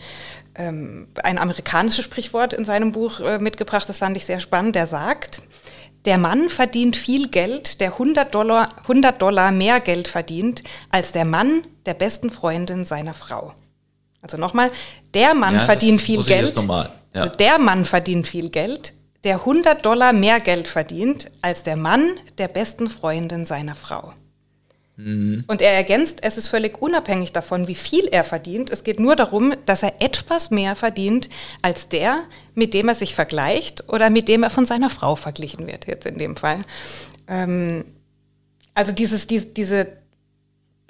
ähm, 0.55 1.09
ein 1.23 1.39
amerikanisches 1.39 2.07
Sprichwort 2.07 2.55
in 2.55 2.65
seinem 2.65 2.91
Buch 2.91 3.21
äh, 3.21 3.39
mitgebracht, 3.39 3.89
das 3.89 3.99
fand 3.99 4.17
ich 4.17 4.25
sehr 4.25 4.41
spannend. 4.41 4.75
Der 4.75 4.87
sagt, 4.87 5.43
der 6.07 6.19
Mann 6.19 6.49
verdient 6.49 6.97
viel 6.97 7.29
Geld, 7.29 7.81
der 7.81 7.93
100 7.93 8.35
Dollar, 8.35 8.69
100 8.83 9.21
Dollar 9.21 9.51
mehr 9.51 9.81
Geld 9.81 10.09
verdient, 10.09 10.63
als 10.91 11.13
der 11.13 11.25
Mann 11.25 11.67
der 11.85 11.95
besten 11.95 12.31
Freundin 12.31 12.85
seiner 12.85 13.13
Frau. 13.13 13.53
Also 14.23 14.37
nochmal, 14.37 14.71
der 15.15 15.35
Mann 15.35 15.55
ja, 15.55 15.61
verdient 15.61 16.01
viel 16.01 16.23
Geld. 16.23 16.55
Ja. 16.57 16.91
Also 17.13 17.37
der 17.37 17.59
Mann 17.59 17.85
verdient 17.85 18.27
viel 18.27 18.51
Geld, 18.51 18.95
der 19.25 19.41
100 19.41 19.85
Dollar 19.85 20.13
mehr 20.13 20.41
Geld 20.41 20.69
verdient, 20.69 21.31
als 21.43 21.63
der 21.65 21.77
Mann 21.77 22.13
der 22.39 22.49
besten 22.49 22.89
Freundin 22.89 23.45
seiner 23.45 23.75
Frau. 23.75 24.13
Mhm. 24.97 25.45
Und 25.47 25.61
er 25.61 25.73
ergänzt, 25.73 26.21
es 26.23 26.39
ist 26.39 26.49
völlig 26.49 26.81
unabhängig 26.81 27.33
davon, 27.33 27.69
wie 27.69 27.75
viel 27.75 28.07
er 28.07 28.25
verdient. 28.25 28.71
Es 28.71 28.83
geht 28.83 28.99
nur 28.99 29.15
darum, 29.15 29.55
dass 29.67 29.83
er 29.83 30.01
etwas 30.01 30.51
mehr 30.51 30.75
verdient 30.75 31.29
als 31.63 31.89
der, 31.89 32.25
mit 32.55 32.73
dem 32.73 32.89
er 32.89 32.95
sich 32.95 33.15
vergleicht 33.15 33.89
oder 33.89 34.11
mit 34.11 34.29
dem 34.29 34.43
er 34.43 34.51
von 34.51 34.65
seiner 34.65 34.91
Frau 34.91 35.17
verglichen 35.17 35.67
wird, 35.67 35.87
jetzt 35.87 36.07
in 36.07 36.19
dem 36.19 36.37
Fall. 36.37 36.65
Ähm, 37.29 37.85
also 38.75 38.93
dieses, 38.93 39.27
die, 39.27 39.53
diese, 39.53 39.87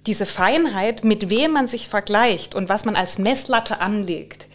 diese 0.06 0.26
Feinheit, 0.26 1.02
mit 1.02 1.28
wem 1.28 1.52
man 1.52 1.66
sich 1.66 1.88
vergleicht 1.88 2.54
und 2.54 2.68
was 2.68 2.84
man 2.84 2.94
als 2.94 3.18
Messlatte 3.18 3.80
anlegt, 3.80 4.46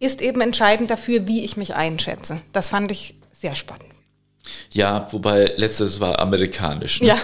ist 0.00 0.20
eben 0.20 0.40
entscheidend 0.40 0.90
dafür, 0.90 1.26
wie 1.26 1.44
ich 1.44 1.56
mich 1.56 1.74
einschätze. 1.74 2.40
Das 2.52 2.68
fand 2.68 2.90
ich 2.90 3.14
sehr 3.32 3.54
spannend. 3.54 3.89
Ja, 4.72 5.08
wobei 5.10 5.52
letztes 5.56 6.00
war 6.00 6.18
amerikanisch. 6.18 7.00
Ne? 7.00 7.08
Ja. 7.08 7.18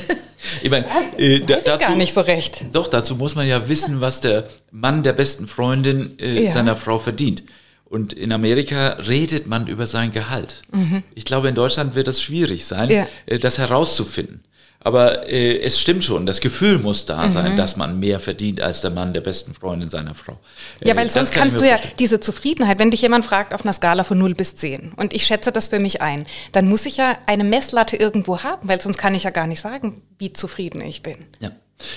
ich 0.62 0.70
meine, 0.70 0.86
äh, 1.16 1.40
da, 1.40 1.56
dazu, 1.56 1.78
gar 1.78 1.96
nicht 1.96 2.14
so 2.14 2.20
recht. 2.20 2.64
Doch, 2.72 2.88
dazu 2.88 3.16
muss 3.16 3.34
man 3.34 3.46
ja 3.46 3.68
wissen, 3.68 4.00
was 4.00 4.20
der 4.20 4.48
Mann 4.70 5.02
der 5.02 5.12
besten 5.12 5.46
Freundin 5.46 6.18
äh, 6.18 6.44
ja. 6.44 6.50
seiner 6.50 6.76
Frau 6.76 6.98
verdient. 6.98 7.42
Und 7.84 8.12
in 8.12 8.32
Amerika 8.32 8.98
redet 9.08 9.46
man 9.46 9.66
über 9.66 9.86
sein 9.86 10.12
Gehalt. 10.12 10.62
Mhm. 10.72 11.02
Ich 11.14 11.24
glaube, 11.24 11.48
in 11.48 11.54
Deutschland 11.54 11.94
wird 11.94 12.08
es 12.08 12.22
schwierig 12.22 12.66
sein, 12.66 12.90
ja. 12.90 13.06
äh, 13.26 13.38
das 13.38 13.58
herauszufinden. 13.58 14.42
Aber 14.80 15.28
äh, 15.28 15.58
es 15.60 15.80
stimmt 15.80 16.04
schon, 16.04 16.24
das 16.24 16.40
Gefühl 16.40 16.78
muss 16.78 17.04
da 17.04 17.26
mhm. 17.26 17.30
sein, 17.30 17.56
dass 17.56 17.76
man 17.76 17.98
mehr 17.98 18.20
verdient 18.20 18.60
als 18.60 18.80
der 18.80 18.90
Mann 18.90 19.12
der 19.12 19.20
besten 19.20 19.52
Freundin 19.52 19.88
seiner 19.88 20.14
Frau. 20.14 20.38
Ja, 20.84 20.94
weil 20.96 21.06
äh, 21.06 21.10
sonst 21.10 21.32
kann 21.32 21.48
kannst 21.48 21.60
du 21.60 21.68
ja 21.68 21.78
diese 21.98 22.20
Zufriedenheit, 22.20 22.78
wenn 22.78 22.90
dich 22.90 23.02
jemand 23.02 23.24
fragt 23.24 23.54
auf 23.54 23.62
einer 23.62 23.72
Skala 23.72 24.04
von 24.04 24.18
0 24.18 24.34
bis 24.34 24.54
10 24.54 24.92
und 24.94 25.12
ich 25.14 25.26
schätze 25.26 25.50
das 25.50 25.68
für 25.68 25.80
mich 25.80 26.00
ein, 26.00 26.26
dann 26.52 26.68
muss 26.68 26.86
ich 26.86 26.96
ja 26.96 27.18
eine 27.26 27.44
Messlatte 27.44 27.96
irgendwo 27.96 28.42
haben, 28.42 28.68
weil 28.68 28.80
sonst 28.80 28.98
kann 28.98 29.14
ich 29.14 29.24
ja 29.24 29.30
gar 29.30 29.48
nicht 29.48 29.60
sagen, 29.60 30.02
wie 30.18 30.32
zufrieden 30.32 30.80
ich 30.80 31.02
bin. 31.02 31.16
Ja. 31.40 31.50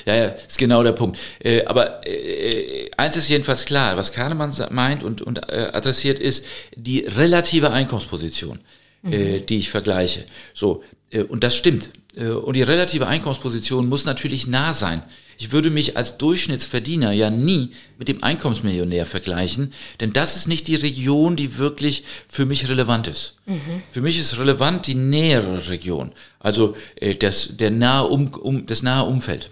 Ja, 0.06 0.16
ja, 0.16 0.26
ist 0.26 0.60
genau 0.60 0.84
der 0.84 0.92
Punkt. 0.92 1.18
Äh, 1.40 1.66
aber 1.66 2.06
äh, 2.06 2.92
eins 2.98 3.18
ist 3.18 3.30
jedenfalls 3.30 3.66
klar, 3.66 3.98
was 3.98 4.12
Kahnemann 4.12 4.54
meint 4.70 5.04
und, 5.04 5.24
und 5.24 5.50
äh, 5.50 5.72
adressiert 5.74 6.20
ist 6.20 6.46
die 6.76 7.00
relative 7.00 7.72
Einkommensposition, 7.72 8.60
äh, 9.04 9.40
mhm. 9.40 9.46
die 9.48 9.58
ich 9.58 9.72
vergleiche. 9.72 10.26
So, 10.54 10.84
äh, 10.84 11.01
und 11.20 11.44
das 11.44 11.56
stimmt. 11.56 11.90
Äh, 12.16 12.28
und 12.28 12.56
die 12.56 12.64
relative 12.64 13.08
Einkommensposition 13.08 13.88
muss 13.88 14.06
natürlich 14.06 14.48
nah 14.48 14.74
sein. 14.74 15.04
Ich 15.38 15.52
würde 15.52 15.72
mich 15.72 15.98
als 15.98 16.20
Durchschnittsverdiener 16.20 17.14
ja 17.14 17.32
nie 17.32 17.72
mit 17.98 18.08
dem 18.08 18.22
Einkommensmillionär 18.22 19.08
vergleichen, 19.08 19.74
denn 20.00 20.14
das 20.14 20.36
ist 20.36 20.48
nicht 20.48 20.68
die 20.68 20.76
Region, 20.76 21.36
die 21.36 21.58
wirklich 21.58 22.04
für 22.28 22.46
mich 22.46 22.70
relevant 22.70 23.08
ist. 23.08 23.38
Mhm. 23.48 23.82
Für 23.92 24.02
mich 24.02 24.20
ist 24.20 24.38
relevant 24.38 24.86
die 24.86 24.94
nähere 24.94 25.68
Region, 25.70 26.12
also 26.40 26.76
äh, 26.96 27.16
das, 27.16 27.58
der 27.58 27.72
nahe 27.72 28.08
um, 28.08 28.28
um, 28.36 28.68
das 28.68 28.84
nahe 28.84 29.06
Umfeld. 29.06 29.50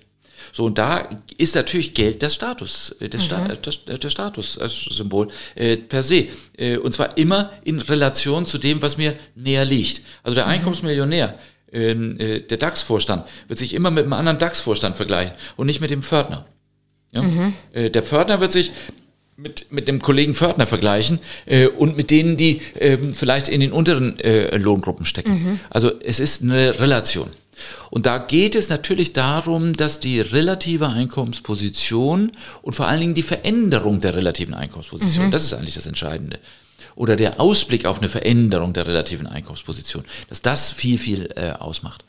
So, 0.52 0.66
und 0.66 0.78
da 0.78 1.10
ist 1.38 1.56
natürlich 1.56 1.94
Geld 1.94 2.24
das 2.24 2.34
Status, 2.36 2.96
das, 3.00 3.26
Sta 3.26 3.40
mhm. 3.40 3.58
das, 3.62 3.80
das 3.86 4.12
Statussymbol 4.12 5.30
äh, 5.56 5.78
per 5.78 6.04
se. 6.04 6.28
Äh, 6.58 6.78
und 6.78 6.94
zwar 6.94 7.18
immer 7.18 7.52
in 7.64 7.80
Relation 7.80 8.46
zu 8.46 8.58
dem, 8.58 8.82
was 8.82 8.98
mir 8.98 9.16
näher 9.36 9.66
liegt. 9.66 10.02
Also 10.24 10.36
der 10.36 10.46
mhm. 10.46 10.52
Einkommensmillionär, 10.52 11.30
äh, 11.30 11.38
der 11.72 12.58
DAX-Vorstand 12.58 13.26
wird 13.48 13.60
sich 13.60 13.74
immer 13.74 13.92
mit 13.92 14.04
einem 14.04 14.14
anderen 14.14 14.40
DAX-Vorstand 14.40 14.98
vergleichen 14.98 15.34
und 15.56 15.68
nicht 15.68 15.82
mit 15.82 15.92
dem 15.92 16.02
Pförtner. 16.02 16.46
Ja? 17.12 17.22
Mhm. 17.22 17.54
Äh, 17.74 17.90
der 17.90 18.04
Pförtner 18.04 18.42
wird 18.42 18.52
sich 18.52 18.72
mit, 19.38 19.72
mit 19.72 19.88
dem 19.88 20.02
Kollegen 20.02 20.36
Pförtner 20.36 20.68
vergleichen 20.68 21.20
äh, 21.46 21.68
und 21.68 21.96
mit 21.96 22.12
denen, 22.12 22.38
die 22.38 22.62
äh, 22.76 22.98
vielleicht 23.14 23.48
in 23.48 23.62
den 23.62 23.72
unteren 23.72 24.20
äh, 24.20 24.58
Lohngruppen 24.58 25.06
stecken. 25.06 25.32
Mhm. 25.32 25.60
Also 25.70 25.92
es 26.02 26.20
ist 26.20 26.44
eine 26.44 26.80
Relation. 26.80 27.30
Und 27.90 28.06
da 28.06 28.20
geht 28.20 28.56
es 28.56 28.70
natürlich 28.70 29.12
darum, 29.12 29.74
dass 29.74 30.00
die 30.00 30.22
relative 30.22 30.88
Einkommensposition 30.88 32.32
und 32.62 32.74
vor 32.74 32.88
allen 32.88 33.02
Dingen 33.02 33.14
die 33.14 33.22
Veränderung 33.22 34.00
der 34.00 34.16
relativen 34.16 34.54
Einkommensposition, 34.54 35.28
mhm. 35.28 35.32
das 35.32 35.44
ist 35.44 35.54
eigentlich 35.54 35.76
das 35.76 35.86
Entscheidende, 35.86 36.40
oder 36.96 37.16
der 37.16 37.40
Ausblick 37.40 37.86
auf 37.86 38.00
eine 38.00 38.10
Veränderung 38.10 38.74
der 38.74 38.88
relativen 38.88 39.28
Einkommensposition, 39.28 40.04
dass 40.30 40.42
das 40.42 40.72
viel, 40.72 40.98
viel 40.98 41.30
äh, 41.36 41.52
ausmacht. 41.52 42.04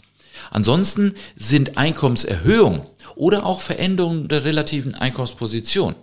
Ansonsten 0.50 1.14
sind 1.36 1.76
Einkommenserhöhung 1.76 2.86
oder 3.14 3.46
auch 3.46 3.60
Veränderungen 3.60 4.28
der 4.28 4.44
relativen 4.44 4.94
Einkommensposition 4.94 5.94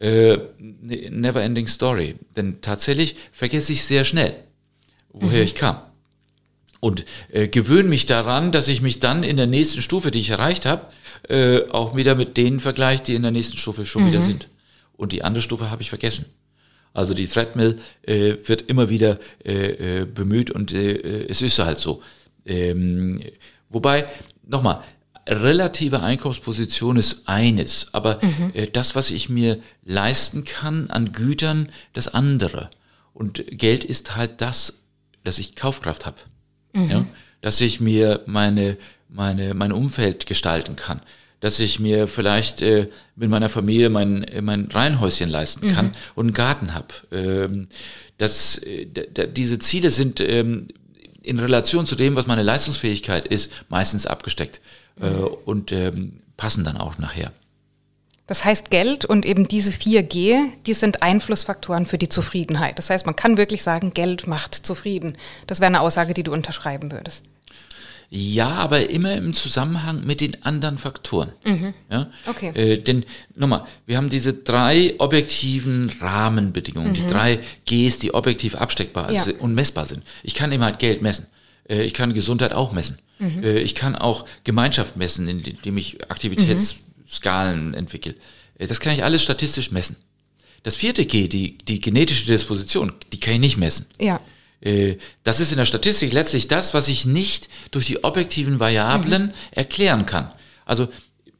äh, 0.00 0.38
ne, 0.58 1.10
never 1.10 1.42
ending 1.42 1.66
story. 1.66 2.16
Denn 2.36 2.60
tatsächlich 2.60 3.16
vergesse 3.32 3.72
ich 3.72 3.84
sehr 3.84 4.04
schnell, 4.04 4.34
woher 5.10 5.38
mhm. 5.38 5.44
ich 5.44 5.54
kam. 5.54 5.80
Und 6.80 7.04
äh, 7.32 7.48
gewöhne 7.48 7.88
mich 7.88 8.06
daran, 8.06 8.52
dass 8.52 8.68
ich 8.68 8.82
mich 8.82 9.00
dann 9.00 9.22
in 9.24 9.36
der 9.36 9.46
nächsten 9.46 9.82
Stufe, 9.82 10.10
die 10.10 10.20
ich 10.20 10.30
erreicht 10.30 10.66
habe, 10.66 10.86
äh, 11.28 11.68
auch 11.70 11.96
wieder 11.96 12.14
mit 12.14 12.36
denen 12.36 12.60
vergleiche, 12.60 13.02
die 13.02 13.14
in 13.14 13.22
der 13.22 13.32
nächsten 13.32 13.56
Stufe 13.56 13.86
schon 13.86 14.04
mhm. 14.04 14.08
wieder 14.08 14.20
sind. 14.20 14.48
Und 14.96 15.12
die 15.12 15.24
andere 15.24 15.42
Stufe 15.42 15.70
habe 15.70 15.82
ich 15.82 15.88
vergessen. 15.88 16.26
Also 16.96 17.12
die 17.12 17.26
Threadmill 17.26 17.78
äh, 18.02 18.36
wird 18.46 18.62
immer 18.62 18.88
wieder 18.88 19.18
äh, 19.44 20.00
äh, 20.00 20.04
bemüht 20.06 20.50
und 20.50 20.72
äh, 20.72 21.26
es 21.26 21.42
ist 21.42 21.58
halt 21.58 21.78
so. 21.78 22.02
Ähm, 22.46 23.20
wobei, 23.68 24.06
nochmal, 24.46 24.80
relative 25.28 26.02
Einkaufsposition 26.02 26.96
ist 26.96 27.28
eines, 27.28 27.88
aber 27.92 28.18
mhm. 28.22 28.50
äh, 28.54 28.66
das, 28.66 28.94
was 28.94 29.10
ich 29.10 29.28
mir 29.28 29.60
leisten 29.84 30.46
kann 30.46 30.88
an 30.88 31.12
Gütern, 31.12 31.68
das 31.92 32.08
andere. 32.08 32.70
Und 33.12 33.44
Geld 33.46 33.84
ist 33.84 34.16
halt 34.16 34.40
das, 34.40 34.78
dass 35.22 35.38
ich 35.38 35.54
Kaufkraft 35.54 36.06
habe. 36.06 36.16
Mhm. 36.72 36.84
Ja? 36.86 37.06
Dass 37.42 37.60
ich 37.60 37.78
mir 37.78 38.22
meine, 38.24 38.78
meine, 39.10 39.52
mein 39.52 39.72
Umfeld 39.72 40.26
gestalten 40.26 40.76
kann. 40.76 41.02
Dass 41.40 41.60
ich 41.60 41.80
mir 41.80 42.08
vielleicht 42.08 42.62
äh, 42.62 42.88
mit 43.14 43.28
meiner 43.28 43.48
Familie 43.48 43.90
mein, 43.90 44.26
mein 44.40 44.66
Reihenhäuschen 44.66 45.28
leisten 45.28 45.72
kann 45.74 45.86
mhm. 45.86 45.92
und 46.14 46.26
einen 46.26 46.34
Garten 46.34 46.74
habe. 46.74 46.88
Ähm, 47.12 47.68
dass, 48.18 48.58
äh, 48.58 48.86
diese 48.86 49.58
Ziele 49.58 49.90
sind 49.90 50.20
ähm, 50.20 50.68
in 51.22 51.38
Relation 51.38 51.86
zu 51.86 51.96
dem, 51.96 52.16
was 52.16 52.26
meine 52.26 52.42
Leistungsfähigkeit 52.42 53.26
ist, 53.26 53.52
meistens 53.68 54.06
abgesteckt 54.06 54.60
äh, 55.00 55.08
und 55.08 55.72
ähm, 55.72 56.20
passen 56.36 56.64
dann 56.64 56.76
auch 56.76 56.98
nachher. 56.98 57.32
Das 58.26 58.44
heißt, 58.44 58.70
Geld 58.70 59.04
und 59.04 59.24
eben 59.24 59.46
diese 59.46 59.70
4G, 59.70 60.48
die 60.66 60.74
sind 60.74 61.02
Einflussfaktoren 61.02 61.86
für 61.86 61.98
die 61.98 62.08
Zufriedenheit. 62.08 62.78
Das 62.78 62.90
heißt, 62.90 63.06
man 63.06 63.14
kann 63.14 63.36
wirklich 63.36 63.62
sagen, 63.62 63.92
Geld 63.92 64.26
macht 64.26 64.54
zufrieden. 64.54 65.16
Das 65.46 65.60
wäre 65.60 65.68
eine 65.68 65.80
Aussage, 65.80 66.12
die 66.12 66.24
du 66.24 66.32
unterschreiben 66.32 66.90
würdest. 66.90 67.24
Ja, 68.08 68.50
aber 68.50 68.88
immer 68.90 69.14
im 69.14 69.34
Zusammenhang 69.34 70.04
mit 70.06 70.20
den 70.20 70.42
anderen 70.44 70.78
Faktoren. 70.78 71.32
Mhm. 71.44 71.74
Ja? 71.90 72.10
Okay. 72.26 72.50
Äh, 72.54 72.78
denn 72.78 73.04
nochmal, 73.34 73.66
wir 73.84 73.96
haben 73.96 74.08
diese 74.08 74.32
drei 74.32 74.94
objektiven 74.98 75.90
Rahmenbedingungen, 76.00 76.90
mhm. 76.90 76.94
die 76.94 77.06
drei 77.06 77.40
Gs, 77.66 77.98
die 77.98 78.14
objektiv 78.14 78.54
absteckbar 78.54 79.12
ja. 79.12 79.24
und 79.40 79.54
messbar 79.54 79.86
sind. 79.86 80.04
Ich 80.22 80.34
kann 80.34 80.52
eben 80.52 80.62
halt 80.62 80.78
Geld 80.78 81.02
messen. 81.02 81.26
Äh, 81.68 81.82
ich 81.82 81.94
kann 81.94 82.14
Gesundheit 82.14 82.52
auch 82.52 82.72
messen. 82.72 82.98
Mhm. 83.18 83.42
Äh, 83.42 83.58
ich 83.58 83.74
kann 83.74 83.96
auch 83.96 84.24
Gemeinschaft 84.44 84.96
messen, 84.96 85.28
indem 85.28 85.76
ich 85.76 86.08
Aktivitätsskalen 86.10 87.68
mhm. 87.68 87.74
entwickle. 87.74 88.14
Äh, 88.58 88.66
das 88.66 88.80
kann 88.80 88.94
ich 88.94 89.02
alles 89.02 89.22
statistisch 89.22 89.72
messen. 89.72 89.96
Das 90.62 90.76
vierte 90.76 91.06
G, 91.06 91.28
die, 91.28 91.58
die 91.58 91.80
genetische 91.80 92.26
Disposition, 92.26 92.92
die 93.12 93.20
kann 93.20 93.34
ich 93.34 93.40
nicht 93.40 93.56
messen. 93.56 93.86
Ja. 94.00 94.20
Das 95.22 95.40
ist 95.40 95.52
in 95.52 95.58
der 95.58 95.66
Statistik 95.66 96.12
letztlich 96.12 96.48
das, 96.48 96.74
was 96.74 96.88
ich 96.88 97.04
nicht 97.04 97.48
durch 97.70 97.86
die 97.86 98.04
objektiven 98.04 98.58
Variablen 98.58 99.26
mhm. 99.26 99.32
erklären 99.50 100.06
kann. 100.06 100.32
Also 100.64 100.88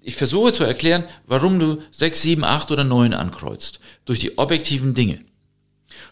ich 0.03 0.15
versuche 0.15 0.53
zu 0.53 0.65
erklären, 0.65 1.05
warum 1.27 1.59
du 1.59 1.83
sechs, 1.91 2.23
sieben, 2.23 2.45
acht 2.45 2.71
oder 2.71 2.85
neun 2.85 3.15
ankreuzt. 3.15 3.81
Durch 4.05 4.21
die 4.21 4.39
objektiven 4.39 4.95
Dinge. 4.95 5.25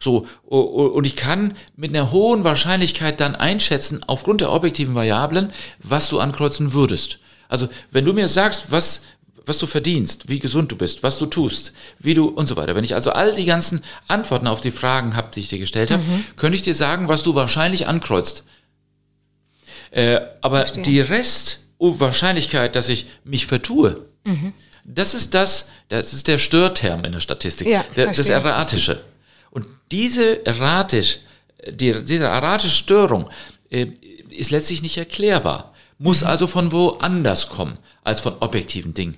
So, 0.01 0.27
und 0.45 1.07
ich 1.07 1.15
kann 1.15 1.57
mit 1.77 1.91
einer 1.91 2.11
hohen 2.11 2.43
Wahrscheinlichkeit 2.43 3.21
dann 3.21 3.35
einschätzen, 3.37 4.03
aufgrund 4.07 4.41
der 4.41 4.51
objektiven 4.51 4.95
Variablen, 4.95 5.53
was 5.79 6.09
du 6.09 6.19
ankreuzen 6.19 6.73
würdest. 6.73 7.21
Also, 7.49 7.69
wenn 7.91 8.05
du 8.05 8.13
mir 8.13 8.27
sagst, 8.27 8.71
was, 8.71 9.03
was 9.47 9.59
du 9.59 9.67
verdienst, 9.67 10.29
wie 10.29 10.39
gesund 10.39 10.73
du 10.73 10.77
bist, 10.77 11.03
was 11.03 11.19
du 11.19 11.27
tust, 11.27 11.73
wie 11.99 12.15
du 12.15 12.29
und 12.29 12.47
so 12.47 12.57
weiter. 12.57 12.75
Wenn 12.75 12.85
ich 12.85 12.95
also 12.95 13.11
all 13.13 13.35
die 13.35 13.45
ganzen 13.45 13.83
Antworten 14.09 14.47
auf 14.47 14.61
die 14.61 14.71
Fragen 14.71 15.17
habe, 15.17 15.31
die 15.35 15.41
ich 15.41 15.49
dir 15.49 15.59
gestellt 15.59 15.91
habe, 15.91 16.03
mhm. 16.03 16.25
könnte 16.37 16.57
ich 16.57 16.63
dir 16.63 16.75
sagen, 16.75 17.09
was 17.09 17.23
du 17.23 17.35
wahrscheinlich 17.35 17.87
ankreuzt. 17.87 18.45
Äh, 19.91 20.21
aber 20.41 20.61
Verstehe. 20.61 20.83
die 20.83 21.01
Restwahrscheinlichkeit, 21.01 22.75
dass 22.75 22.89
ich 22.89 23.07
mich 23.25 23.47
vertue, 23.47 24.07
mhm. 24.25 24.53
das 24.85 25.15
ist 25.15 25.35
das, 25.35 25.71
das 25.89 26.13
ist 26.13 26.27
der 26.27 26.39
Störterm 26.39 27.05
in 27.05 27.13
der 27.13 27.21
Statistik, 27.21 27.69
ja, 27.69 27.85
der, 27.97 28.13
das 28.13 28.29
Erratische. 28.29 29.05
Und 29.51 29.67
diese 29.93 30.45
erratisch, 30.45 31.21
die, 31.71 31.93
diese 32.05 32.25
erratische 32.25 32.75
Störung 32.75 33.31
äh, 33.71 33.87
ist 34.31 34.51
letztlich 34.51 34.83
nicht 34.83 34.97
erklärbar, 34.97 35.75
muss 35.99 36.23
mhm. 36.23 36.29
also 36.29 36.47
von 36.47 36.73
woanders 36.73 37.49
kommen 37.51 37.79
als 38.03 38.21
von 38.21 38.35
objektiven 38.41 38.95
Dingen. 38.95 39.17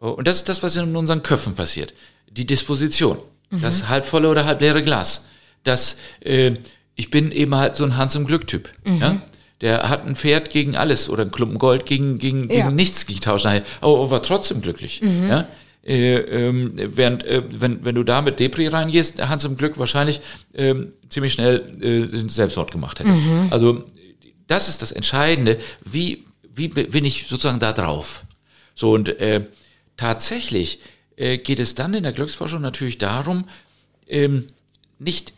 Und 0.00 0.28
das 0.28 0.36
ist 0.36 0.48
das, 0.48 0.62
was 0.62 0.76
in 0.76 0.94
unseren 0.96 1.22
Köpfen 1.22 1.54
passiert. 1.54 1.94
Die 2.30 2.46
Disposition, 2.46 3.18
mhm. 3.50 3.62
das 3.62 3.88
halbvolle 3.88 4.28
oder 4.28 4.44
halbleere 4.44 4.82
Glas. 4.82 5.26
Das, 5.64 5.98
äh, 6.20 6.52
ich 6.94 7.10
bin 7.10 7.32
eben 7.32 7.54
halt 7.54 7.74
so 7.76 7.84
ein 7.84 7.96
Hans 7.96 8.14
im 8.14 8.26
Glück-Typ. 8.26 8.70
Mhm. 8.84 9.00
Ja? 9.00 9.22
Der 9.60 9.88
hat 9.88 10.06
ein 10.06 10.14
Pferd 10.14 10.50
gegen 10.50 10.76
alles 10.76 11.10
oder 11.10 11.24
ein 11.24 11.32
Klumpen 11.32 11.58
Gold 11.58 11.84
gegen, 11.84 12.18
gegen, 12.18 12.48
gegen 12.48 12.60
ja. 12.60 12.70
nichts 12.70 13.06
getauscht, 13.06 13.46
aber 13.80 14.10
war 14.10 14.22
trotzdem 14.22 14.60
glücklich. 14.60 15.02
Mhm. 15.02 15.28
Ja? 15.28 15.48
Äh, 15.84 16.16
ähm, 16.16 16.72
während, 16.74 17.24
äh, 17.24 17.42
wenn, 17.48 17.84
wenn 17.84 17.94
du 17.94 18.04
da 18.04 18.20
mit 18.20 18.38
Depri 18.38 18.68
reingehst, 18.68 19.26
Hans 19.26 19.44
im 19.44 19.56
Glück 19.56 19.78
wahrscheinlich 19.78 20.20
äh, 20.52 20.74
ziemlich 21.08 21.32
schnell 21.32 21.72
äh, 21.82 22.06
Selbstmord 22.28 22.70
gemacht 22.70 23.00
hätte. 23.00 23.10
Mhm. 23.10 23.48
Also 23.50 23.84
das 24.46 24.68
ist 24.68 24.82
das 24.82 24.92
Entscheidende. 24.92 25.58
Wie, 25.84 26.24
wie 26.54 26.68
bin 26.68 27.04
ich 27.04 27.26
sozusagen 27.26 27.58
da 27.58 27.72
drauf? 27.72 28.24
So 28.74 28.92
und 28.92 29.18
äh, 29.18 29.46
tatsächlich 29.98 30.80
äh, 31.16 31.36
geht 31.36 31.58
es 31.58 31.74
dann 31.74 31.92
in 31.92 32.04
der 32.04 32.12
Glücksforschung 32.12 32.62
natürlich 32.62 32.96
darum, 32.96 33.46
ähm, 34.06 34.46
nicht 34.98 35.34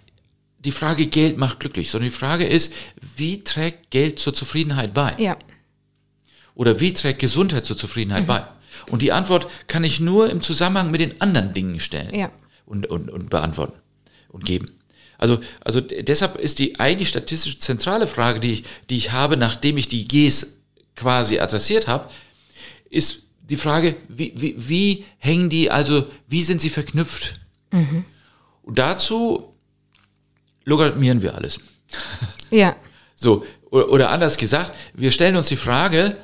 die 0.61 0.73
Frage 0.73 1.07
Geld 1.07 1.39
macht 1.39 1.59
glücklich, 1.59 1.91
sondern 1.91 2.11
die 2.11 2.17
Frage 2.17 2.47
ist, 2.47 2.73
wie 3.17 3.43
trägt 3.43 3.91
Geld 3.91 4.21
zur 4.21 4.35
Zufriedenheit 4.35 4.95
bei? 4.95 5.15
Ja. 5.19 5.37
Oder 6.55 6.79
wie 6.81 6.93
trägt 6.93 7.19
Gesundheit 7.19 7.65
zur 7.65 7.77
Zufriedenheit 7.77 8.25
mhm. 8.25 8.29
bei? 8.29 8.47
Und 8.91 9.03
die 9.03 9.13
Antwort 9.13 9.49
kann 9.67 9.85
ich 9.85 10.01
nur 10.01 10.31
im 10.31 10.43
Zusammenhang 10.43 10.91
mit 10.91 11.01
den 11.01 11.21
anderen 11.21 11.55
Dingen 11.55 11.81
stellen 11.81 12.15
ja. 12.15 12.31
und, 12.67 12.87
und, 12.87 13.11
und 13.11 13.31
beantworten 13.31 13.79
und 14.29 14.45
geben. 14.45 14.71
Also, 15.17 15.39
also 15.61 15.81
deshalb 15.81 16.37
ist 16.37 16.59
die 16.59 16.79
eigentlich 16.81 17.09
statistisch 17.09 17.59
zentrale 17.61 18.07
Frage, 18.07 18.41
die 18.41 18.53
ich, 18.53 18.65
die 18.89 18.97
ich 18.97 19.13
habe, 19.13 19.37
nachdem 19.37 19.77
ich 19.77 19.89
die 19.89 20.09
Gs 20.09 20.59
quasi 20.97 21.39
adressiert 21.39 21.89
habe, 21.89 22.09
ist 22.89 23.30
die 23.51 23.57
Frage, 23.57 23.97
wie, 24.09 24.33
wie, 24.37 24.55
wie 24.57 25.05
hängen 25.19 25.51
die, 25.51 25.71
also 25.71 26.07
wie 26.29 26.43
sind 26.43 26.61
sie 26.61 26.71
verknüpft? 26.71 27.41
Mhm. 27.73 28.05
Und 28.63 28.79
dazu 28.79 29.55
logarithmieren 30.65 31.23
wir 31.23 31.35
alles. 31.35 31.61
Ja. 32.53 32.75
So, 33.15 33.47
oder, 33.71 34.11
anders 34.11 34.37
gesagt, 34.37 34.73
wir 34.93 35.13
stellen 35.13 35.37
uns 35.37 35.47
die 35.47 35.57
Frage, 35.57 36.17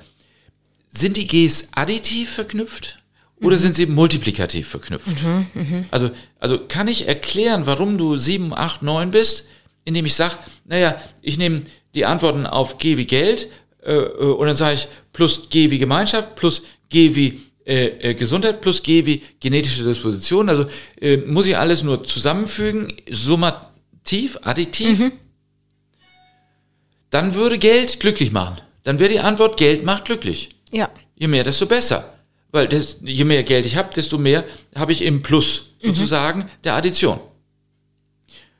sind 0.88 1.16
die 1.16 1.28
Gs 1.28 1.68
additiv 1.70 2.30
verknüpft 2.30 2.98
oder 3.40 3.54
mhm. 3.54 3.60
sind 3.60 3.74
sie 3.76 3.86
multiplikativ 3.86 4.66
verknüpft? 4.66 5.22
Mhm, 5.22 5.46
mh. 5.54 5.84
Also, 5.92 6.10
also 6.40 6.58
kann 6.66 6.88
ich 6.88 7.06
erklären, 7.06 7.66
warum 7.66 7.96
du 7.96 8.16
7, 8.16 8.52
8, 8.52 8.82
9 8.82 9.12
bist, 9.12 9.46
indem 9.84 10.04
ich 10.04 10.14
sage, 10.14 10.34
naja, 10.64 11.00
ich 11.22 11.38
nehme 11.38 11.62
die 11.94 12.06
Antworten 12.06 12.44
auf 12.44 12.78
G 12.78 12.96
wie 12.96 13.06
Geld 13.06 13.48
äh, 13.86 13.92
äh, 13.92 14.32
und 14.32 14.46
dann 14.46 14.56
sage 14.56 14.74
ich 14.74 14.88
plus 15.12 15.48
G 15.48 15.70
wie 15.70 15.78
Gemeinschaft, 15.78 16.34
plus 16.34 16.64
G 16.88 17.14
wie 17.14 17.40
äh, 17.66 18.10
äh, 18.10 18.14
Gesundheit, 18.14 18.60
plus 18.60 18.82
G 18.82 19.06
wie 19.06 19.22
genetische 19.40 19.82
Disposition. 19.82 20.48
Also 20.48 20.66
äh, 21.00 21.16
muss 21.16 21.46
ich 21.46 21.56
alles 21.56 21.82
nur 21.82 22.04
zusammenfügen, 22.04 22.92
summativ, 23.10 24.38
additiv. 24.42 25.00
Mhm. 25.00 25.12
Dann 27.10 27.34
würde 27.34 27.58
Geld 27.58 27.98
glücklich 28.00 28.30
machen. 28.30 28.60
Dann 28.84 28.98
wäre 28.98 29.10
die 29.10 29.20
Antwort, 29.20 29.56
Geld 29.56 29.84
macht 29.84 30.04
glücklich. 30.04 30.50
Ja. 30.70 30.90
Je 31.16 31.26
mehr, 31.26 31.42
desto 31.42 31.66
besser. 31.66 32.14
Weil 32.52 32.68
das, 32.68 32.98
je 33.02 33.24
mehr 33.24 33.42
Geld 33.42 33.66
ich 33.66 33.76
habe, 33.76 33.92
desto 33.92 34.16
mehr 34.16 34.44
habe 34.76 34.92
ich 34.92 35.02
im 35.02 35.22
Plus 35.22 35.70
mhm. 35.82 35.88
sozusagen 35.88 36.40
mhm. 36.40 36.50
der 36.62 36.74
Addition. 36.74 37.18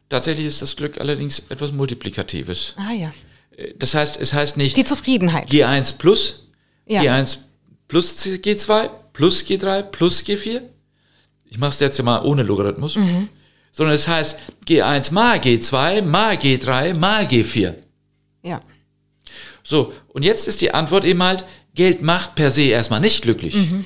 Tatsächlich 0.09 0.47
ist 0.47 0.63
das 0.63 0.75
Glück 0.75 1.01
allerdings 1.01 1.45
etwas 1.49 1.73
Multiplikatives. 1.73 2.75
Ah 2.77 2.93
ja. 2.93 3.13
Äh, 3.57 3.75
das 3.79 3.95
heißt, 3.95 4.21
es 4.21 4.33
heißt 4.33 4.57
nicht 4.57 4.77
die 4.77 4.85
Zufriedenheit. 4.85 5.49
G1 5.49 5.99
plus, 5.99 6.49
ja. 6.87 7.03
G1 7.03 7.39
plus 7.89 8.17
G2 8.19 8.91
plus 9.13 9.45
G3 9.45 9.83
plus 9.83 10.23
G4. 10.25 10.63
Ich 11.49 11.59
mache 11.59 11.71
es 11.71 11.81
jetzt 11.81 11.99
ja 11.99 12.05
mal 12.05 12.23
ohne 12.23 12.43
Logarithmus. 12.43 12.97
Mhm. 12.97 13.29
Sondern 13.73 13.95
es 13.95 14.09
heißt 14.09 14.39
G1 14.67 15.13
mal 15.13 15.39
G2 15.39 16.03
mal 16.03 16.37
G3 16.37 16.97
mal 16.99 17.25
G4. 17.25 17.75
Ja. 18.43 18.61
So, 19.63 19.93
und 20.09 20.25
jetzt 20.25 20.49
ist 20.49 20.61
die 20.61 20.73
Antwort 20.73 21.05
eben 21.05 21.23
halt, 21.23 21.45
Geld 21.75 22.01
macht 22.01 22.35
per 22.37 22.51
se 22.51 22.63
erstmal 22.63 23.01
nicht 23.01 23.23
glücklich. 23.23 23.55
Mhm. 23.55 23.85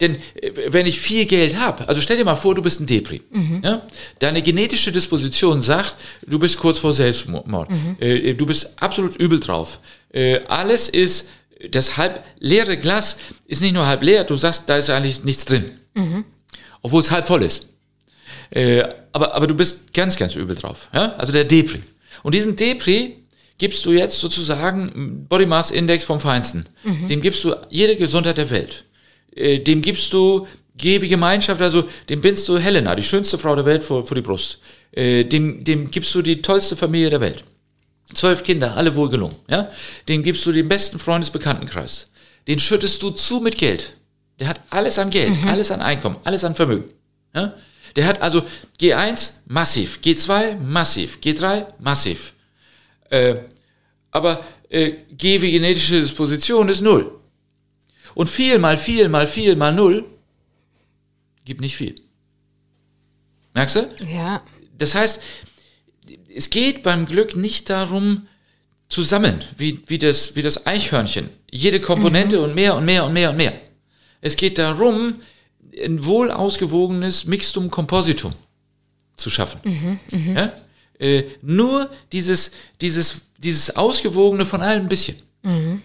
Denn 0.00 0.16
äh, 0.34 0.72
wenn 0.72 0.86
ich 0.86 1.00
viel 1.00 1.26
Geld 1.26 1.56
habe, 1.56 1.88
also 1.88 2.00
stell 2.00 2.16
dir 2.16 2.24
mal 2.24 2.36
vor, 2.36 2.54
du 2.54 2.62
bist 2.62 2.80
ein 2.80 2.86
Depri. 2.86 3.22
Mhm. 3.30 3.60
Ja? 3.64 3.82
Deine 4.18 4.42
genetische 4.42 4.92
Disposition 4.92 5.60
sagt, 5.60 5.96
du 6.26 6.38
bist 6.38 6.58
kurz 6.58 6.78
vor 6.78 6.92
Selbstmord. 6.92 7.70
Mhm. 7.70 7.96
Äh, 7.98 8.34
du 8.34 8.46
bist 8.46 8.74
absolut 8.76 9.16
übel 9.16 9.40
drauf. 9.40 9.80
Äh, 10.12 10.40
alles 10.46 10.88
ist, 10.88 11.30
das 11.70 11.96
halb 11.96 12.22
leere 12.38 12.76
Glas 12.76 13.18
ist 13.46 13.62
nicht 13.62 13.74
nur 13.74 13.86
halb 13.86 14.02
leer, 14.02 14.24
du 14.24 14.36
sagst, 14.36 14.68
da 14.68 14.76
ist 14.76 14.90
eigentlich 14.90 15.24
nichts 15.24 15.44
drin. 15.44 15.64
Mhm. 15.94 16.24
obwohl 16.82 17.00
es 17.00 17.10
halb 17.10 17.24
voll 17.24 17.44
ist. 17.44 17.68
Äh, 18.50 18.82
aber, 19.12 19.34
aber 19.34 19.46
du 19.46 19.54
bist 19.54 19.94
ganz, 19.94 20.16
ganz 20.16 20.34
übel 20.34 20.56
drauf. 20.56 20.88
Ja? 20.92 21.14
Also 21.16 21.32
der 21.32 21.44
Depri. 21.44 21.80
Und 22.22 22.34
diesen 22.34 22.56
Depri 22.56 23.24
gibst 23.58 23.86
du 23.86 23.92
jetzt 23.92 24.18
sozusagen 24.18 25.26
Body 25.28 25.46
Mass 25.46 25.70
Index 25.70 26.04
vom 26.04 26.20
Feinsten. 26.20 26.66
Mhm. 26.82 27.08
Dem 27.08 27.20
gibst 27.20 27.44
du 27.44 27.54
jede 27.70 27.96
Gesundheit 27.96 28.38
der 28.38 28.50
Welt. 28.50 28.84
Äh, 29.34 29.60
dem 29.60 29.82
gibst 29.82 30.12
du 30.12 30.46
ewige 30.82 31.08
Gemeinschaft, 31.08 31.62
also 31.62 31.84
dem 32.08 32.20
bindst 32.20 32.48
du 32.48 32.58
Helena, 32.58 32.94
die 32.96 33.02
schönste 33.02 33.38
Frau 33.38 33.54
der 33.54 33.64
Welt, 33.64 33.84
vor, 33.84 34.04
vor 34.06 34.14
die 34.16 34.22
Brust. 34.22 34.58
Äh, 34.92 35.24
dem, 35.24 35.64
dem 35.64 35.90
gibst 35.90 36.14
du 36.14 36.22
die 36.22 36.42
tollste 36.42 36.76
Familie 36.76 37.10
der 37.10 37.20
Welt. 37.20 37.44
Zwölf 38.14 38.44
Kinder, 38.44 38.76
alle 38.76 38.94
wohlgelungen. 38.94 39.36
Ja? 39.48 39.70
Den 40.08 40.22
gibst 40.22 40.44
du 40.46 40.52
den 40.52 40.68
besten 40.68 40.98
Freundesbekanntenkreis. 40.98 42.10
Den 42.46 42.58
schüttest 42.58 43.02
du 43.02 43.10
zu 43.10 43.40
mit 43.40 43.58
Geld. 43.58 43.92
Der 44.38 44.48
hat 44.48 44.60
alles 44.70 44.98
an 44.98 45.10
Geld, 45.10 45.40
mhm. 45.40 45.48
alles 45.48 45.70
an 45.70 45.80
Einkommen, 45.80 46.16
alles 46.24 46.44
an 46.44 46.54
Vermögen. 46.54 46.90
Ja? 47.34 47.54
Der 47.96 48.06
hat 48.06 48.20
also 48.20 48.42
G1 48.80 49.34
massiv, 49.46 50.00
G2 50.02 50.58
massiv, 50.58 51.18
G3 51.22 51.66
massiv. 51.78 52.32
Äh, 53.10 53.36
aber 54.10 54.44
äh, 54.68 54.92
G 55.12 55.40
wie 55.40 55.52
genetische 55.52 56.00
Disposition 56.00 56.68
ist 56.68 56.80
null. 56.80 57.12
Und 58.14 58.28
viel 58.28 58.58
mal 58.58 58.78
viel 58.78 59.08
mal 59.08 59.26
viel 59.26 59.56
mal 59.56 59.72
null 59.72 60.04
gibt 61.44 61.60
nicht 61.60 61.76
viel. 61.76 62.00
Merkst 63.54 63.76
du? 63.76 63.94
Ja. 64.12 64.42
Das 64.76 64.94
heißt, 64.94 65.22
es 66.34 66.50
geht 66.50 66.82
beim 66.82 67.06
Glück 67.06 67.36
nicht 67.36 67.70
darum, 67.70 68.26
zu 68.88 69.02
sammeln, 69.02 69.42
wie, 69.56 69.82
wie, 69.86 69.98
das, 69.98 70.36
wie 70.36 70.42
das 70.42 70.66
Eichhörnchen. 70.66 71.30
Jede 71.50 71.80
Komponente 71.80 72.38
mhm. 72.38 72.44
und 72.44 72.54
mehr 72.54 72.76
und 72.76 72.84
mehr 72.84 73.04
und 73.04 73.12
mehr 73.12 73.30
und 73.30 73.36
mehr. 73.36 73.54
Es 74.20 74.36
geht 74.36 74.58
darum, 74.58 75.20
ein 75.82 76.04
wohl 76.04 76.30
ausgewogenes 76.30 77.24
Mixtum 77.24 77.70
Compositum 77.70 78.34
zu 79.16 79.30
schaffen. 79.30 79.60
Mhm, 79.64 80.00
mh. 80.10 80.40
ja? 80.40 80.52
äh, 80.98 81.24
nur 81.42 81.90
dieses, 82.12 82.52
dieses, 82.80 83.22
dieses 83.38 83.74
Ausgewogene 83.74 84.46
von 84.46 84.62
allem 84.62 84.82
ein 84.82 84.88
bisschen. 84.88 85.16
Mhm. 85.42 85.82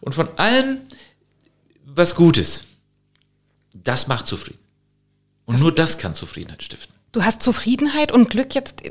Und 0.00 0.14
von 0.14 0.28
allem 0.38 0.80
was 1.84 2.14
Gutes. 2.14 2.64
Das 3.72 4.06
macht 4.06 4.26
zufrieden. 4.26 4.58
Und 5.46 5.54
das 5.54 5.62
nur 5.62 5.74
das 5.74 5.98
kann 5.98 6.14
Zufriedenheit 6.14 6.62
stiften. 6.62 6.93
Du 7.14 7.24
hast 7.24 7.42
Zufriedenheit 7.42 8.10
und 8.10 8.28
Glück 8.28 8.56
jetzt 8.56 8.82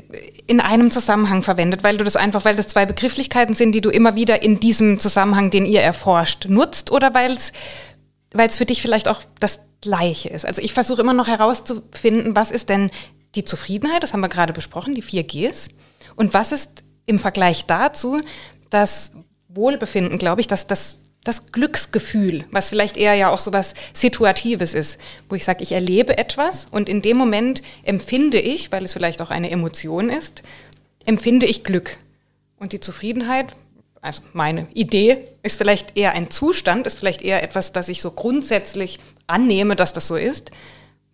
in 0.46 0.60
einem 0.60 0.90
Zusammenhang 0.90 1.42
verwendet, 1.42 1.84
weil 1.84 1.98
du 1.98 2.04
das 2.04 2.16
einfach, 2.16 2.46
weil 2.46 2.56
das 2.56 2.68
zwei 2.68 2.86
Begrifflichkeiten 2.86 3.54
sind, 3.54 3.72
die 3.72 3.82
du 3.82 3.90
immer 3.90 4.14
wieder 4.14 4.42
in 4.42 4.60
diesem 4.60 4.98
Zusammenhang, 4.98 5.50
den 5.50 5.66
ihr 5.66 5.82
erforscht, 5.82 6.46
nutzt 6.48 6.90
oder 6.90 7.12
weil 7.12 7.32
es 7.32 8.56
für 8.56 8.64
dich 8.64 8.80
vielleicht 8.80 9.08
auch 9.08 9.20
das 9.40 9.60
Gleiche 9.82 10.30
ist. 10.30 10.46
Also 10.46 10.62
ich 10.62 10.72
versuche 10.72 11.02
immer 11.02 11.12
noch 11.12 11.28
herauszufinden, 11.28 12.34
was 12.34 12.50
ist 12.50 12.70
denn 12.70 12.90
die 13.34 13.44
Zufriedenheit, 13.44 14.02
das 14.02 14.14
haben 14.14 14.22
wir 14.22 14.30
gerade 14.30 14.54
besprochen, 14.54 14.94
die 14.94 15.02
vier 15.02 15.24
Gs. 15.24 15.68
Und 16.16 16.32
was 16.32 16.50
ist 16.50 16.82
im 17.04 17.18
Vergleich 17.18 17.66
dazu 17.66 18.22
das 18.70 19.12
Wohlbefinden, 19.48 20.16
glaube 20.16 20.40
ich, 20.40 20.46
dass 20.46 20.66
das 20.66 20.96
das 21.24 21.46
Glücksgefühl, 21.52 22.44
was 22.50 22.68
vielleicht 22.68 22.96
eher 22.96 23.14
ja 23.14 23.30
auch 23.30 23.40
so 23.40 23.52
was 23.52 23.74
Situatives 23.94 24.74
ist, 24.74 24.98
wo 25.28 25.34
ich 25.34 25.44
sage, 25.44 25.62
ich 25.62 25.72
erlebe 25.72 26.18
etwas 26.18 26.66
und 26.70 26.88
in 26.88 27.02
dem 27.02 27.16
Moment 27.16 27.62
empfinde 27.82 28.38
ich, 28.38 28.70
weil 28.70 28.84
es 28.84 28.92
vielleicht 28.92 29.22
auch 29.22 29.30
eine 29.30 29.50
Emotion 29.50 30.10
ist, 30.10 30.42
empfinde 31.06 31.46
ich 31.46 31.64
Glück. 31.64 31.96
Und 32.58 32.72
die 32.72 32.80
Zufriedenheit, 32.80 33.54
also 34.02 34.22
meine 34.34 34.68
Idee, 34.74 35.24
ist 35.42 35.56
vielleicht 35.56 35.96
eher 35.96 36.12
ein 36.12 36.30
Zustand, 36.30 36.86
ist 36.86 36.98
vielleicht 36.98 37.22
eher 37.22 37.42
etwas, 37.42 37.72
das 37.72 37.88
ich 37.88 38.02
so 38.02 38.10
grundsätzlich 38.10 39.00
annehme, 39.26 39.76
dass 39.76 39.94
das 39.94 40.06
so 40.06 40.16
ist, 40.16 40.50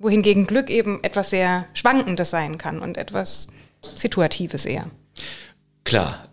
wohingegen 0.01 0.47
Glück 0.47 0.71
eben 0.71 1.03
etwas 1.05 1.31
sehr 1.31 1.67
Schwankendes 1.73 2.31
sein 2.31 2.59
kann 2.59 2.81
und 2.81 2.97
etwas 2.97 3.49
Situatives 3.83 4.67
eher. 4.67 4.91
Klar, 5.85 6.29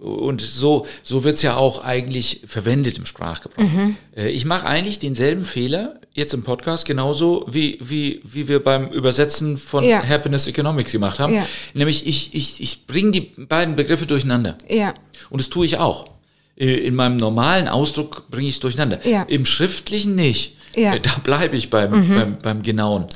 und 0.00 0.40
so, 0.40 0.86
so 1.02 1.24
wird's 1.24 1.42
ja 1.42 1.56
auch 1.56 1.84
eigentlich 1.84 2.42
verwendet 2.46 2.96
im 2.96 3.04
Sprachgebrauch. 3.06 3.62
Mhm. 3.62 3.96
Äh, 4.16 4.30
ich 4.30 4.44
mache 4.44 4.66
eigentlich 4.66 4.98
denselben 4.98 5.44
Fehler 5.44 6.00
jetzt 6.14 6.32
im 6.32 6.42
Podcast 6.42 6.86
genauso, 6.86 7.46
wie, 7.48 7.78
wie, 7.80 8.22
wie 8.24 8.48
wir 8.48 8.64
beim 8.64 8.88
Übersetzen 8.88 9.58
von 9.58 9.84
ja. 9.84 10.02
Happiness 10.02 10.46
Economics 10.46 10.92
gemacht 10.92 11.18
haben. 11.18 11.34
Ja. 11.34 11.46
Nämlich 11.74 12.06
ich, 12.06 12.34
ich, 12.34 12.60
ich 12.62 12.86
bringe 12.86 13.10
die 13.10 13.20
beiden 13.20 13.76
Begriffe 13.76 14.06
durcheinander. 14.06 14.56
Ja. 14.68 14.94
Und 15.28 15.40
das 15.40 15.50
tue 15.50 15.66
ich 15.66 15.76
auch. 15.78 16.08
Äh, 16.56 16.74
in 16.74 16.94
meinem 16.94 17.18
normalen 17.18 17.68
Ausdruck 17.68 18.30
bringe 18.30 18.48
ich 18.48 18.54
es 18.54 18.60
durcheinander. 18.60 19.06
Ja. 19.06 19.22
Im 19.24 19.44
Schriftlichen 19.44 20.14
nicht. 20.14 20.56
Ja. 20.74 20.94
Äh, 20.94 21.00
da 21.00 21.18
bleibe 21.22 21.56
ich 21.56 21.68
beim, 21.68 21.90
mhm. 21.90 22.14
beim, 22.14 22.38
beim 22.38 22.62
Genauen. 22.62 23.06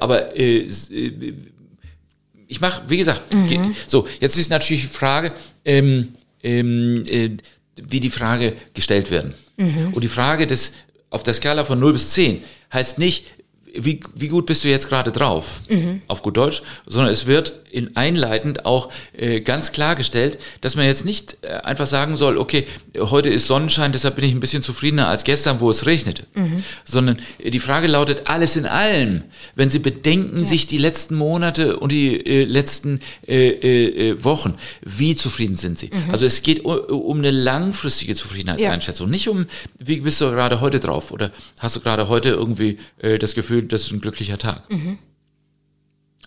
Aber 0.00 0.34
ich 2.48 2.60
mache, 2.60 2.82
wie 2.88 2.96
gesagt, 2.96 3.34
mhm. 3.34 3.74
so, 3.86 4.06
jetzt 4.20 4.38
ist 4.38 4.50
natürlich 4.50 4.82
die 4.82 4.88
Frage, 4.88 5.32
ähm, 5.66 6.14
ähm, 6.42 7.02
äh, 7.08 7.30
wie 7.76 8.00
die 8.00 8.10
Frage 8.10 8.54
gestellt 8.72 9.10
werden. 9.10 9.34
Mhm. 9.58 9.92
Und 9.92 10.02
die 10.02 10.08
Frage 10.08 10.46
des, 10.46 10.72
auf 11.10 11.22
der 11.22 11.34
Skala 11.34 11.64
von 11.64 11.78
0 11.78 11.92
bis 11.92 12.12
10 12.12 12.42
heißt 12.72 12.98
nicht, 12.98 13.26
wie, 13.78 14.00
wie 14.14 14.28
gut 14.28 14.46
bist 14.46 14.64
du 14.64 14.68
jetzt 14.68 14.88
gerade 14.88 15.12
drauf, 15.12 15.60
mhm. 15.68 16.02
auf 16.08 16.22
gut 16.22 16.36
Deutsch, 16.36 16.62
sondern 16.86 17.12
es 17.12 17.26
wird 17.26 17.54
in 17.76 17.94
einleitend 17.94 18.64
auch 18.64 18.90
äh, 19.12 19.40
ganz 19.42 19.70
klargestellt, 19.70 20.38
dass 20.62 20.76
man 20.76 20.86
jetzt 20.86 21.04
nicht 21.04 21.36
äh, 21.42 21.48
einfach 21.48 21.86
sagen 21.86 22.16
soll, 22.16 22.38
okay, 22.38 22.66
heute 22.98 23.28
ist 23.28 23.46
Sonnenschein, 23.46 23.92
deshalb 23.92 24.16
bin 24.16 24.24
ich 24.24 24.32
ein 24.32 24.40
bisschen 24.40 24.62
zufriedener 24.62 25.08
als 25.08 25.24
gestern, 25.24 25.60
wo 25.60 25.70
es 25.70 25.84
regnete, 25.84 26.24
mhm. 26.34 26.64
sondern 26.84 27.18
äh, 27.38 27.50
die 27.50 27.58
Frage 27.58 27.86
lautet, 27.86 28.28
alles 28.28 28.56
in 28.56 28.64
allem, 28.64 29.24
wenn 29.56 29.68
Sie 29.68 29.78
bedenken 29.78 30.38
ja. 30.38 30.44
sich 30.44 30.66
die 30.66 30.78
letzten 30.78 31.16
Monate 31.16 31.76
und 31.76 31.92
die 31.92 32.16
äh, 32.16 32.44
letzten 32.44 33.00
äh, 33.28 33.48
äh, 34.10 34.24
Wochen, 34.24 34.54
wie 34.82 35.14
zufrieden 35.14 35.56
sind 35.56 35.78
Sie? 35.78 35.90
Mhm. 35.92 36.10
Also 36.10 36.24
es 36.24 36.42
geht 36.42 36.64
um 36.64 37.18
eine 37.18 37.30
langfristige 37.30 38.14
Zufriedenheitseinschätzung, 38.14 39.08
ja. 39.08 39.10
nicht 39.10 39.28
um, 39.28 39.46
wie 39.78 40.00
bist 40.00 40.18
du 40.22 40.30
gerade 40.30 40.62
heute 40.62 40.80
drauf 40.80 41.12
oder 41.12 41.30
hast 41.58 41.76
du 41.76 41.80
gerade 41.80 42.08
heute 42.08 42.30
irgendwie 42.30 42.78
das 43.20 43.34
Gefühl, 43.34 43.62
das 43.72 43.82
ist 43.82 43.92
ein 43.92 44.00
glücklicher 44.00 44.38
Tag. 44.38 44.70
Mhm. 44.70 44.98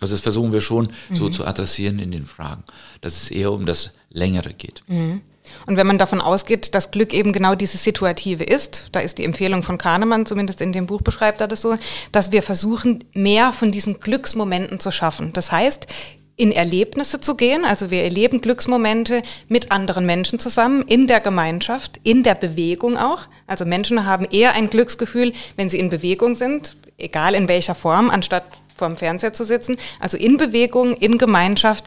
Also 0.00 0.14
das 0.14 0.22
versuchen 0.22 0.52
wir 0.52 0.60
schon 0.60 0.92
mhm. 1.08 1.16
so 1.16 1.28
zu 1.28 1.44
adressieren 1.44 1.98
in 1.98 2.10
den 2.10 2.26
Fragen, 2.26 2.64
dass 3.00 3.22
es 3.22 3.30
eher 3.30 3.52
um 3.52 3.66
das 3.66 3.92
Längere 4.08 4.54
geht. 4.54 4.82
Mhm. 4.86 5.20
Und 5.66 5.76
wenn 5.76 5.86
man 5.86 5.98
davon 5.98 6.20
ausgeht, 6.20 6.74
dass 6.74 6.90
Glück 6.90 7.12
eben 7.12 7.32
genau 7.32 7.54
dieses 7.54 7.82
Situative 7.82 8.44
ist, 8.44 8.88
da 8.92 9.00
ist 9.00 9.18
die 9.18 9.24
Empfehlung 9.24 9.62
von 9.62 9.78
Kahnemann, 9.78 10.26
zumindest 10.26 10.60
in 10.60 10.72
dem 10.72 10.86
Buch 10.86 11.02
beschreibt 11.02 11.40
er 11.40 11.48
das 11.48 11.62
so, 11.62 11.76
dass 12.12 12.32
wir 12.32 12.42
versuchen, 12.42 13.04
mehr 13.14 13.52
von 13.52 13.70
diesen 13.70 14.00
Glücksmomenten 14.00 14.80
zu 14.80 14.90
schaffen. 14.90 15.32
Das 15.32 15.50
heißt, 15.50 15.86
in 16.36 16.52
Erlebnisse 16.52 17.20
zu 17.20 17.36
gehen. 17.36 17.66
Also 17.66 17.90
wir 17.90 18.02
erleben 18.02 18.40
Glücksmomente 18.40 19.20
mit 19.48 19.70
anderen 19.70 20.06
Menschen 20.06 20.38
zusammen, 20.38 20.82
in 20.82 21.06
der 21.06 21.20
Gemeinschaft, 21.20 22.00
in 22.02 22.22
der 22.22 22.34
Bewegung 22.34 22.96
auch. 22.96 23.26
Also 23.46 23.66
Menschen 23.66 24.06
haben 24.06 24.24
eher 24.24 24.54
ein 24.54 24.70
Glücksgefühl, 24.70 25.34
wenn 25.56 25.68
sie 25.68 25.78
in 25.78 25.90
Bewegung 25.90 26.34
sind, 26.34 26.76
egal 27.00 27.34
in 27.34 27.48
welcher 27.48 27.74
Form, 27.74 28.10
anstatt 28.10 28.44
vorm 28.76 28.96
Fernseher 28.96 29.32
zu 29.32 29.44
sitzen. 29.44 29.76
Also 29.98 30.16
in 30.16 30.36
Bewegung, 30.36 30.94
in 30.94 31.18
Gemeinschaft 31.18 31.84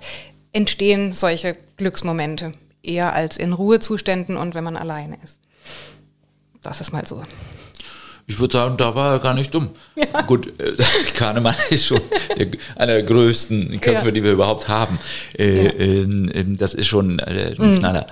entstehen 0.52 1.12
solche 1.12 1.58
Glücksmomente 1.78 2.54
eher 2.84 3.14
als 3.14 3.38
in 3.38 3.54
Ruhezuständen 3.54 4.38
und 4.38 4.56
wenn 4.56 4.64
man 4.64 4.78
alleine 4.78 5.18
ist. 5.24 5.40
Das 6.62 6.82
ist 6.82 6.92
mal 6.92 7.06
so. 7.06 7.24
Ich 8.26 8.40
würde 8.40 8.54
sagen, 8.54 8.78
da 8.78 8.96
war 8.96 9.14
er 9.14 9.20
gar 9.20 9.34
nicht 9.34 9.54
dumm. 9.54 9.72
Ja. 9.96 10.22
Gut, 10.22 10.58
äh, 10.60 10.74
Kahnemann 11.14 11.56
ist 11.70 11.88
schon 11.88 12.00
der, 12.38 12.48
einer 12.76 12.94
der 12.94 13.04
größten 13.04 13.82
Köpfe, 13.82 14.06
ja. 14.06 14.12
die 14.12 14.24
wir 14.24 14.32
überhaupt 14.32 14.70
haben. 14.70 14.98
Äh, 15.38 15.66
ja. 15.66 15.72
äh, 15.72 16.46
das 16.56 16.74
ist 16.74 16.88
schon 16.88 17.20
äh, 17.20 17.56
ein 17.60 17.72
mhm. 17.72 17.80
Knaller. 17.80 18.08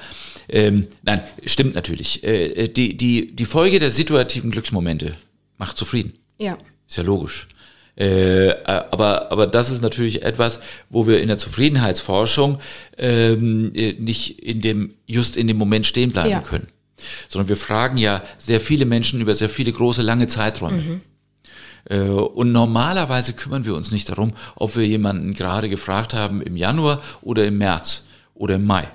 Ähm, 0.49 0.87
nein, 1.03 1.23
stimmt 1.45 1.75
natürlich. 1.75 2.23
Äh, 2.25 2.67
die, 2.67 2.97
die, 2.97 3.33
die 3.33 3.45
Folge 3.45 3.79
der 3.79 3.91
situativen 3.91 4.51
Glücksmomente 4.51 5.15
macht 5.57 5.77
zufrieden. 5.77 6.13
Ja. 6.37 6.57
Ist 6.91 6.97
ja 6.97 7.03
logisch. 7.03 7.47
Äh, 7.95 8.53
aber, 8.65 9.31
aber 9.31 9.47
das 9.47 9.69
ist 9.69 9.81
natürlich 9.81 10.23
etwas, 10.23 10.59
wo 10.89 11.07
wir 11.07 11.21
in 11.21 11.29
der 11.29 11.37
Zufriedenheitsforschung 11.37 12.59
ähm, 12.97 13.71
äh, 13.73 13.93
nicht 13.93 14.43
in 14.43 14.59
dem, 14.59 14.95
just 15.05 15.37
in 15.37 15.47
dem 15.47 15.55
Moment 15.55 15.85
stehen 15.85 16.11
bleiben 16.11 16.31
ja. 16.31 16.41
können. 16.41 16.67
Sondern 17.29 17.47
wir 17.47 17.55
fragen 17.55 17.97
ja 17.97 18.23
sehr 18.37 18.59
viele 18.59 18.83
Menschen 18.83 19.21
über 19.21 19.35
sehr 19.35 19.47
viele 19.47 19.71
große, 19.71 20.01
lange 20.01 20.27
Zeiträume. 20.27 20.81
Mhm. 20.81 21.01
Äh, 21.89 21.99
und 22.09 22.51
normalerweise 22.51 23.31
kümmern 23.31 23.63
wir 23.63 23.75
uns 23.75 23.91
nicht 23.91 24.09
darum, 24.09 24.33
ob 24.55 24.75
wir 24.75 24.85
jemanden 24.85 25.33
gerade 25.33 25.69
gefragt 25.69 26.13
haben 26.13 26.41
im 26.41 26.57
Januar 26.57 27.01
oder 27.21 27.45
im 27.45 27.57
März 27.57 28.03
oder 28.35 28.55
im 28.55 28.65
Mai. 28.65 28.89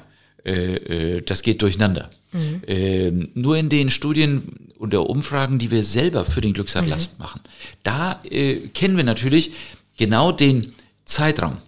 Äh, 0.45 1.23
das 1.23 1.41
geht 1.41 1.63
durcheinander. 1.63 2.11
Mhm. 2.37 2.63
Ähm, 2.67 3.31
nur 3.35 3.57
in 3.57 3.69
den 3.69 3.91
Studien 3.91 4.71
und 4.79 4.93
der 4.93 5.09
Umfragen, 5.09 5.59
die 5.59 5.71
wir 5.71 5.83
selber 5.83 6.25
für 6.25 6.41
den 6.41 6.53
Glücksatlas 6.53 7.11
mhm. 7.13 7.23
machen, 7.23 7.41
da 7.83 8.21
äh, 8.25 8.57
kennen 8.75 8.97
wir 8.97 9.05
natürlich 9.05 9.53
genau 9.97 10.33
den 10.33 10.73
Zeitraum 11.05 11.59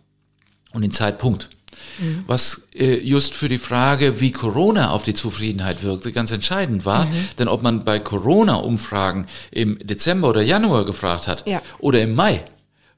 und 0.73 0.83
den 0.83 0.91
Zeitpunkt. 0.91 1.51
mhm. 1.99 2.25
was 2.27 2.69
äh, 2.75 2.97
just 2.97 3.35
für 3.35 3.49
die 3.49 3.59
Frage, 3.59 4.21
wie 4.21 4.33
Corona 4.33 4.91
auf 4.91 5.03
die 5.03 5.15
Zufriedenheit 5.15 5.83
wirkte, 5.83 6.13
ganz 6.13 6.31
entscheidend 6.31 6.85
war. 6.85 7.07
Mhm. 7.07 7.29
Denn 7.39 7.49
ob 7.49 7.63
man 7.63 7.85
bei 7.85 7.99
Corona-Umfragen 7.99 9.27
im 9.51 9.79
Dezember 9.83 10.29
oder 10.29 10.43
Januar 10.43 10.85
gefragt 10.85 11.29
hat 11.29 11.47
ja. 11.47 11.63
oder 11.79 12.03
im 12.03 12.15
Mai 12.15 12.43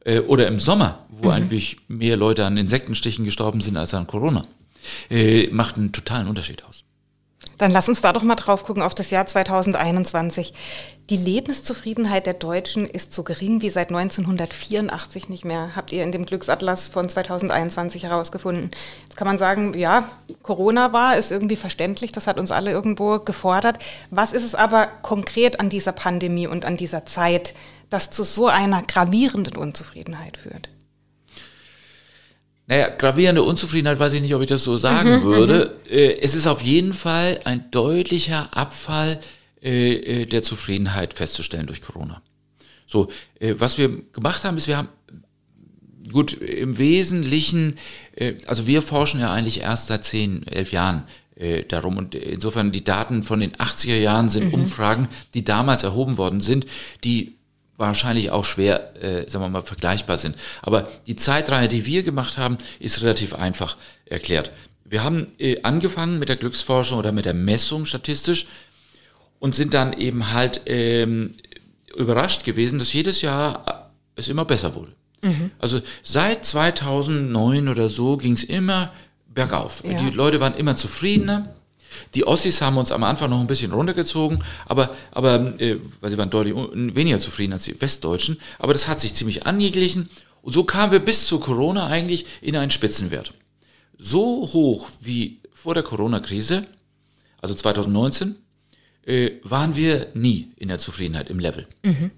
äh, 0.04 0.20
oder 0.20 0.46
im 0.48 0.60
Sommer, 0.60 1.06
wo 1.08 1.26
mhm. 1.26 1.34
eigentlich 1.34 1.76
mehr 1.88 2.16
Leute 2.16 2.44
an 2.44 2.56
Insektenstichen 2.56 3.24
gestorben 3.24 3.60
sind 3.60 3.76
als 3.76 3.94
an 3.94 4.06
Corona, 4.06 4.46
äh, 5.10 5.48
macht 5.48 5.76
einen 5.76 5.92
totalen 5.92 6.28
Unterschied 6.28 6.64
aus. 6.64 6.84
Dann 7.60 7.72
lass 7.72 7.90
uns 7.90 8.00
da 8.00 8.14
doch 8.14 8.22
mal 8.22 8.36
drauf 8.36 8.64
gucken 8.64 8.82
auf 8.82 8.94
das 8.94 9.10
Jahr 9.10 9.26
2021. 9.26 10.54
Die 11.10 11.16
Lebenszufriedenheit 11.16 12.24
der 12.24 12.32
Deutschen 12.32 12.88
ist 12.88 13.12
so 13.12 13.22
gering 13.22 13.60
wie 13.60 13.68
seit 13.68 13.90
1984 13.90 15.28
nicht 15.28 15.44
mehr, 15.44 15.76
habt 15.76 15.92
ihr 15.92 16.02
in 16.02 16.10
dem 16.10 16.24
Glücksatlas 16.24 16.88
von 16.88 17.06
2021 17.06 18.04
herausgefunden. 18.04 18.70
Jetzt 19.02 19.16
kann 19.16 19.26
man 19.26 19.36
sagen, 19.36 19.78
ja, 19.78 20.08
Corona 20.42 20.94
war, 20.94 21.18
ist 21.18 21.30
irgendwie 21.30 21.56
verständlich, 21.56 22.12
das 22.12 22.26
hat 22.26 22.40
uns 22.40 22.50
alle 22.50 22.70
irgendwo 22.70 23.18
gefordert. 23.18 23.78
Was 24.10 24.32
ist 24.32 24.44
es 24.44 24.54
aber 24.54 24.86
konkret 25.02 25.60
an 25.60 25.68
dieser 25.68 25.92
Pandemie 25.92 26.46
und 26.46 26.64
an 26.64 26.78
dieser 26.78 27.04
Zeit, 27.04 27.52
das 27.90 28.10
zu 28.10 28.24
so 28.24 28.46
einer 28.46 28.82
gravierenden 28.84 29.58
Unzufriedenheit 29.58 30.38
führt? 30.38 30.70
Naja, 32.70 32.88
gravierende 32.88 33.42
Unzufriedenheit 33.42 33.98
weiß 33.98 34.12
ich 34.12 34.22
nicht, 34.22 34.32
ob 34.32 34.42
ich 34.42 34.46
das 34.46 34.62
so 34.62 34.76
sagen 34.76 35.10
mhm, 35.10 35.22
würde. 35.24 35.76
Mhm. 35.86 35.92
Äh, 35.92 36.20
es 36.20 36.36
ist 36.36 36.46
auf 36.46 36.62
jeden 36.62 36.94
Fall 36.94 37.40
ein 37.42 37.68
deutlicher 37.72 38.56
Abfall 38.56 39.18
äh, 39.60 39.94
äh, 39.94 40.26
der 40.26 40.44
Zufriedenheit 40.44 41.12
festzustellen 41.12 41.66
durch 41.66 41.82
Corona. 41.82 42.22
So, 42.86 43.08
was 43.40 43.78
wir 43.78 44.02
gemacht 44.12 44.42
haben, 44.42 44.56
ist, 44.56 44.66
wir 44.66 44.76
haben 44.76 44.88
gut 46.12 46.32
im 46.32 46.76
Wesentlichen, 46.76 47.76
also 48.48 48.66
wir 48.66 48.82
forschen 48.82 49.20
ja 49.20 49.32
eigentlich 49.32 49.60
erst 49.60 49.86
seit 49.86 50.04
zehn, 50.04 50.44
elf 50.48 50.72
Jahren 50.72 51.04
darum 51.68 51.98
und 51.98 52.16
insofern 52.16 52.72
die 52.72 52.82
Daten 52.82 53.22
von 53.22 53.38
den 53.38 53.52
80er 53.52 53.96
Jahren 53.96 54.28
sind 54.28 54.48
mhm. 54.48 54.54
Umfragen, 54.54 55.08
die 55.34 55.44
damals 55.44 55.84
erhoben 55.84 56.18
worden 56.18 56.40
sind, 56.40 56.66
die 57.04 57.36
wahrscheinlich 57.88 58.30
auch 58.30 58.44
schwer, 58.44 58.94
äh, 59.02 59.28
sagen 59.28 59.44
wir 59.44 59.48
mal, 59.48 59.62
vergleichbar 59.62 60.18
sind. 60.18 60.36
Aber 60.62 60.88
die 61.06 61.16
Zeitreihe, 61.16 61.68
die 61.68 61.86
wir 61.86 62.02
gemacht 62.02 62.38
haben, 62.38 62.58
ist 62.78 63.02
relativ 63.02 63.34
einfach 63.34 63.76
erklärt. 64.06 64.52
Wir 64.84 65.02
haben 65.02 65.28
äh, 65.38 65.62
angefangen 65.62 66.18
mit 66.18 66.28
der 66.28 66.36
Glücksforschung 66.36 66.98
oder 66.98 67.12
mit 67.12 67.24
der 67.24 67.34
Messung 67.34 67.86
statistisch 67.86 68.46
und 69.38 69.54
sind 69.54 69.74
dann 69.74 69.92
eben 69.92 70.32
halt 70.32 70.62
ähm, 70.66 71.34
überrascht 71.96 72.44
gewesen, 72.44 72.78
dass 72.78 72.92
jedes 72.92 73.22
Jahr 73.22 73.90
es 74.16 74.28
immer 74.28 74.44
besser 74.44 74.74
wurde. 74.74 74.92
Mhm. 75.22 75.50
Also 75.58 75.80
seit 76.02 76.44
2009 76.44 77.68
oder 77.68 77.88
so 77.88 78.16
ging 78.16 78.32
es 78.34 78.44
immer 78.44 78.92
bergauf. 79.32 79.82
Ja. 79.84 79.98
Die 79.98 80.10
Leute 80.10 80.40
waren 80.40 80.54
immer 80.54 80.76
zufriedener 80.76 81.54
die 82.14 82.26
Ossis 82.26 82.60
haben 82.60 82.78
uns 82.78 82.92
am 82.92 83.04
Anfang 83.04 83.30
noch 83.30 83.40
ein 83.40 83.46
bisschen 83.46 83.72
runtergezogen, 83.72 84.42
aber, 84.66 84.94
aber 85.12 85.60
äh, 85.60 85.78
weil 86.00 86.10
sie 86.10 86.18
waren 86.18 86.30
deutlich 86.30 86.54
weniger 86.54 87.18
zufrieden 87.18 87.52
als 87.52 87.64
die 87.64 87.80
Westdeutschen. 87.80 88.40
Aber 88.58 88.72
das 88.72 88.88
hat 88.88 89.00
sich 89.00 89.14
ziemlich 89.14 89.46
angeglichen. 89.46 90.08
Und 90.42 90.52
so 90.52 90.64
kamen 90.64 90.92
wir 90.92 91.00
bis 91.00 91.26
zu 91.26 91.40
Corona 91.40 91.86
eigentlich 91.86 92.26
in 92.40 92.56
einen 92.56 92.70
Spitzenwert. 92.70 93.34
So 93.98 94.48
hoch 94.52 94.88
wie 95.00 95.40
vor 95.52 95.74
der 95.74 95.82
Corona-Krise, 95.82 96.66
also 97.42 97.54
2019, 97.54 98.36
äh, 99.04 99.32
waren 99.42 99.76
wir 99.76 100.08
nie 100.14 100.52
in 100.56 100.68
der 100.68 100.78
Zufriedenheit 100.78 101.28
im 101.28 101.38
Level. 101.38 101.66
Mhm. 101.82 102.10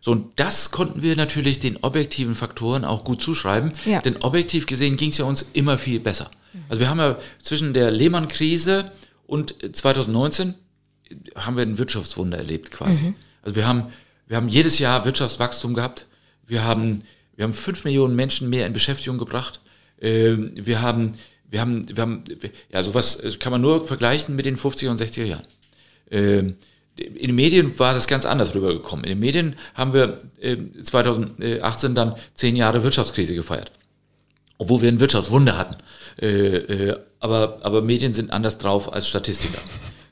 So, 0.00 0.12
und 0.12 0.38
das 0.38 0.70
konnten 0.70 1.02
wir 1.02 1.16
natürlich 1.16 1.60
den 1.60 1.78
objektiven 1.78 2.34
Faktoren 2.34 2.84
auch 2.84 3.04
gut 3.04 3.22
zuschreiben, 3.22 3.72
ja. 3.86 4.02
denn 4.02 4.18
objektiv 4.18 4.66
gesehen 4.66 4.98
ging 4.98 5.10
es 5.10 5.18
ja 5.18 5.24
uns 5.24 5.46
immer 5.54 5.78
viel 5.78 5.98
besser. 5.98 6.30
Also 6.68 6.80
wir 6.80 6.88
haben 6.88 6.98
ja 6.98 7.18
zwischen 7.42 7.74
der 7.74 7.90
Lehman-Krise 7.90 8.92
und 9.26 9.54
2019 9.76 10.54
haben 11.36 11.56
wir 11.56 11.62
ein 11.62 11.78
Wirtschaftswunder 11.78 12.38
erlebt 12.38 12.70
quasi. 12.70 13.00
Mhm. 13.00 13.14
Also 13.42 13.56
wir 13.56 13.66
haben, 13.66 13.86
wir 14.26 14.36
haben 14.36 14.48
jedes 14.48 14.78
Jahr 14.78 15.04
Wirtschaftswachstum 15.04 15.74
gehabt. 15.74 16.06
Wir 16.46 16.64
haben, 16.64 17.02
wir 17.36 17.44
haben 17.44 17.52
fünf 17.52 17.84
Millionen 17.84 18.16
Menschen 18.16 18.50
mehr 18.50 18.66
in 18.66 18.72
Beschäftigung 18.72 19.18
gebracht. 19.18 19.60
Ähm, 20.00 20.52
wir 20.54 20.82
haben, 20.82 21.14
wir 21.50 21.60
haben, 21.60 21.86
wir 21.88 22.02
haben, 22.02 22.24
ja, 22.72 22.82
sowas 22.82 23.22
kann 23.38 23.52
man 23.52 23.60
nur 23.60 23.86
vergleichen 23.86 24.34
mit 24.36 24.46
den 24.46 24.56
50er 24.56 24.90
und 24.90 25.00
60er 25.00 25.24
Jahren. 25.24 25.46
Ähm, 26.10 26.56
in 26.96 27.28
den 27.28 27.34
Medien 27.34 27.76
war 27.78 27.92
das 27.92 28.06
ganz 28.06 28.24
anders 28.24 28.54
rübergekommen. 28.54 29.04
In 29.04 29.10
den 29.10 29.18
Medien 29.18 29.56
haben 29.74 29.92
wir 29.92 30.18
2018 30.84 31.90
ähm, 31.90 31.94
dann 31.94 32.14
zehn 32.34 32.54
Jahre 32.54 32.84
Wirtschaftskrise 32.84 33.34
gefeiert. 33.34 33.72
Obwohl 34.58 34.82
wir 34.82 34.88
ein 34.88 35.00
Wirtschaftswunder 35.00 35.58
hatten. 35.58 35.76
Aber, 37.24 37.60
aber 37.62 37.80
Medien 37.80 38.12
sind 38.12 38.32
anders 38.32 38.58
drauf 38.58 38.92
als 38.92 39.08
Statistiker. 39.08 39.56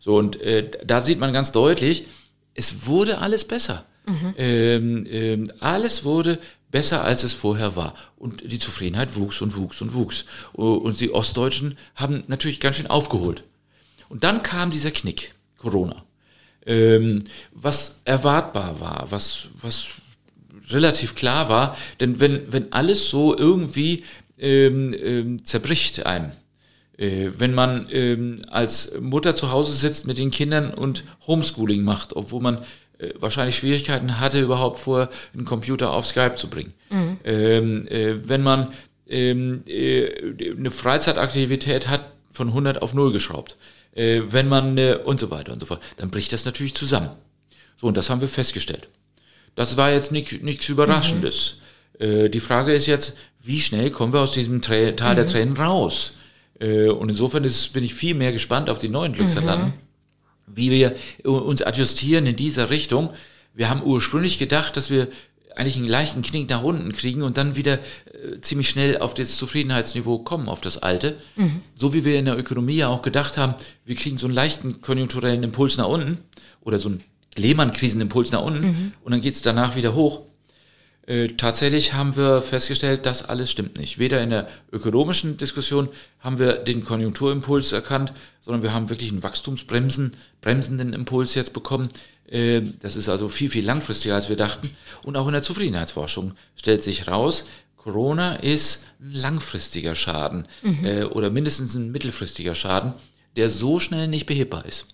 So, 0.00 0.16
und 0.16 0.40
äh, 0.40 0.70
da 0.82 1.02
sieht 1.02 1.20
man 1.20 1.34
ganz 1.34 1.52
deutlich, 1.52 2.06
es 2.54 2.86
wurde 2.86 3.18
alles 3.18 3.44
besser. 3.44 3.84
Mhm. 4.06 4.34
Ähm, 4.38 5.06
ähm, 5.10 5.52
alles 5.60 6.04
wurde 6.04 6.38
besser, 6.70 7.04
als 7.04 7.22
es 7.22 7.34
vorher 7.34 7.76
war. 7.76 7.92
Und 8.16 8.50
die 8.50 8.58
Zufriedenheit 8.58 9.14
wuchs 9.14 9.42
und 9.42 9.56
wuchs 9.56 9.82
und 9.82 9.92
wuchs. 9.92 10.24
Und 10.54 11.02
die 11.02 11.12
Ostdeutschen 11.12 11.76
haben 11.94 12.24
natürlich 12.28 12.60
ganz 12.60 12.76
schön 12.76 12.86
aufgeholt. 12.86 13.44
Und 14.08 14.24
dann 14.24 14.42
kam 14.42 14.70
dieser 14.70 14.90
Knick, 14.90 15.34
Corona. 15.58 16.06
Ähm, 16.64 17.18
was 17.52 17.96
erwartbar 18.06 18.80
war, 18.80 19.08
was, 19.10 19.48
was 19.60 19.88
relativ 20.70 21.14
klar 21.14 21.50
war, 21.50 21.76
denn 22.00 22.20
wenn, 22.20 22.50
wenn 22.50 22.72
alles 22.72 23.10
so 23.10 23.36
irgendwie 23.36 24.04
ähm, 24.38 24.94
ähm, 24.98 25.44
zerbricht 25.44 26.06
einem. 26.06 26.32
Äh, 27.02 27.32
wenn 27.36 27.52
man 27.52 27.88
ähm, 27.90 28.42
als 28.48 28.92
Mutter 29.00 29.34
zu 29.34 29.50
Hause 29.50 29.72
sitzt 29.72 30.06
mit 30.06 30.18
den 30.18 30.30
Kindern 30.30 30.72
und 30.72 31.02
Homeschooling 31.26 31.82
macht, 31.82 32.14
obwohl 32.14 32.40
man 32.40 32.58
äh, 32.98 33.08
wahrscheinlich 33.18 33.56
Schwierigkeiten 33.56 34.20
hatte, 34.20 34.40
überhaupt 34.40 34.78
vor 34.78 35.08
einen 35.34 35.44
Computer 35.44 35.90
auf 35.90 36.06
Skype 36.06 36.36
zu 36.36 36.48
bringen. 36.48 36.72
Mhm. 36.90 37.18
Ähm, 37.24 37.88
äh, 37.88 38.28
wenn 38.28 38.42
man 38.42 38.72
ähm, 39.08 39.64
äh, 39.66 40.10
eine 40.56 40.70
Freizeitaktivität 40.70 41.88
hat, 41.88 42.12
von 42.30 42.48
100 42.48 42.80
auf 42.80 42.94
0 42.94 43.12
geschraubt. 43.12 43.56
Äh, 43.94 44.22
wenn 44.30 44.48
man 44.48 44.78
äh, 44.78 44.96
und 45.04 45.18
so 45.18 45.30
weiter 45.30 45.52
und 45.52 45.58
so 45.58 45.66
fort, 45.66 45.82
dann 45.96 46.10
bricht 46.10 46.32
das 46.32 46.44
natürlich 46.44 46.74
zusammen. 46.74 47.10
So, 47.76 47.88
und 47.88 47.96
das 47.96 48.10
haben 48.10 48.20
wir 48.20 48.28
festgestellt. 48.28 48.88
Das 49.56 49.76
war 49.76 49.90
jetzt 49.90 50.12
nichts 50.12 50.68
Überraschendes. 50.68 51.56
Mhm. 51.98 52.30
die 52.30 52.40
Frage 52.40 52.72
ist 52.72 52.86
jetzt, 52.86 53.16
wie 53.42 53.60
schnell 53.60 53.90
kommen 53.90 54.14
wir 54.14 54.20
aus 54.20 54.32
diesem 54.32 54.62
Tal 54.62 54.92
mhm. 54.92 54.96
der 54.96 55.26
Tränen 55.26 55.56
raus? 55.56 56.14
Äh, 56.62 56.88
und 56.88 57.10
insofern 57.10 57.44
ist, 57.44 57.72
bin 57.72 57.84
ich 57.84 57.94
viel 57.94 58.14
mehr 58.14 58.32
gespannt 58.32 58.70
auf 58.70 58.78
die 58.78 58.88
neuen 58.88 59.12
Glücksverladen, 59.12 59.66
mhm. 59.66 59.72
wie 60.46 60.70
wir 60.70 60.94
uns 61.24 61.62
adjustieren 61.62 62.26
in 62.26 62.36
dieser 62.36 62.70
Richtung. 62.70 63.10
Wir 63.52 63.68
haben 63.68 63.82
ursprünglich 63.82 64.38
gedacht, 64.38 64.76
dass 64.76 64.90
wir 64.90 65.08
eigentlich 65.56 65.76
einen 65.76 65.86
leichten 65.86 66.22
Knick 66.22 66.48
nach 66.48 66.62
unten 66.62 66.92
kriegen 66.92 67.22
und 67.22 67.36
dann 67.36 67.56
wieder 67.56 67.74
äh, 67.74 68.40
ziemlich 68.40 68.68
schnell 68.70 68.98
auf 68.98 69.12
das 69.12 69.36
Zufriedenheitsniveau 69.36 70.20
kommen, 70.20 70.48
auf 70.48 70.62
das 70.62 70.78
alte. 70.78 71.16
Mhm. 71.36 71.60
So 71.76 71.92
wie 71.92 72.04
wir 72.04 72.18
in 72.18 72.24
der 72.24 72.38
Ökonomie 72.38 72.76
ja 72.76 72.88
auch 72.88 73.02
gedacht 73.02 73.36
haben, 73.36 73.54
wir 73.84 73.96
kriegen 73.96 74.16
so 74.16 74.26
einen 74.26 74.34
leichten 74.34 74.80
konjunkturellen 74.80 75.42
Impuls 75.42 75.76
nach 75.76 75.88
unten 75.88 76.18
oder 76.62 76.78
so 76.78 76.88
einen 76.88 77.02
Lehmann-Krisenimpuls 77.36 78.30
nach 78.30 78.42
unten 78.42 78.66
mhm. 78.66 78.92
und 79.04 79.12
dann 79.12 79.20
geht 79.20 79.34
es 79.34 79.42
danach 79.42 79.76
wieder 79.76 79.94
hoch. 79.94 80.22
Äh, 81.06 81.28
tatsächlich 81.30 81.94
haben 81.94 82.16
wir 82.16 82.42
festgestellt, 82.42 83.06
das 83.06 83.28
alles 83.28 83.50
stimmt 83.50 83.76
nicht. 83.76 83.98
Weder 83.98 84.22
in 84.22 84.30
der 84.30 84.48
ökonomischen 84.70 85.36
Diskussion 85.36 85.88
haben 86.20 86.38
wir 86.38 86.54
den 86.54 86.84
Konjunkturimpuls 86.84 87.72
erkannt, 87.72 88.12
sondern 88.40 88.62
wir 88.62 88.72
haben 88.72 88.88
wirklich 88.88 89.10
einen 89.10 89.22
wachstumsbremsen, 89.22 90.14
bremsenden 90.40 90.92
Impuls 90.92 91.34
jetzt 91.34 91.52
bekommen. 91.52 91.90
Äh, 92.30 92.62
das 92.80 92.94
ist 92.94 93.08
also 93.08 93.28
viel, 93.28 93.50
viel 93.50 93.64
langfristiger, 93.64 94.14
als 94.14 94.28
wir 94.28 94.36
dachten. 94.36 94.70
Und 95.02 95.16
auch 95.16 95.26
in 95.26 95.32
der 95.32 95.42
Zufriedenheitsforschung 95.42 96.34
stellt 96.54 96.84
sich 96.84 97.08
raus, 97.08 97.46
Corona 97.76 98.36
ist 98.36 98.86
ein 99.00 99.12
langfristiger 99.12 99.96
Schaden 99.96 100.46
mhm. 100.62 100.84
Äh, 100.84 101.04
oder 101.04 101.30
mindestens 101.30 101.74
ein 101.74 101.90
mittelfristiger 101.90 102.54
Schaden, 102.54 102.92
der 103.36 103.50
so 103.50 103.80
schnell 103.80 104.06
nicht 104.06 104.26
behebbar 104.26 104.66
ist. 104.66 104.86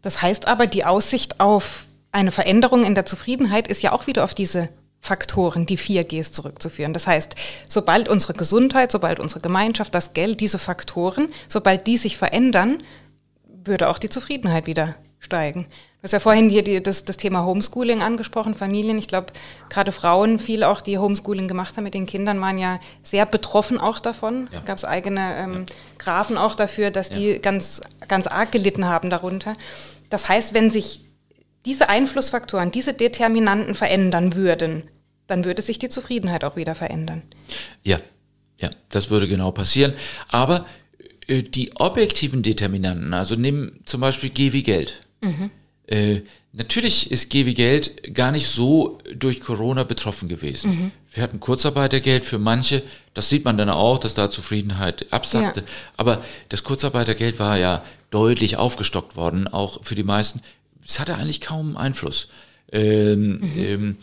Das 0.00 0.22
heißt 0.22 0.48
aber, 0.48 0.66
die 0.66 0.86
Aussicht 0.86 1.38
auf 1.38 1.84
eine 2.12 2.30
Veränderung 2.30 2.84
in 2.84 2.94
der 2.94 3.04
Zufriedenheit 3.04 3.68
ist 3.68 3.82
ja 3.82 3.92
auch 3.92 4.06
wieder 4.06 4.24
auf 4.24 4.32
diese 4.32 4.70
Faktoren, 5.00 5.64
die 5.64 5.78
4Gs 5.78 6.32
zurückzuführen. 6.32 6.92
Das 6.92 7.06
heißt, 7.06 7.34
sobald 7.68 8.08
unsere 8.08 8.34
Gesundheit, 8.34 8.92
sobald 8.92 9.20
unsere 9.20 9.40
Gemeinschaft, 9.40 9.94
das 9.94 10.12
Geld, 10.12 10.40
diese 10.40 10.58
Faktoren, 10.58 11.28
sobald 11.46 11.86
die 11.86 11.96
sich 11.96 12.16
verändern, 12.16 12.82
würde 13.64 13.88
auch 13.88 13.98
die 13.98 14.08
Zufriedenheit 14.08 14.66
wieder 14.66 14.96
steigen. 15.20 15.64
Du 15.98 16.04
hast 16.04 16.12
ja 16.12 16.20
vorhin 16.20 16.48
hier 16.48 16.62
die, 16.62 16.80
das, 16.80 17.04
das 17.04 17.16
Thema 17.16 17.44
Homeschooling 17.44 18.02
angesprochen, 18.02 18.54
Familien. 18.54 18.98
Ich 18.98 19.08
glaube, 19.08 19.32
gerade 19.68 19.90
Frauen, 19.90 20.38
viel 20.38 20.62
auch, 20.62 20.80
die 20.80 20.96
Homeschooling 20.96 21.48
gemacht 21.48 21.76
haben 21.76 21.84
mit 21.84 21.94
den 21.94 22.06
Kindern, 22.06 22.40
waren 22.40 22.56
ja 22.56 22.78
sehr 23.02 23.26
betroffen 23.26 23.80
auch 23.80 23.98
davon. 23.98 24.48
Ja. 24.52 24.60
Gab 24.60 24.78
es 24.78 24.84
eigene 24.84 25.36
ähm, 25.36 25.66
ja. 25.68 25.74
Grafen 25.98 26.38
auch 26.38 26.54
dafür, 26.54 26.92
dass 26.92 27.10
ja. 27.10 27.16
die 27.16 27.38
ganz, 27.40 27.80
ganz 28.06 28.28
arg 28.28 28.52
gelitten 28.52 28.86
haben 28.86 29.10
darunter. 29.10 29.56
Das 30.08 30.28
heißt, 30.28 30.54
wenn 30.54 30.70
sich 30.70 31.07
diese 31.68 31.90
Einflussfaktoren, 31.90 32.70
diese 32.70 32.94
Determinanten 32.94 33.74
verändern 33.74 34.34
würden, 34.34 34.84
dann 35.26 35.44
würde 35.44 35.60
sich 35.60 35.78
die 35.78 35.90
Zufriedenheit 35.90 36.42
auch 36.42 36.56
wieder 36.56 36.74
verändern. 36.74 37.22
Ja, 37.84 38.00
Ja, 38.58 38.70
das 38.88 39.10
würde 39.10 39.28
genau 39.28 39.50
passieren. 39.52 39.92
Aber 40.28 40.64
äh, 41.26 41.42
die 41.42 41.76
objektiven 41.76 42.42
Determinanten, 42.42 43.12
also 43.12 43.36
nehmen 43.36 43.80
zum 43.84 44.00
Beispiel 44.00 44.30
G 44.30 44.54
wie 44.54 44.62
Geld. 44.62 45.02
Mhm. 45.20 45.50
Äh, 45.86 46.22
natürlich 46.52 47.10
ist 47.10 47.28
G 47.28 47.44
wie 47.44 47.52
Geld 47.52 48.14
gar 48.14 48.32
nicht 48.32 48.48
so 48.48 48.98
durch 49.14 49.42
Corona 49.42 49.84
betroffen 49.84 50.28
gewesen. 50.30 50.70
Mhm. 50.70 50.90
Wir 51.12 51.22
hatten 51.22 51.38
Kurzarbeitergeld 51.38 52.24
für 52.24 52.38
manche, 52.38 52.82
das 53.12 53.28
sieht 53.28 53.44
man 53.44 53.58
dann 53.58 53.68
auch, 53.68 53.98
dass 53.98 54.14
da 54.14 54.30
Zufriedenheit 54.30 55.12
absackte. 55.12 55.60
Ja. 55.60 55.66
Aber 55.98 56.24
das 56.48 56.64
Kurzarbeitergeld 56.64 57.38
war 57.38 57.58
ja 57.58 57.84
deutlich 58.10 58.56
aufgestockt 58.56 59.16
worden, 59.16 59.46
auch 59.48 59.84
für 59.84 59.94
die 59.94 60.02
meisten. 60.02 60.40
Es 60.84 61.00
hatte 61.00 61.16
eigentlich 61.16 61.40
kaum 61.40 61.76
Einfluss. 61.76 62.28
Ähm, 62.70 63.38
mhm. 63.40 63.52
ähm, 63.56 63.96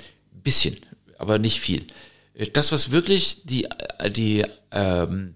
bisschen, 0.43 0.77
aber 1.19 1.37
nicht 1.37 1.59
viel. 1.59 1.85
Äh, 2.33 2.47
das, 2.47 2.71
was 2.71 2.91
wirklich 2.91 3.45
die, 3.45 3.65
äh, 3.65 4.09
die, 4.09 4.43
ähm, 4.71 5.35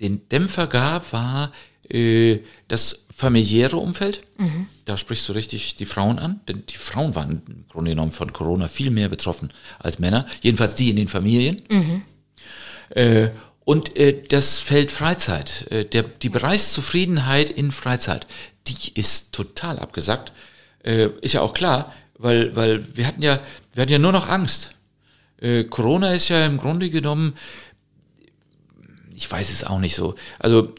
den 0.00 0.28
Dämpfer 0.28 0.66
gab, 0.66 1.12
war 1.12 1.52
äh, 1.88 2.38
das 2.68 3.06
familiäre 3.14 3.76
Umfeld. 3.76 4.22
Mhm. 4.38 4.66
Da 4.84 4.96
sprichst 4.96 5.28
du 5.28 5.32
richtig 5.32 5.76
die 5.76 5.86
Frauen 5.86 6.18
an, 6.18 6.40
denn 6.48 6.64
die 6.66 6.76
Frauen 6.76 7.14
waren 7.14 7.42
im 7.46 7.64
Grunde 7.68 7.90
genommen 7.90 8.12
von 8.12 8.32
Corona 8.32 8.68
viel 8.68 8.90
mehr 8.90 9.08
betroffen 9.08 9.52
als 9.78 9.98
Männer, 9.98 10.26
jedenfalls 10.42 10.74
die 10.74 10.90
in 10.90 10.96
den 10.96 11.08
Familien. 11.08 11.62
Mhm. 11.70 12.02
Äh, 12.90 13.30
und 13.64 13.96
äh, 13.96 14.22
das 14.26 14.60
Feld 14.60 14.90
Freizeit, 14.90 15.70
äh, 15.70 15.84
der, 15.84 16.04
die 16.04 16.30
Bereichszufriedenheit 16.30 17.50
in 17.50 17.72
Freizeit, 17.72 18.26
die 18.66 18.92
ist 18.94 19.32
total 19.32 19.78
abgesackt. 19.78 20.32
Äh, 20.82 21.08
ist 21.20 21.34
ja 21.34 21.42
auch 21.42 21.54
klar, 21.54 21.92
weil, 22.18 22.54
weil 22.56 22.96
wir 22.96 23.06
hatten 23.06 23.22
ja, 23.22 23.40
wir 23.74 23.82
hatten 23.82 23.92
ja 23.92 23.98
nur 23.98 24.12
noch 24.12 24.28
Angst. 24.28 24.72
Äh, 25.40 25.64
Corona 25.64 26.12
ist 26.12 26.28
ja 26.28 26.46
im 26.46 26.58
Grunde 26.58 26.90
genommen 26.90 27.34
ich 29.20 29.30
weiß 29.30 29.50
es 29.50 29.64
auch 29.64 29.80
nicht 29.80 29.94
so. 29.94 30.14
Also 30.38 30.74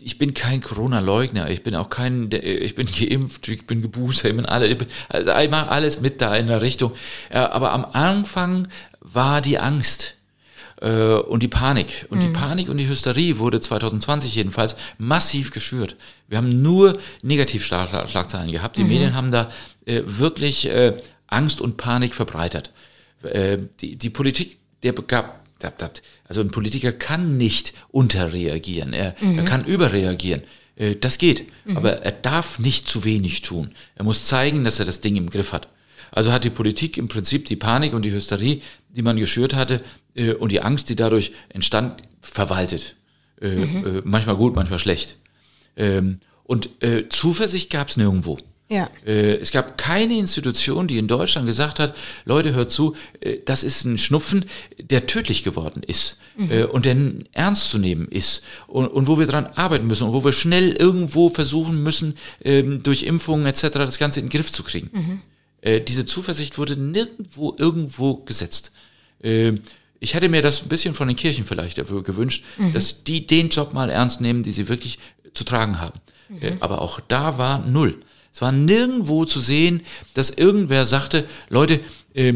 ich 0.00 0.18
bin 0.18 0.34
kein 0.34 0.60
Corona-Leugner, 0.60 1.50
ich 1.50 1.62
bin 1.62 1.76
auch 1.76 1.88
kein, 1.88 2.28
ich 2.32 2.74
bin 2.74 2.88
geimpft, 2.88 3.46
ich 3.46 3.64
bin 3.64 3.80
geboostert, 3.80 4.32
ich 4.32 4.36
bin 4.36 4.44
alle, 4.44 4.66
ich 4.66 4.76
bin, 4.76 4.88
also 5.08 5.30
ich 5.32 5.50
mache 5.50 5.68
alles 5.68 6.00
mit 6.00 6.20
da 6.20 6.34
in 6.34 6.48
der 6.48 6.62
Richtung. 6.62 6.90
Aber 7.30 7.70
am 7.70 7.84
Anfang 7.84 8.66
war 8.98 9.40
die 9.40 9.60
Angst 9.60 10.14
äh, 10.14 10.19
und 10.86 11.42
die 11.42 11.48
Panik. 11.48 12.06
Und 12.08 12.18
mhm. 12.18 12.22
die 12.22 12.28
Panik 12.28 12.68
und 12.68 12.78
die 12.78 12.88
Hysterie 12.88 13.38
wurde 13.38 13.60
2020 13.60 14.34
jedenfalls 14.34 14.76
massiv 14.98 15.50
geschürt. 15.50 15.96
Wir 16.28 16.38
haben 16.38 16.62
nur 16.62 16.98
Negativschlagzeilen 17.22 18.50
gehabt. 18.50 18.76
Die 18.76 18.84
mhm. 18.84 18.88
Medien 18.88 19.14
haben 19.14 19.30
da 19.30 19.50
äh, 19.84 20.02
wirklich 20.04 20.68
äh, 20.68 20.96
Angst 21.26 21.60
und 21.60 21.76
Panik 21.76 22.14
verbreitert. 22.14 22.72
die, 23.82 23.96
die 23.96 24.10
Politik, 24.10 24.56
der 24.82 24.94
gab 24.94 25.40
also 26.26 26.40
ein 26.40 26.50
Politiker 26.50 26.92
kann 26.92 27.36
nicht 27.36 27.74
unterreagieren, 27.90 28.92
er, 28.92 29.14
mhm. 29.20 29.38
er 29.38 29.44
kann 29.44 29.64
überreagieren. 29.64 30.42
Äh, 30.76 30.96
das 30.96 31.18
geht, 31.18 31.46
mhm. 31.64 31.76
aber 31.76 32.02
er 32.02 32.12
darf 32.12 32.58
nicht 32.58 32.88
zu 32.88 33.04
wenig 33.04 33.42
tun. 33.42 33.72
Er 33.94 34.04
muss 34.04 34.24
zeigen, 34.24 34.64
dass 34.64 34.78
er 34.78 34.86
das 34.86 35.00
Ding 35.00 35.16
im 35.16 35.30
Griff 35.30 35.52
hat. 35.52 35.68
Also 36.12 36.32
hat 36.32 36.44
die 36.44 36.50
Politik 36.50 36.98
im 36.98 37.08
Prinzip 37.08 37.46
die 37.46 37.56
Panik 37.56 37.92
und 37.94 38.02
die 38.02 38.12
Hysterie, 38.12 38.62
die 38.92 39.02
man 39.02 39.16
geschürt 39.16 39.54
hatte, 39.54 39.82
äh, 40.14 40.32
und 40.32 40.52
die 40.52 40.60
Angst, 40.60 40.88
die 40.88 40.96
dadurch 40.96 41.32
entstand, 41.48 42.02
verwaltet. 42.20 42.96
Äh, 43.40 43.56
mhm. 43.56 44.02
Manchmal 44.04 44.36
gut, 44.36 44.54
manchmal 44.54 44.78
schlecht. 44.78 45.16
Ähm, 45.76 46.18
und 46.44 46.68
Zuversicht 47.10 47.70
gab 47.70 47.88
es 47.88 47.96
nirgendwo. 47.96 48.38
Ja. 48.70 48.88
Äh, 49.04 49.34
es 49.38 49.50
gab 49.50 49.76
keine 49.76 50.16
Institution, 50.16 50.86
die 50.86 50.98
in 50.98 51.08
Deutschland 51.08 51.48
gesagt 51.48 51.80
hat, 51.80 51.96
Leute, 52.24 52.54
hört 52.54 52.70
zu, 52.70 52.94
äh, 53.18 53.38
das 53.44 53.64
ist 53.64 53.84
ein 53.84 53.98
Schnupfen, 53.98 54.44
der 54.78 55.06
tödlich 55.06 55.42
geworden 55.42 55.82
ist 55.84 56.18
mhm. 56.36 56.50
Äh, 56.52 56.64
und 56.64 56.86
der 56.86 56.96
ernst 57.32 57.68
zu 57.68 57.78
nehmen 57.78 58.06
ist 58.06 58.44
und, 58.68 58.86
und, 58.86 59.08
wo 59.08 59.18
wir 59.18 59.26
dran 59.26 59.46
arbeiten 59.46 59.88
müssen 59.88 60.04
und 60.04 60.12
wo 60.12 60.24
wir 60.24 60.32
schnell 60.32 60.70
irgendwo 60.70 61.30
versuchen 61.30 61.82
müssen, 61.82 62.16
ähm, 62.44 62.84
durch 62.84 63.02
Impfungen 63.02 63.44
etc. 63.44 63.70
das 63.72 63.98
Ganze 63.98 64.20
in 64.20 64.26
den 64.26 64.30
Griff 64.30 64.52
zu 64.52 64.62
kriegen. 64.62 64.90
Mhm. 64.92 65.20
Diese 65.62 66.06
Zuversicht 66.06 66.56
wurde 66.56 66.76
nirgendwo 66.76 67.54
irgendwo 67.58 68.14
gesetzt. 68.16 68.72
Ähm, 69.22 69.62
ich 70.00 70.14
hätte 70.14 70.28
mir 70.28 70.40
das 70.40 70.62
ein 70.62 70.68
bisschen 70.68 70.94
von 70.94 71.08
den 71.08 71.16
Kirchen 71.16 71.44
vielleicht 71.44 71.78
dafür 71.78 72.02
gewünscht, 72.02 72.44
mhm. 72.56 72.72
dass 72.72 73.04
die 73.04 73.26
den 73.26 73.50
Job 73.50 73.74
mal 73.74 73.90
ernst 73.90 74.20
nehmen, 74.20 74.42
die 74.42 74.52
sie 74.52 74.68
wirklich 74.68 74.98
zu 75.34 75.44
tragen 75.44 75.80
haben. 75.80 76.00
Mhm. 76.28 76.56
Aber 76.60 76.80
auch 76.80 77.00
da 77.00 77.36
war 77.36 77.58
null. 77.58 78.00
Es 78.32 78.40
war 78.40 78.52
nirgendwo 78.52 79.24
zu 79.24 79.40
sehen, 79.40 79.82
dass 80.14 80.30
irgendwer 80.30 80.86
sagte, 80.86 81.24
Leute, 81.50 81.80
äh, 82.14 82.34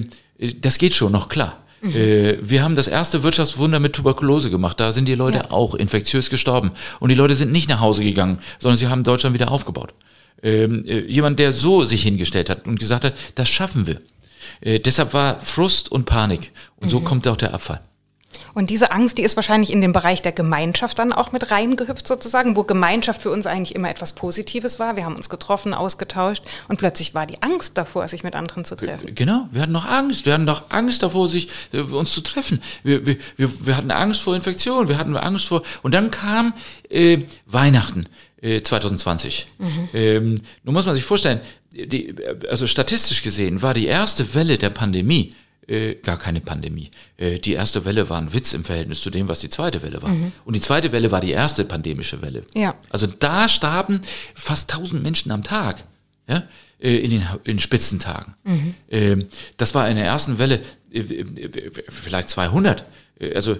das 0.60 0.78
geht 0.78 0.94
schon 0.94 1.12
noch 1.12 1.28
klar. 1.28 1.64
Mhm. 1.80 1.94
Äh, 1.94 2.38
wir 2.42 2.62
haben 2.62 2.76
das 2.76 2.88
erste 2.88 3.22
Wirtschaftswunder 3.22 3.80
mit 3.80 3.94
Tuberkulose 3.94 4.50
gemacht. 4.50 4.78
Da 4.78 4.92
sind 4.92 5.06
die 5.06 5.14
Leute 5.14 5.38
ja. 5.38 5.50
auch 5.50 5.74
infektiös 5.74 6.28
gestorben. 6.28 6.72
Und 7.00 7.08
die 7.08 7.14
Leute 7.14 7.34
sind 7.34 7.52
nicht 7.52 7.70
nach 7.70 7.80
Hause 7.80 8.04
gegangen, 8.04 8.40
sondern 8.58 8.76
sie 8.76 8.88
haben 8.88 9.04
Deutschland 9.04 9.34
wieder 9.34 9.50
aufgebaut. 9.50 9.94
Ähm, 10.44 10.84
äh, 10.86 11.00
jemand, 11.00 11.38
der 11.38 11.52
so 11.52 11.84
sich 11.84 12.02
hingestellt 12.02 12.50
hat 12.50 12.66
und 12.66 12.78
gesagt 12.78 13.04
hat, 13.04 13.14
das 13.34 13.48
schaffen 13.48 13.86
wir. 13.86 14.00
Äh, 14.60 14.78
deshalb 14.78 15.14
war 15.14 15.40
Frust 15.40 15.90
und 15.90 16.04
Panik. 16.04 16.52
Und 16.76 16.88
mhm. 16.88 16.90
so 16.90 17.00
kommt 17.00 17.26
auch 17.26 17.36
der 17.36 17.54
Abfall. 17.54 17.80
Und 18.52 18.70
diese 18.70 18.92
Angst, 18.92 19.18
die 19.18 19.22
ist 19.22 19.36
wahrscheinlich 19.36 19.72
in 19.72 19.80
den 19.80 19.92
Bereich 19.92 20.22
der 20.22 20.32
Gemeinschaft 20.32 20.98
dann 20.98 21.12
auch 21.12 21.32
mit 21.32 21.50
reingehüpft 21.50 22.06
sozusagen, 22.06 22.56
wo 22.56 22.64
Gemeinschaft 22.64 23.22
für 23.22 23.30
uns 23.30 23.46
eigentlich 23.46 23.74
immer 23.74 23.90
etwas 23.90 24.12
Positives 24.12 24.78
war. 24.78 24.96
Wir 24.96 25.04
haben 25.04 25.16
uns 25.16 25.28
getroffen, 25.28 25.74
ausgetauscht 25.74 26.42
und 26.68 26.78
plötzlich 26.78 27.14
war 27.14 27.26
die 27.26 27.42
Angst 27.42 27.76
davor, 27.78 28.06
sich 28.08 28.22
mit 28.22 28.34
anderen 28.34 28.64
zu 28.64 28.76
treffen. 28.76 29.14
Genau, 29.14 29.48
wir 29.50 29.62
hatten 29.62 29.72
noch 29.72 29.86
Angst. 29.86 30.26
Wir 30.26 30.34
hatten 30.34 30.44
noch 30.44 30.70
Angst 30.70 31.02
davor, 31.02 31.28
sich 31.28 31.48
äh, 31.72 31.80
uns 31.80 32.12
zu 32.12 32.20
treffen. 32.20 32.62
Wir, 32.82 33.06
wir, 33.06 33.16
wir, 33.36 33.66
wir 33.66 33.76
hatten 33.76 33.90
Angst 33.90 34.20
vor 34.20 34.34
Infektion, 34.34 34.88
wir 34.88 34.98
hatten 34.98 35.16
Angst 35.16 35.46
vor. 35.46 35.62
Und 35.82 35.94
dann 35.94 36.10
kam 36.10 36.54
äh, 36.90 37.18
Weihnachten. 37.46 38.08
2020. 38.62 39.46
Äh, 39.58 39.62
mhm. 39.62 39.88
Ähm, 39.94 40.40
nun 40.62 40.74
muss 40.74 40.86
man 40.86 40.94
sich 40.94 41.04
vorstellen, 41.04 41.40
die, 41.72 42.14
also 42.48 42.66
statistisch 42.66 43.22
gesehen 43.22 43.62
war 43.62 43.74
die 43.74 43.86
erste 43.86 44.34
Welle 44.34 44.58
der 44.58 44.70
Pandemie 44.70 45.32
äh, 45.66 45.94
gar 45.94 46.18
keine 46.18 46.40
Pandemie. 46.40 46.90
Äh, 47.16 47.38
die 47.38 47.54
erste 47.54 47.84
Welle 47.84 48.08
war 48.08 48.20
ein 48.20 48.32
Witz 48.32 48.52
im 48.52 48.64
Verhältnis 48.64 49.00
zu 49.00 49.10
dem, 49.10 49.28
was 49.28 49.40
die 49.40 49.48
zweite 49.48 49.82
Welle 49.82 50.02
war. 50.02 50.10
Mhm. 50.10 50.32
Und 50.44 50.56
die 50.56 50.60
zweite 50.60 50.92
Welle 50.92 51.10
war 51.10 51.20
die 51.20 51.30
erste 51.30 51.64
pandemische 51.64 52.20
Welle. 52.22 52.44
Ja. 52.54 52.74
Also 52.90 53.06
da 53.06 53.48
starben 53.48 54.00
fast 54.34 54.72
1000 54.72 55.02
Menschen 55.02 55.32
am 55.32 55.42
Tag. 55.42 55.82
Ja? 56.28 56.44
Äh, 56.80 56.98
in 56.98 57.10
den 57.10 57.26
in 57.44 57.58
Spitzentagen. 57.58 58.34
Mhm. 58.44 58.74
Ähm, 58.90 59.26
das 59.56 59.74
war 59.74 59.88
in 59.88 59.96
der 59.96 60.04
ersten 60.04 60.38
Welle 60.38 60.60
äh, 60.92 61.00
äh, 61.00 61.70
vielleicht 61.88 62.28
200. 62.28 62.84
Also 63.34 63.58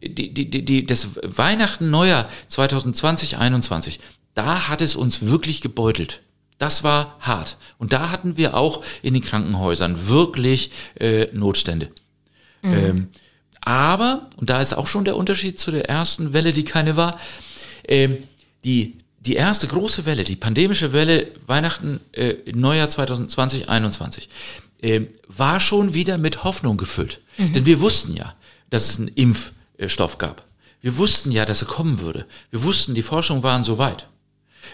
die, 0.00 0.32
die, 0.34 0.50
die, 0.50 0.84
das 0.84 1.18
Weihnachten 1.22 1.90
Neujahr 1.90 2.28
2020, 2.48 3.38
21, 3.38 4.00
da 4.34 4.68
hat 4.68 4.82
es 4.82 4.96
uns 4.96 5.26
wirklich 5.26 5.60
gebeutelt. 5.60 6.20
Das 6.58 6.84
war 6.84 7.16
hart. 7.20 7.56
Und 7.78 7.92
da 7.92 8.10
hatten 8.10 8.36
wir 8.36 8.54
auch 8.54 8.84
in 9.02 9.14
den 9.14 9.22
Krankenhäusern 9.22 10.08
wirklich 10.08 10.72
äh, 10.98 11.26
Notstände. 11.32 11.90
Mhm. 12.62 12.72
Ähm, 12.72 13.08
aber, 13.60 14.28
und 14.36 14.50
da 14.50 14.60
ist 14.60 14.74
auch 14.74 14.86
schon 14.86 15.04
der 15.04 15.16
Unterschied 15.16 15.58
zu 15.58 15.70
der 15.70 15.88
ersten 15.88 16.32
Welle, 16.32 16.52
die 16.52 16.64
keine 16.64 16.96
war, 16.96 17.18
ähm, 17.86 18.18
die, 18.64 18.98
die 19.20 19.34
erste 19.34 19.66
große 19.66 20.06
Welle, 20.06 20.24
die 20.24 20.36
pandemische 20.36 20.92
Welle 20.92 21.28
Weihnachten, 21.46 22.00
äh, 22.12 22.34
Neujahr 22.52 22.88
2020, 22.88 23.64
2021, 23.64 24.28
äh, 24.80 25.02
war 25.26 25.60
schon 25.60 25.94
wieder 25.94 26.18
mit 26.18 26.44
Hoffnung 26.44 26.76
gefüllt. 26.76 27.20
Mhm. 27.36 27.52
Denn 27.52 27.66
wir 27.66 27.80
wussten 27.80 28.14
ja, 28.14 28.34
dass 28.70 28.90
es 28.90 28.98
einen 28.98 29.08
Impfstoff 29.08 30.18
gab. 30.18 30.44
Wir 30.80 30.96
wussten 30.96 31.32
ja, 31.32 31.44
dass 31.44 31.62
er 31.62 31.68
kommen 31.68 32.00
würde. 32.00 32.26
Wir 32.50 32.62
wussten, 32.62 32.94
die 32.94 33.02
Forschung 33.02 33.42
waren 33.42 33.64
so 33.64 33.78
weit. 33.78 34.06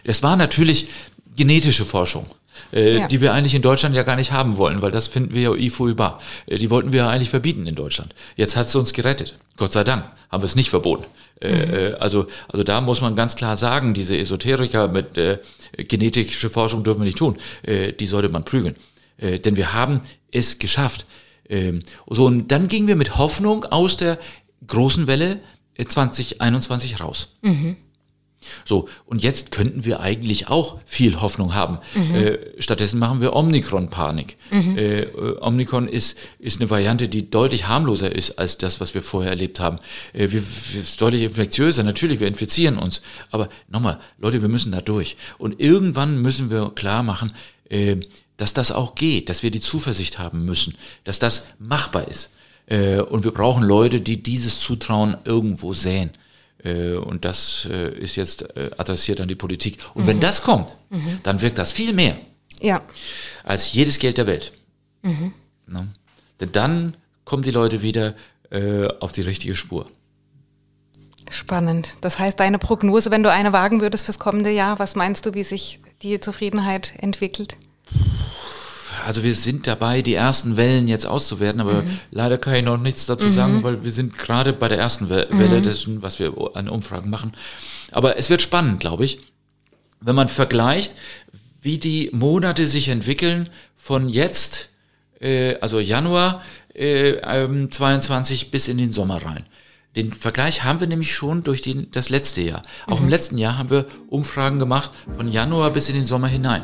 Es 0.02 0.22
war 0.22 0.36
natürlich 0.36 0.88
genetische 1.36 1.84
Forschung. 1.84 2.26
Äh, 2.72 2.98
ja. 2.98 3.08
die 3.08 3.20
wir 3.20 3.32
eigentlich 3.32 3.54
in 3.54 3.62
Deutschland 3.62 3.96
ja 3.96 4.04
gar 4.04 4.14
nicht 4.14 4.30
haben 4.30 4.56
wollen, 4.56 4.80
weil 4.80 4.92
das 4.92 5.08
finden 5.08 5.34
wir 5.34 5.42
ja 5.42 5.54
IFUIBA. 5.54 6.20
Äh, 6.46 6.58
die 6.58 6.70
wollten 6.70 6.92
wir 6.92 7.00
ja 7.00 7.10
eigentlich 7.10 7.30
verbieten 7.30 7.66
in 7.66 7.74
Deutschland. 7.74 8.14
Jetzt 8.36 8.56
hat 8.56 8.68
es 8.68 8.74
uns 8.76 8.92
gerettet. 8.92 9.34
Gott 9.56 9.72
sei 9.72 9.82
Dank 9.82 10.04
haben 10.30 10.42
wir 10.42 10.46
es 10.46 10.54
nicht 10.54 10.70
verboten. 10.70 11.04
Äh, 11.40 11.52
mhm. 11.52 11.74
Äh, 11.74 11.92
also, 11.94 12.26
also 12.48 12.64
da 12.64 12.80
muss 12.80 13.00
man 13.00 13.16
ganz 13.16 13.36
klar 13.36 13.56
sagen, 13.56 13.94
diese 13.94 14.16
Esoteriker 14.16 14.88
mit 14.88 15.18
äh, 15.18 15.38
genetische 15.76 16.50
Forschung 16.50 16.84
dürfen 16.84 17.00
wir 17.00 17.06
nicht 17.06 17.18
tun. 17.18 17.38
Die 17.66 18.06
sollte 18.06 18.28
man 18.28 18.44
prügeln. 18.44 18.76
Denn 19.18 19.56
wir 19.56 19.72
haben 19.72 20.00
es 20.30 20.58
geschafft. 20.58 21.06
Ähm, 21.48 21.82
so, 22.08 22.26
und 22.26 22.48
dann 22.48 22.68
gingen 22.68 22.88
wir 22.88 22.96
mit 22.96 23.16
Hoffnung 23.16 23.64
aus 23.64 23.96
der 23.96 24.18
großen 24.66 25.06
Welle 25.06 25.40
2021 25.76 27.00
raus. 27.00 27.36
Mhm. 27.42 27.76
So, 28.64 28.88
und 29.06 29.22
jetzt 29.22 29.50
könnten 29.50 29.84
wir 29.84 30.00
eigentlich 30.00 30.48
auch 30.48 30.78
viel 30.84 31.20
Hoffnung 31.20 31.54
haben. 31.54 31.78
Mhm. 31.94 32.14
Äh, 32.14 32.38
stattdessen 32.58 32.98
machen 32.98 33.20
wir 33.20 33.34
Omikron-Panik. 33.34 34.36
Mhm. 34.50 34.78
Äh, 34.78 35.06
Omikron 35.40 35.88
ist, 35.88 36.18
ist 36.38 36.60
eine 36.60 36.70
Variante, 36.70 37.08
die 37.08 37.30
deutlich 37.30 37.66
harmloser 37.66 38.14
ist 38.14 38.38
als 38.38 38.58
das, 38.58 38.80
was 38.80 38.94
wir 38.94 39.02
vorher 39.02 39.30
erlebt 39.30 39.60
haben. 39.60 39.78
Äh, 40.12 40.30
wir, 40.30 40.42
wir 40.42 40.80
ist 40.80 41.00
deutlich 41.00 41.22
infektiöser, 41.22 41.82
natürlich, 41.82 42.20
wir 42.20 42.28
infizieren 42.28 42.78
uns. 42.78 43.02
Aber 43.30 43.48
nochmal, 43.68 44.00
Leute, 44.18 44.42
wir 44.42 44.48
müssen 44.48 44.72
da 44.72 44.80
durch. 44.80 45.16
Und 45.38 45.60
irgendwann 45.60 46.20
müssen 46.20 46.50
wir 46.50 46.72
klar 46.74 47.02
machen, 47.02 47.32
äh, 47.70 47.96
dass 48.36 48.54
das 48.54 48.72
auch 48.72 48.94
geht, 48.94 49.28
dass 49.28 49.42
wir 49.42 49.50
die 49.50 49.60
Zuversicht 49.60 50.18
haben 50.18 50.44
müssen, 50.44 50.76
dass 51.04 51.18
das 51.18 51.46
machbar 51.58 52.08
ist. 52.08 52.30
Äh, 52.66 53.00
und 53.00 53.24
wir 53.24 53.32
brauchen 53.32 53.62
Leute, 53.62 54.00
die 54.00 54.22
dieses 54.22 54.60
Zutrauen 54.60 55.16
irgendwo 55.24 55.74
sehen. 55.74 56.10
Äh, 56.62 56.94
und 56.94 57.24
das 57.24 57.68
äh, 57.70 57.90
ist 57.98 58.16
jetzt 58.16 58.46
adressiert 58.78 59.20
an 59.20 59.28
die 59.28 59.34
Politik. 59.34 59.78
Und 59.94 60.04
mhm. 60.04 60.08
wenn 60.08 60.20
das 60.20 60.42
kommt, 60.42 60.76
mhm. 60.90 61.20
dann 61.22 61.40
wirkt 61.42 61.58
das 61.58 61.72
viel 61.72 61.92
mehr 61.92 62.16
ja. 62.60 62.82
als 63.44 63.72
jedes 63.72 63.98
Geld 63.98 64.18
der 64.18 64.26
Welt. 64.26 64.52
Mhm. 65.02 65.32
Ne? 65.66 65.88
Denn 66.40 66.52
dann 66.52 66.96
kommen 67.24 67.42
die 67.42 67.50
Leute 67.50 67.82
wieder 67.82 68.14
auf 69.00 69.10
die 69.10 69.22
richtige 69.22 69.56
Spur. 69.56 69.90
Spannend. 71.28 71.88
Das 72.02 72.20
heißt, 72.20 72.38
deine 72.38 72.60
Prognose, 72.60 73.10
wenn 73.10 73.24
du 73.24 73.32
eine 73.32 73.52
wagen 73.52 73.80
würdest 73.80 74.04
fürs 74.04 74.20
kommende 74.20 74.50
Jahr, 74.50 74.78
was 74.78 74.94
meinst 74.94 75.26
du, 75.26 75.34
wie 75.34 75.42
sich 75.42 75.80
die 76.02 76.20
Zufriedenheit 76.20 76.92
entwickelt? 76.98 77.56
Also 79.04 79.22
wir 79.22 79.34
sind 79.34 79.66
dabei, 79.66 80.00
die 80.00 80.14
ersten 80.14 80.56
Wellen 80.56 80.88
jetzt 80.88 81.06
auszuwerten, 81.06 81.60
aber 81.60 81.82
mhm. 81.82 81.98
leider 82.10 82.38
kann 82.38 82.54
ich 82.54 82.64
noch 82.64 82.78
nichts 82.78 83.04
dazu 83.06 83.26
mhm. 83.26 83.32
sagen, 83.32 83.62
weil 83.62 83.84
wir 83.84 83.92
sind 83.92 84.16
gerade 84.16 84.52
bei 84.52 84.68
der 84.68 84.78
ersten 84.78 85.10
Welle 85.10 85.58
mhm. 85.58 85.62
dessen, 85.62 86.02
was 86.02 86.18
wir 86.18 86.32
an 86.54 86.68
Umfragen 86.68 87.10
machen. 87.10 87.32
Aber 87.92 88.16
es 88.16 88.30
wird 88.30 88.40
spannend, 88.40 88.80
glaube 88.80 89.04
ich, 89.04 89.20
wenn 90.00 90.16
man 90.16 90.28
vergleicht, 90.28 90.94
wie 91.60 91.78
die 91.78 92.10
Monate 92.12 92.66
sich 92.66 92.88
entwickeln 92.88 93.50
von 93.76 94.08
jetzt, 94.08 94.70
äh, 95.20 95.56
also 95.60 95.80
Januar 95.80 96.42
äh, 96.74 97.16
22 97.68 98.50
bis 98.50 98.68
in 98.68 98.78
den 98.78 98.90
Sommer 98.90 99.24
rein. 99.24 99.44
Den 99.96 100.12
Vergleich 100.12 100.64
haben 100.64 100.80
wir 100.80 100.88
nämlich 100.88 101.14
schon 101.14 101.44
durch 101.44 101.62
den, 101.62 101.90
das 101.92 102.10
letzte 102.10 102.42
Jahr. 102.42 102.62
Auch 102.86 102.98
mhm. 102.98 103.04
im 103.04 103.10
letzten 103.10 103.38
Jahr 103.38 103.58
haben 103.58 103.70
wir 103.70 103.86
Umfragen 104.08 104.58
gemacht 104.58 104.90
von 105.14 105.28
Januar 105.28 105.70
bis 105.70 105.88
in 105.88 105.94
den 105.94 106.04
Sommer 106.04 106.28
hinein. 106.28 106.62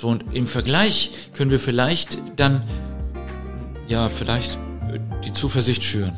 So, 0.00 0.08
und 0.08 0.24
im 0.34 0.46
Vergleich 0.46 1.10
können 1.34 1.50
wir 1.50 1.60
vielleicht 1.60 2.16
dann, 2.36 2.62
ja, 3.86 4.08
vielleicht 4.08 4.54
äh, 4.54 4.98
die 5.22 5.34
Zuversicht 5.34 5.84
schüren. 5.84 6.14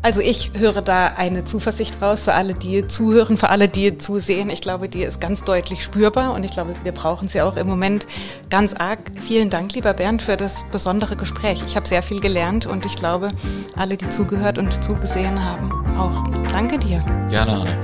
Also 0.00 0.22
ich 0.22 0.52
höre 0.54 0.80
da 0.80 1.08
eine 1.08 1.44
Zuversicht 1.44 2.00
raus 2.00 2.24
für 2.24 2.32
alle, 2.32 2.54
die 2.54 2.86
zuhören, 2.86 3.36
für 3.36 3.50
alle, 3.50 3.68
die 3.68 3.98
zusehen. 3.98 4.48
Ich 4.48 4.62
glaube, 4.62 4.88
die 4.88 5.02
ist 5.02 5.20
ganz 5.20 5.44
deutlich 5.44 5.84
spürbar 5.84 6.32
und 6.32 6.44
ich 6.44 6.52
glaube, 6.52 6.74
wir 6.82 6.92
brauchen 6.92 7.28
sie 7.28 7.42
auch 7.42 7.58
im 7.58 7.66
Moment 7.66 8.06
ganz 8.48 8.72
arg. 8.72 9.00
Vielen 9.20 9.50
Dank, 9.50 9.74
lieber 9.74 9.92
Bernd, 9.92 10.22
für 10.22 10.38
das 10.38 10.64
besondere 10.72 11.14
Gespräch. 11.14 11.62
Ich 11.66 11.76
habe 11.76 11.86
sehr 11.86 12.02
viel 12.02 12.20
gelernt 12.20 12.64
und 12.64 12.86
ich 12.86 12.96
glaube, 12.96 13.32
alle, 13.74 13.98
die 13.98 14.08
zugehört 14.08 14.56
und 14.56 14.82
zugesehen 14.82 15.44
haben, 15.44 15.70
auch. 15.98 16.24
Danke 16.52 16.78
dir. 16.78 17.04
Gerne, 17.28 17.52
Anne. 17.52 17.76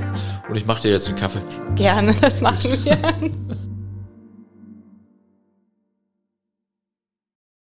Und 0.49 0.57
ich 0.57 0.64
mache 0.64 0.81
dir 0.81 0.93
jetzt 0.93 1.09
einen 1.09 1.18
Kaffee. 1.18 1.43
Gerne, 1.75 2.14
das 2.23 2.41
machen 2.41 2.73
wir. 2.85 2.99